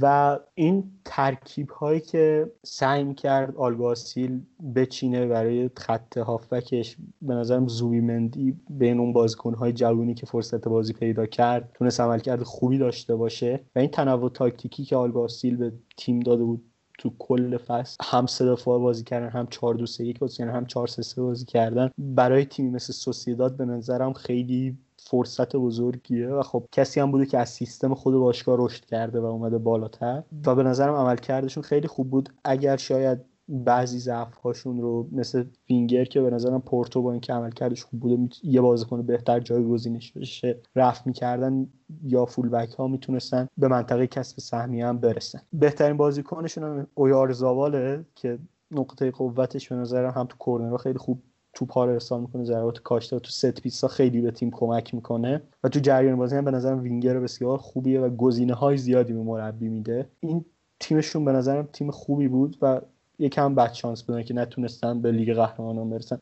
و 0.00 0.35
این 0.54 0.90
ترکیب 1.04 1.70
هایی 1.70 2.00
که 2.00 2.52
سعی 2.62 3.14
کرد 3.14 3.56
آلگاسیل 3.56 4.40
بچینه 4.74 5.26
برای 5.26 5.70
خط 5.76 6.18
هافبکش 6.18 6.96
به 7.22 7.34
نظرم 7.34 7.66
مندی 7.82 8.60
بین 8.70 8.98
اون 8.98 9.12
بازیکن 9.12 9.54
های 9.54 9.72
جوونی 9.72 10.14
که 10.14 10.26
فرصت 10.26 10.68
بازی 10.68 10.92
پیدا 10.92 11.26
کرد 11.26 11.70
تونست 11.74 12.00
عملکرد 12.00 12.42
خوبی 12.42 12.78
داشته 12.78 13.16
باشه 13.16 13.60
و 13.76 13.78
این 13.78 13.90
تنوع 13.90 14.30
تاکتیکی 14.30 14.84
که 14.84 14.96
آلگاسیل 14.96 15.56
به 15.56 15.72
تیم 15.96 16.20
داده 16.20 16.44
بود 16.44 16.64
تو 16.98 17.12
کل 17.18 17.56
فصل 17.56 17.96
هم 18.02 18.26
سه 18.26 18.46
دفعه 18.46 18.78
بازی 18.78 19.04
کردن 19.04 19.28
هم 19.28 19.46
4 19.46 19.74
2 19.74 19.86
3 19.86 20.04
1 20.04 20.18
بازی 20.18 20.36
کردن 20.36 20.54
هم 20.54 20.66
4 20.66 20.86
3 20.86 21.02
3 21.02 21.22
بازی 21.22 21.44
کردن 21.44 21.90
برای 21.98 22.44
تیمی 22.44 22.70
مثل 22.70 22.92
سوسیداد 22.92 23.56
به 23.56 23.64
نظرم 23.64 24.12
خیلی 24.12 24.78
فرصت 25.10 25.56
بزرگیه 25.56 26.28
و 26.28 26.42
خب 26.42 26.64
کسی 26.72 27.00
هم 27.00 27.10
بوده 27.10 27.26
که 27.26 27.38
از 27.38 27.48
سیستم 27.48 27.94
خود 27.94 28.14
باشگاه 28.14 28.56
رشد 28.58 28.84
کرده 28.84 29.20
و 29.20 29.24
اومده 29.24 29.58
بالاتر 29.58 30.22
و 30.46 30.54
به 30.54 30.62
نظرم 30.62 30.94
عملکردشون 30.94 31.62
خیلی 31.62 31.88
خوب 31.88 32.10
بود. 32.10 32.28
اگر 32.44 32.76
شاید 32.76 33.18
بعضی 33.48 33.98
ضعف 33.98 34.34
هاشون 34.34 34.80
رو 34.80 35.08
مثل 35.12 35.44
وینگر 35.70 36.04
که 36.04 36.20
به 36.20 36.30
نظرم 36.30 36.60
پورتو 36.60 37.02
با 37.02 37.12
اینکه 37.12 37.32
عملکردش 37.32 37.84
خوب 37.84 38.00
بوده 38.00 38.28
یه 38.42 38.60
بازیکن 38.60 39.02
بهتر 39.02 39.40
جایگزینش 39.40 40.12
بشه 40.12 40.56
رفت 40.76 41.06
می‌کردن 41.06 41.66
یا 42.04 42.24
فول 42.24 42.48
بک 42.48 42.72
ها 42.72 42.88
می‌تونستن 42.88 43.48
به 43.58 43.68
منطقه 43.68 44.06
کسب 44.06 44.38
سهمیه 44.38 44.86
هم 44.86 44.98
برسن. 44.98 45.40
بهترین 45.52 45.96
بازیکنشون 45.96 46.64
هم 46.64 46.86
اویار 46.94 47.32
زاواله 47.32 48.04
که 48.14 48.38
نقطه 48.70 49.10
قوتش 49.10 49.68
به 49.68 49.76
نظرم 49.76 50.10
هم 50.10 50.26
تو 50.26 50.36
کورنرها 50.36 50.76
خیلی 50.76 50.98
خوب 50.98 51.22
توپ 51.56 51.72
ها 51.72 51.84
رو 51.84 51.92
ارسال 51.92 52.20
می‌کنه 52.20 52.44
ضربات 52.44 52.78
کاشته 52.78 53.16
و 53.16 53.18
تو 53.18 53.30
set 53.30 53.60
piece 53.60 53.83
ها 53.83 53.88
خیلی 53.88 54.20
به 54.20 54.30
تیم 54.30 54.50
کمک 54.50 54.94
می‌کنه. 54.94 55.42
و 55.64 55.68
تو 55.68 55.80
جریان 55.80 56.16
بازی 56.16 56.36
هم 56.36 56.44
به 56.44 56.50
نظرم 56.50 56.82
وینگر 56.82 57.20
بسیار 57.20 57.58
خوبیه 57.58 58.00
و 58.00 58.16
گزینه 58.16 58.54
های 58.54 58.76
زیادی 58.76 59.12
به 59.12 59.22
مربی 59.22 59.68
میده. 59.68 60.08
این 60.20 60.44
تیمشون 60.80 61.24
به 61.24 61.32
نظرم 61.32 61.68
تیم 61.72 61.90
خوبی 61.90 62.28
بود 62.28 62.56
و 62.62 62.80
یکم 63.18 63.54
بد 63.54 63.72
شانس 63.72 64.02
بودن 64.02 64.22
که 64.22 64.34
نتونستن 64.34 65.02
به 65.02 65.12
لیگ 65.12 65.34
قهرمانان 65.34 65.90
برسن. 65.90 66.18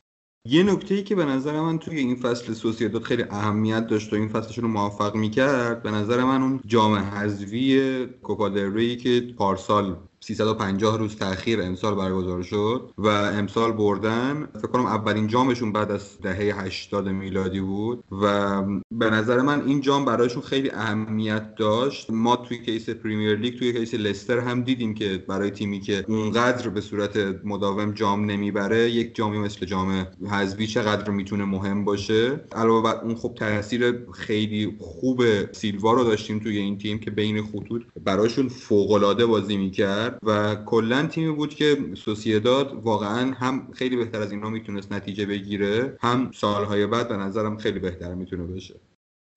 یه 0.48 0.62
نکته 0.62 0.94
ای 0.94 1.02
که 1.02 1.14
به 1.14 1.24
نظر 1.24 1.60
من 1.60 1.78
توی 1.78 1.98
این 1.98 2.16
فصل 2.16 2.52
سوسیداد 2.52 3.02
خیلی 3.02 3.24
اهمیت 3.30 3.86
داشت 3.86 4.12
و 4.12 4.16
این 4.16 4.28
فصلشون 4.28 4.64
رو 4.64 4.70
موفق 4.70 5.14
می‌کرد 5.14 5.82
به 5.82 5.90
نظر 5.90 6.24
من 6.24 6.42
اون 6.42 6.60
جام 6.66 6.94
حذفی 6.94 8.06
کوپا 8.22 8.50
که 9.02 9.34
پارسال 9.38 9.96
350 10.24 10.98
روز 10.98 11.16
تاخیر 11.16 11.62
امسال 11.62 11.94
برگزار 11.94 12.42
شد 12.42 12.90
و 12.98 13.08
امسال 13.08 13.72
بردن 13.72 14.48
فکر 14.58 14.66
کنم 14.66 14.86
اولین 14.86 15.26
جامشون 15.26 15.72
بعد 15.72 15.90
از 15.90 16.20
دهه 16.22 16.64
80 16.64 17.08
میلادی 17.08 17.60
بود 17.60 18.04
و 18.22 18.62
به 18.90 19.10
نظر 19.10 19.40
من 19.40 19.66
این 19.66 19.80
جام 19.80 20.04
برایشون 20.04 20.42
خیلی 20.42 20.70
اهمیت 20.70 21.54
داشت. 21.54 22.10
ما 22.10 22.36
توی 22.36 22.58
case 22.64 22.90
پریمیر 22.90 23.36
لیگ 23.36 23.58
توی 23.58 23.72
case 23.72 23.94
لستر 23.94 24.38
هم 24.38 24.62
دیدیم 24.62 24.94
که 24.94 25.24
برای 25.28 25.50
تیمی 25.50 25.80
که 25.80 26.04
اونقدر 26.08 26.68
به 26.68 26.80
صورت 26.80 27.16
مداوم 27.44 27.92
جام 27.92 28.24
نمی‌بره 28.24 28.90
یک 28.90 29.14
جامی 29.14 29.38
مثل 29.38 29.66
جام 29.66 30.06
حذفی 30.30 30.66
چقدر 30.66 31.10
می‌تونه 31.10 31.44
مهم 31.44 31.84
باشه. 31.84 32.40
علاوه 32.52 32.82
بر 32.82 33.00
اون 33.00 33.14
خب 33.14 33.34
تاثیر 33.38 34.06
خیلی 34.12 34.76
خوب 34.80 35.22
سیلوا 35.52 35.92
رو 35.92 36.04
داشتیم 36.04 36.38
توی 36.38 36.58
این 36.58 36.78
تیم 36.78 36.98
که 36.98 37.10
بین 37.10 37.42
خطوط 37.42 37.82
براشون 38.04 38.48
فوق 38.48 38.90
العاده 38.90 39.26
بازی 39.26 39.56
می‌کرد. 39.56 40.13
و 40.22 40.54
کلا 40.54 41.06
تیمی 41.06 41.32
بود 41.32 41.54
که 41.54 41.76
سوسیداد 41.94 42.72
واقعا 42.74 43.32
هم 43.32 43.72
خیلی 43.72 43.96
بهتر 43.96 44.22
از 44.22 44.32
اینها 44.32 44.50
می‌تونست 44.50 44.92
نتیجه 44.92 45.26
بگیره 45.26 45.96
هم 46.00 46.30
سالهای 46.34 46.86
بعد 46.86 47.08
به 47.08 47.16
نظرم 47.16 47.56
خیلی 47.56 47.78
بهتر 47.78 48.14
می‌تونه 48.14 48.44
بشه. 48.44 48.74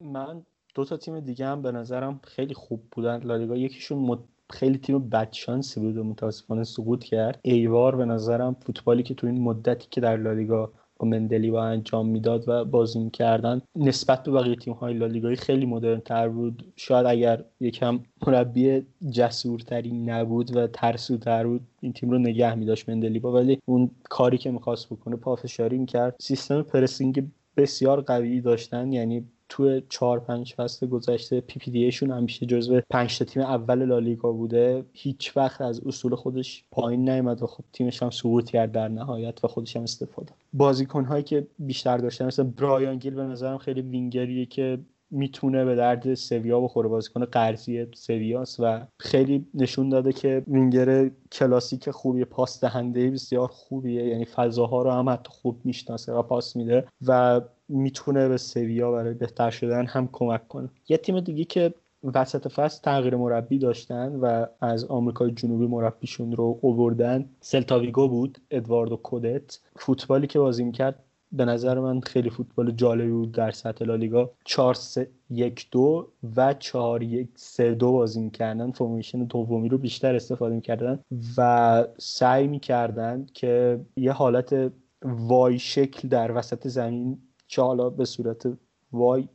من 0.04 0.46
دو 0.76 0.86
تا 0.86 0.98
تیم 0.98 1.20
دیگه 1.20 1.46
هم 1.46 1.62
به 1.62 1.72
نظرم 1.72 2.20
خیلی 2.24 2.54
خوب 2.54 2.84
بودن. 2.92 3.24
لالیگا 3.24 3.58
یکیشون 3.58 4.20
خیلی 4.50 4.78
تیم 4.78 5.10
بدشانسی 5.10 5.80
بود 5.80 5.98
و 5.98 6.04
متاسفانه 6.04 6.64
سقوط 6.64 7.04
کرد. 7.04 7.40
ایوار 7.44 7.96
به 7.96 8.06
نظرم 8.06 8.56
فوتبالی 8.66 9.04
که 9.04 9.14
تو 9.14 9.28
این 9.28 9.42
مدتی 9.42 9.88
که 9.92 10.02
در 10.02 10.18
لالیگا 10.18 10.74
با 11.00 11.08
مندلی 11.08 11.52
با 11.52 11.64
انجام 11.64 12.08
می‌داد 12.08 12.43
و 12.50 12.66
بازی 12.66 13.00
می‌کردن. 13.00 13.62
نسبت 13.76 14.24
به 14.24 14.32
بقیه 14.32 14.56
تیم 14.56 14.74
های 14.74 14.93
لالیگایی 14.93 15.36
خیلی 15.36 15.66
مدرن 15.66 16.00
تر 16.00 16.30
بود. 16.30 16.74
شاید 16.76 17.06
اگر 17.06 17.43
یکم 17.60 18.00
مربی 18.28 18.86
جسورتری 19.12 19.91
نبود 19.91 20.56
و 20.56 20.68
ترسوتر 20.68 21.48
بود 21.48 21.62
این 21.82 21.93
تیم 21.93 22.10
رو 22.10 22.18
نگه 22.18 22.56
میداشت 22.56 22.89
مندلیبا 22.89 23.32
ولی 23.32 23.60
اون 23.66 23.91
کاری 24.10 24.38
که 24.38 24.52
می‌خواست 24.52 24.89
بکنه 24.89 25.16
پافشاری 25.16 25.78
می‌کرد. 25.78 26.16
سیستم 26.22 26.62
پرسینگ 26.62 27.28
بسیار 27.58 28.02
قوی 28.02 28.41
داشتن. 28.41 28.93
یعنی 28.93 29.26
تو 29.50 29.80
چهار 29.80 30.20
پنج 30.20 30.54
فصل 30.54 30.88
گذشته 30.88 31.41
PPDA 31.41 31.91
شون 31.91 32.12
همیشه 32.12 32.45
جزو 32.45 32.82
پنج 32.89 33.18
تا 33.18 33.26
تیم 33.26 33.43
اول 33.43 33.86
لالیگا 33.86 34.32
بوده. 34.32 34.86
هیچ 34.93 35.38
وقت 35.38 35.62
از 35.62 35.82
اصول 35.86 36.16
خودش 36.16 36.66
پایین 36.72 37.10
نیومد 37.10 37.43
و 37.43 37.48
خب 37.48 37.64
تیمش 37.74 38.04
هم 38.04 38.10
سقوط 38.10 38.50
کرد 38.50 38.72
در 38.72 38.88
نهایت 38.88 39.43
و 39.43 39.48
خودش 39.48 39.76
هم 39.76 39.84
استفاده 39.84 40.32
بازیکن 40.58 41.05
هایی 41.05 41.24
که 41.24 41.47
بیشتر 41.60 41.97
داشتن 41.97 42.26
مثل 42.26 42.43
برایان 42.43 42.97
گیل 42.97 43.14
به 43.14 43.24
نظرم 43.24 43.58
خیلی 43.58 43.82
وینگریه 43.82 44.45
که 44.45 44.80
می‌تونه 45.12 45.66
به 45.66 45.76
درد 45.76 46.14
سویا 46.14 46.62
بخوره 46.62 46.89
بازیکن 46.89 47.26
قرضی 47.26 47.88
سویاس 47.93 48.60
و 48.60 48.88
خیلی 48.99 49.45
نشون 49.53 49.89
داده 49.89 50.14
که 50.14 50.43
وینگر 50.47 51.10
کلاسیک 51.32 51.91
خوبی 51.91 52.26
پاس 52.26 52.62
دهنده 52.62 53.12
بسیار 53.12 53.47
خوبیه. 53.47 54.03
یعنی 54.08 54.26
فضاها 54.26 54.82
رو 54.82 54.91
هم 54.91 55.10
حتی 55.10 55.30
خوب 55.30 55.62
می‌شناسه 55.64 56.14
و 56.14 56.22
پاس 56.22 56.55
میده 56.55 56.88
و 57.08 57.41
می‌تونه 57.70 58.28
به 58.28 58.38
سویا 58.38 58.91
برای 58.91 59.14
بهتر 59.14 59.49
شدن 59.49 59.86
هم 59.86 60.10
کمک 60.12 60.47
کنه. 60.47 60.70
یه 60.89 60.97
تیم 60.97 61.20
دیگه 61.20 61.43
که 61.43 61.74
وسط 62.16 62.47
فصل 62.47 62.82
تغییر 62.82 63.16
مربی 63.16 63.58
داشتن 63.58 64.16
و 64.16 64.45
از 64.62 64.86
آمریکای 64.86 65.32
جنوبی 65.32 65.68
مربیشون 65.68 66.32
رو 66.32 66.60
اووردن. 66.62 67.30
سلتاویگو 67.39 68.08
بود 68.08 68.38
ادواردو 68.51 68.95
کودت. 68.95 69.60
فوتبالی 69.76 70.28
که 70.28 70.39
بازی 70.39 70.64
می‌کرد 70.64 71.03
به 71.32 71.45
نظر 71.45 71.80
من 71.80 71.99
خیلی 71.99 72.30
فوتبال 72.30 72.72
جالبی 72.72 73.12
بود 73.12 73.32
در 73.32 73.51
سطح 73.51 73.86
لالیگا 73.86 74.32
4 74.45 74.74
3 74.74 75.10
1 75.30 75.68
2 75.72 76.08
و 76.36 76.53
4 76.53 77.03
1 77.03 77.30
3 77.36 77.74
2 77.74 77.91
بازی 77.91 78.22
می‌کردن. 78.22 78.72
فرمیشن 78.72 79.24
دومی 79.24 79.70
رو 79.70 79.78
بیشتر 79.78 80.16
استفاده 80.16 80.55
می‌کردن 80.55 80.99
و 81.38 81.86
سعی 81.97 82.47
می‌کردن 82.47 83.26
که 83.34 83.80
یه 83.97 84.12
حالت 84.12 84.72
وای 85.03 85.60
شکل 85.60 86.08
در 86.08 86.32
وسط 86.32 86.68
زمین 86.68 87.18
چه 87.47 87.62
حالا 87.62 87.89
به 87.89 88.05
صورت 88.05 88.47
وای 88.91 89.28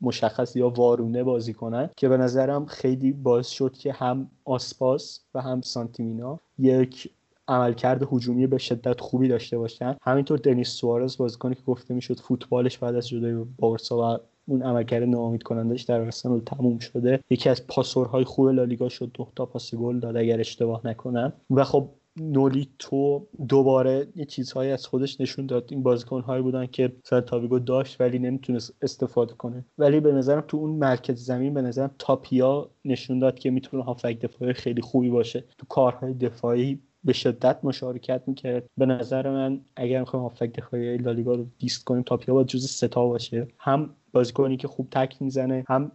مشخص 0.00 0.56
یا 0.56 0.68
وارونه 0.68 1.24
بازی 1.24 1.54
کنن 1.54 1.90
که 1.96 2.08
به 2.08 2.16
نظرم 2.16 2.66
خیلی 2.66 3.12
باعث 3.12 3.48
شد 3.48 3.72
که 3.72 3.92
هم 3.92 4.30
آسپاس 4.44 5.20
و 5.34 5.42
هم 5.42 5.60
سانتیمینا 5.60 6.38
یک 6.58 7.10
عملکرد 7.48 8.08
هجومی 8.12 8.46
به 8.46 8.58
شدت 8.58 9.00
خوبی 9.00 9.28
داشته 9.28 9.58
باشن. 9.58 9.96
همینطور 10.02 10.38
دنیس 10.38 10.68
سوارز 10.68 11.16
بازیکنی 11.16 11.54
که 11.54 11.62
گفته 11.66 11.94
می‌شد 11.94 12.20
فوتبالش 12.20 12.78
بعد 12.78 12.94
از 12.94 13.08
جدای 13.08 13.44
بارسا 13.58 13.98
و 13.98 14.18
اون 14.46 14.62
عملکرد 14.62 15.02
ناامید 15.02 15.42
کنندش 15.42 15.82
در 15.82 16.00
آرسنال 16.00 16.40
تموم 16.40 16.78
شده. 16.78 17.20
یکی 17.30 17.48
از 17.48 17.66
پاسورهای 17.66 18.24
خوب 18.24 18.48
لالیگا 18.48 18.88
شد 18.88 19.10
دو 19.14 19.28
تا 19.36 19.46
پاس 19.46 19.74
گل 19.74 20.00
داد 20.00 20.16
اگر 20.16 20.40
اشتباه 20.40 20.80
نکنم. 20.86 21.32
و 21.50 21.64
خب 21.64 21.88
نولیتو 22.20 23.26
دوباره 23.48 24.06
یه 24.16 24.24
چیزهایی 24.24 24.70
از 24.70 24.86
خودش 24.86 25.20
نشون 25.20 25.46
داد. 25.46 25.68
این 25.70 25.82
بازیکن 25.82 26.20
هایی 26.20 26.42
بودن 26.42 26.66
که 26.66 26.92
سانتاویگو 27.04 27.58
داشت 27.58 28.00
ولی 28.00 28.18
نمی‌تونست 28.18 28.74
استفاده 28.82 29.34
کنه. 29.34 29.64
ولی 29.78 30.00
به 30.00 30.12
نظرم 30.12 30.44
تو 30.48 30.56
اون 30.56 30.70
مرکز 30.70 31.24
زمین 31.24 31.54
به 31.54 31.62
نظرم 31.62 31.90
تاپیا 31.98 32.70
نشون 32.84 33.18
داد 33.18 33.38
که 33.38 33.50
می‌تونه 33.50 33.84
هافک 33.84 34.20
دفاعی 34.20 34.52
خیلی 34.52 34.82
خوبی 34.82 35.10
باشه. 35.10 35.44
تو 35.58 35.66
کارهای 35.66 36.14
دفاعی 36.14 36.78
به 37.04 37.12
شدت 37.12 37.58
مشارکت 37.62 38.22
می‌کرد. 38.26 38.70
به 38.76 38.86
نظر 38.86 39.30
من 39.30 39.60
اگر 39.76 40.00
می‌خوایم 40.00 40.22
هافک 40.22 40.52
دفاعی 40.52 40.96
لالیگا 40.96 41.34
رو 41.34 41.46
دیست 41.58 41.84
کنیم 41.84 42.02
تاپیا 42.02 42.34
باید 42.34 42.46
جز 42.46 42.70
ستا 42.70 43.06
باشه. 43.08 43.48
هم 43.58 43.94
بازیکنی 44.12 44.56
که 44.56 44.68
خوب 44.68 44.88
تک 44.90 45.22
می‌زنه 45.22 45.64
هم 45.68 45.92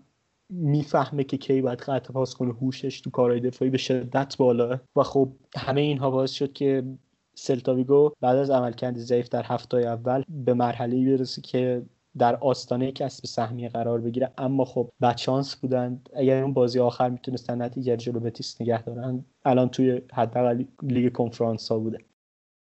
می‌فهمه 0.54 1.24
که 1.24 1.38
کی 1.38 1.62
باید 1.62 1.80
قطع 1.80 2.14
پاس 2.14 2.36
کنه 2.36 2.54
هوشش 2.54 3.02
تو 3.02 3.10
کارهای 3.10 3.40
دفاعی 3.40 3.72
به 3.72 3.78
شدت 3.78 4.38
بالا. 4.38 4.80
و 4.96 5.04
خب 5.04 5.30
همه 5.58 5.82
اینها 5.82 6.12
باعث 6.12 6.32
شد 6.32 6.54
که 6.54 6.84
سلتاویگو 7.36 8.12
بعد 8.22 8.38
از 8.38 8.50
عملکرد 8.50 8.98
ضعیف 8.98 9.30
در 9.30 9.44
هفته 9.46 9.78
اول 9.78 10.24
به 10.30 10.54
مرحله 10.54 11.18
برسه 11.18 11.42
که 11.42 11.86
در 12.18 12.36
آستانه 12.36 12.92
کسب 12.92 13.26
سهمیه 13.26 13.70
قرار 13.70 14.02
بگیره. 14.02 14.32
اما 14.38 14.66
خب 14.66 14.90
بچانس 15.02 15.56
بودن. 15.56 16.02
اگر 16.14 16.44
اون 16.44 16.54
بازی 16.54 16.80
آخر 16.80 17.10
می‌تونستن 17.10 17.62
نتیجه 17.62 17.98
جلو 17.98 18.20
بتیس 18.20 18.62
نگه 18.62 18.82
دارن 18.82 19.26
الان 19.46 19.70
توی 19.70 20.02
حداقل 20.14 20.64
لیگ 20.82 21.12
کنفرانس 21.12 21.72
ها 21.72 21.80
بوده. 21.80 21.98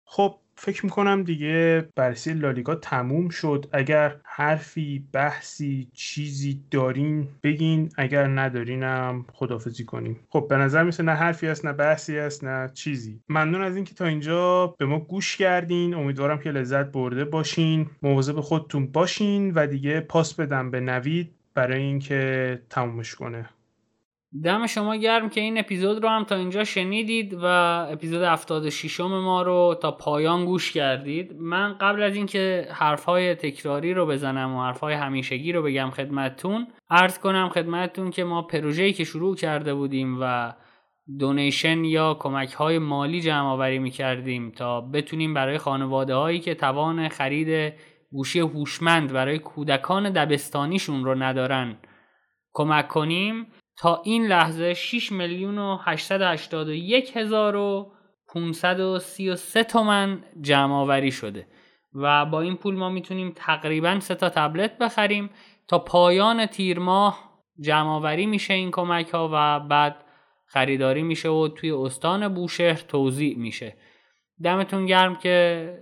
خب 0.05 0.35
فکر 0.55 0.85
می‌کنم 0.85 1.23
دیگه 1.23 1.89
بررسی 1.97 2.33
لالیگا 2.33 2.75
تموم 2.75 3.29
شد. 3.29 3.67
اگر 3.73 4.17
حرفی 4.25 5.07
بحثی 5.13 5.89
چیزی 5.95 6.61
دارین 6.71 7.29
بگین 7.43 7.91
اگر 7.99 8.27
ندارینم 8.27 9.27
خدافزی 9.33 9.85
کنیم. 9.85 10.21
خب 10.29 10.47
به 10.51 10.57
نظر 10.57 10.83
میسه 10.83 11.03
نه 11.03 11.13
حرفی 11.13 11.47
هست 11.47 11.65
نه 11.65 11.73
بحثی 11.73 12.19
هست 12.19 12.45
نه 12.45 12.71
چیزی. 12.75 13.21
ممنون 13.29 13.63
از 13.63 13.77
اینکه 13.77 13.95
تا 13.95 14.05
اینجا 14.07 14.67
به 14.79 14.87
ما 14.87 14.99
گوش 14.99 15.37
کردین. 15.37 15.95
امیدوارم 15.95 16.39
که 16.39 16.51
لذت 16.51 16.93
برده 16.93 17.25
باشین. 17.25 17.91
مواظب 18.03 18.41
خودتون 18.41 18.87
باشین 18.87 19.55
و 19.55 19.67
دیگه 19.67 20.01
پاس 20.01 20.35
بدم 20.35 20.71
به 20.71 20.81
نوید 20.81 21.35
برای 21.55 21.83
اینکه 21.83 22.63
تمومش 22.71 23.15
کنه. 23.15 23.49
دم 24.45 24.67
شما 24.67 24.97
گرم 24.97 25.29
که 25.29 25.41
این 25.41 25.59
اپیزود 25.59 26.03
رو 26.03 26.09
هم 26.09 26.25
تا 26.25 26.37
اینجا 26.37 26.65
شنیدید 26.65 27.35
و 27.35 27.45
اپیزود 27.91 28.23
76 28.23 29.01
ما 29.01 29.43
رو 29.43 29.79
تا 29.83 29.91
پایان 29.91 30.45
گوش 30.45 30.73
کردید. 30.73 31.37
من 31.39 31.79
قبل 31.81 32.03
از 32.03 32.17
اینکه 32.17 32.69
حرفهای 32.71 33.35
تکراری 33.35 33.95
رو 33.95 34.07
بزنم 34.07 34.55
و 34.55 34.63
حرفهای 34.63 34.95
همیشگی 34.95 35.53
رو 35.53 35.63
بگم 35.63 35.91
خدمتتون 35.91 36.67
عرض 36.91 37.19
کنم 37.19 37.49
خدمتتون 37.49 38.11
که 38.11 38.25
ما 38.25 38.43
پروژه‌ای 38.43 38.93
که 38.93 39.05
شروع 39.05 39.37
کرده 39.37 39.75
بودیم 39.75 40.19
و 40.21 40.53
دونیشن 41.19 41.85
یا 41.85 42.15
کمک 42.15 42.53
های 42.53 42.79
مالی 42.79 43.21
جمع 43.21 43.47
آوری 43.47 43.79
می 43.79 43.91
کردیم 43.91 44.51
تا 44.51 44.81
بتونیم 44.81 45.35
برای 45.35 45.59
خانواده 45.59 46.15
هایی 46.15 46.41
که 46.41 46.55
توان 46.55 47.09
خرید 47.09 47.75
گوشی 48.11 48.41
هوشمند 48.41 49.13
برای 49.13 49.39
کودکان 49.39 50.11
دبستانیشون 50.11 51.05
رو 51.05 51.23
ندارن 51.23 51.77
کمک 52.53 52.89
کنیم 52.89 53.47
تا 53.83 54.03
این 54.05 54.27
لحظه 54.27 54.75
6 54.75 55.13
میلیون 55.13 55.59
و 55.59 55.77
881 55.77 57.17
هزار 57.17 57.57
و 57.57 57.93
533 58.29 59.65
تومن 59.65 60.25
جمع 60.41 60.75
آوری 60.75 61.13
شده 61.13 61.47
و 61.95 62.27
با 62.27 62.41
این 62.41 62.57
پول 62.57 62.75
ما 62.75 62.89
می‌تونیم 62.89 63.33
تقریبا 63.37 64.01
سه 64.01 64.15
تا 64.15 64.29
تبلت 64.29 64.79
بخریم 64.79 65.31
تا 65.69 65.79
پایان 65.79 66.47
تیر 66.47 66.79
ماه 66.79 67.43
جمع 67.61 67.89
آوری 67.89 68.27
میشه 68.27 68.55
این 68.55 68.71
کمک 68.71 69.09
ها 69.09 69.31
و 69.33 69.61
بعد 69.61 70.05
خریداری 70.47 71.03
میشه 71.03 71.29
و 71.29 71.49
توی 71.49 71.71
استان 71.71 72.35
بوشهر 72.35 72.83
توضیح 72.89 73.39
میشه. 73.39 73.77
دمتون 74.43 74.87
گرم 74.87 75.17
که 75.17 75.79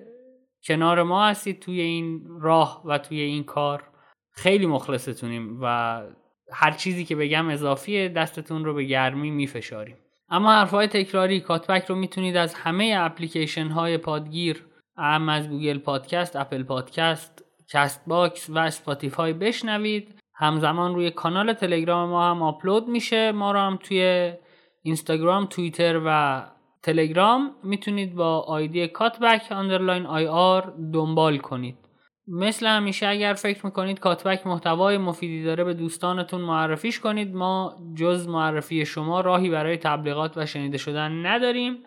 کنار 0.64 1.02
ما 1.02 1.26
هستید 1.26 1.60
توی 1.60 1.80
این 1.80 2.22
راه 2.40 2.82
و 2.84 2.98
توی 2.98 3.20
این 3.20 3.44
کار. 3.44 3.84
خیلی 4.32 4.66
مخلصتونیم 4.66 5.58
و 5.62 6.02
هر 6.52 6.70
چیزی 6.70 7.04
که 7.04 7.16
بگم 7.16 7.48
اضافیه 7.48 8.08
دستتون 8.08 8.64
رو 8.64 8.74
به 8.74 8.84
گرمی 8.84 9.30
میفشاریم. 9.30 9.96
اما 10.28 10.52
حرفهای 10.52 10.86
تکراری 10.86 11.40
Cutback 11.40 11.84
رو 11.84 11.94
می‌تونید 11.94 12.36
از 12.36 12.54
همه 12.54 12.94
اپلیکیشن 12.98 13.66
های 13.66 13.98
پادگیر 13.98 14.66
اعم 14.96 15.28
از 15.28 15.48
Google 15.48 15.78
Podcast، 15.78 16.36
Apple 16.36 16.62
Podcast، 16.62 17.44
Castbox 17.68 18.50
و 18.50 18.58
Spotify 18.58 19.32
بشنوید. 19.32 20.14
همزمان 20.34 20.94
روی 20.94 21.10
کانال 21.10 21.52
تلگرام 21.52 22.08
ما 22.08 22.30
هم 22.30 22.42
آپلود 22.42 22.88
میشه. 22.88 23.32
ما 23.32 23.52
رو 23.52 23.58
هم 23.58 23.78
توی 23.82 24.32
اینستاگرام، 24.82 25.46
توییتر 25.46 26.00
و 26.06 26.42
تلگرام 26.82 27.50
می‌تونید 27.62 28.14
با 28.14 28.40
آیدی 28.40 28.88
Cutback 28.88 29.42
underline 29.50 30.06
IR 30.06 30.72
دنبال 30.92 31.38
کنید. 31.38 31.76
مثل 32.32 32.66
همیشه 32.66 33.06
اگر 33.06 33.34
فکر 33.34 33.66
می‌کنید 33.66 34.00
کاتبک 34.00 34.46
محتوای 34.46 34.98
مفیدی 34.98 35.44
داره 35.44 35.64
به 35.64 35.74
دوستانتون 35.74 36.40
معرفیش 36.40 37.00
کنید 37.00 37.34
ما 37.34 37.76
جز 37.94 38.28
معرفی 38.28 38.86
شما 38.86 39.20
راهی 39.20 39.50
برای 39.50 39.76
تبلیغات 39.76 40.32
و 40.36 40.46
شنیده 40.46 40.78
شدن 40.78 41.26
نداریم 41.26 41.78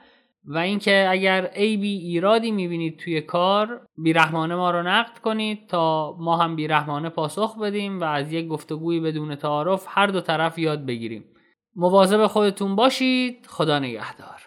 و 0.46 0.58
اینکه 0.58 1.08
اگر 1.10 1.50
ای 1.56 1.78
بی 1.78 1.98
ایرادی 1.98 2.52
می‌بینید 2.52 3.00
توی 3.00 3.22
کار 3.22 3.82
بیرحمانه 3.98 4.56
ما 4.56 4.72
رو 4.72 4.84
نقد 4.84 5.18
کنید 5.18 5.68
تا 5.68 6.16
ما 6.20 6.38
هم 6.38 6.56
بیرحمانه 6.56 7.10
پاسخ 7.10 7.60
بدیم 7.60 8.00
و 8.00 8.04
از 8.04 8.34
یک 8.34 8.48
گفتگوی 8.48 9.00
بدون 9.00 9.36
تعارف 9.36 9.86
هر 9.88 10.08
دو 10.08 10.22
طرف 10.22 10.58
یاد 10.58 10.86
بگیریم. 10.86 11.26
مواظب 11.76 12.28
خودتون 12.28 12.76
باشید. 12.76 13.48
خدا 13.50 13.80
نگهدار. 13.80 14.43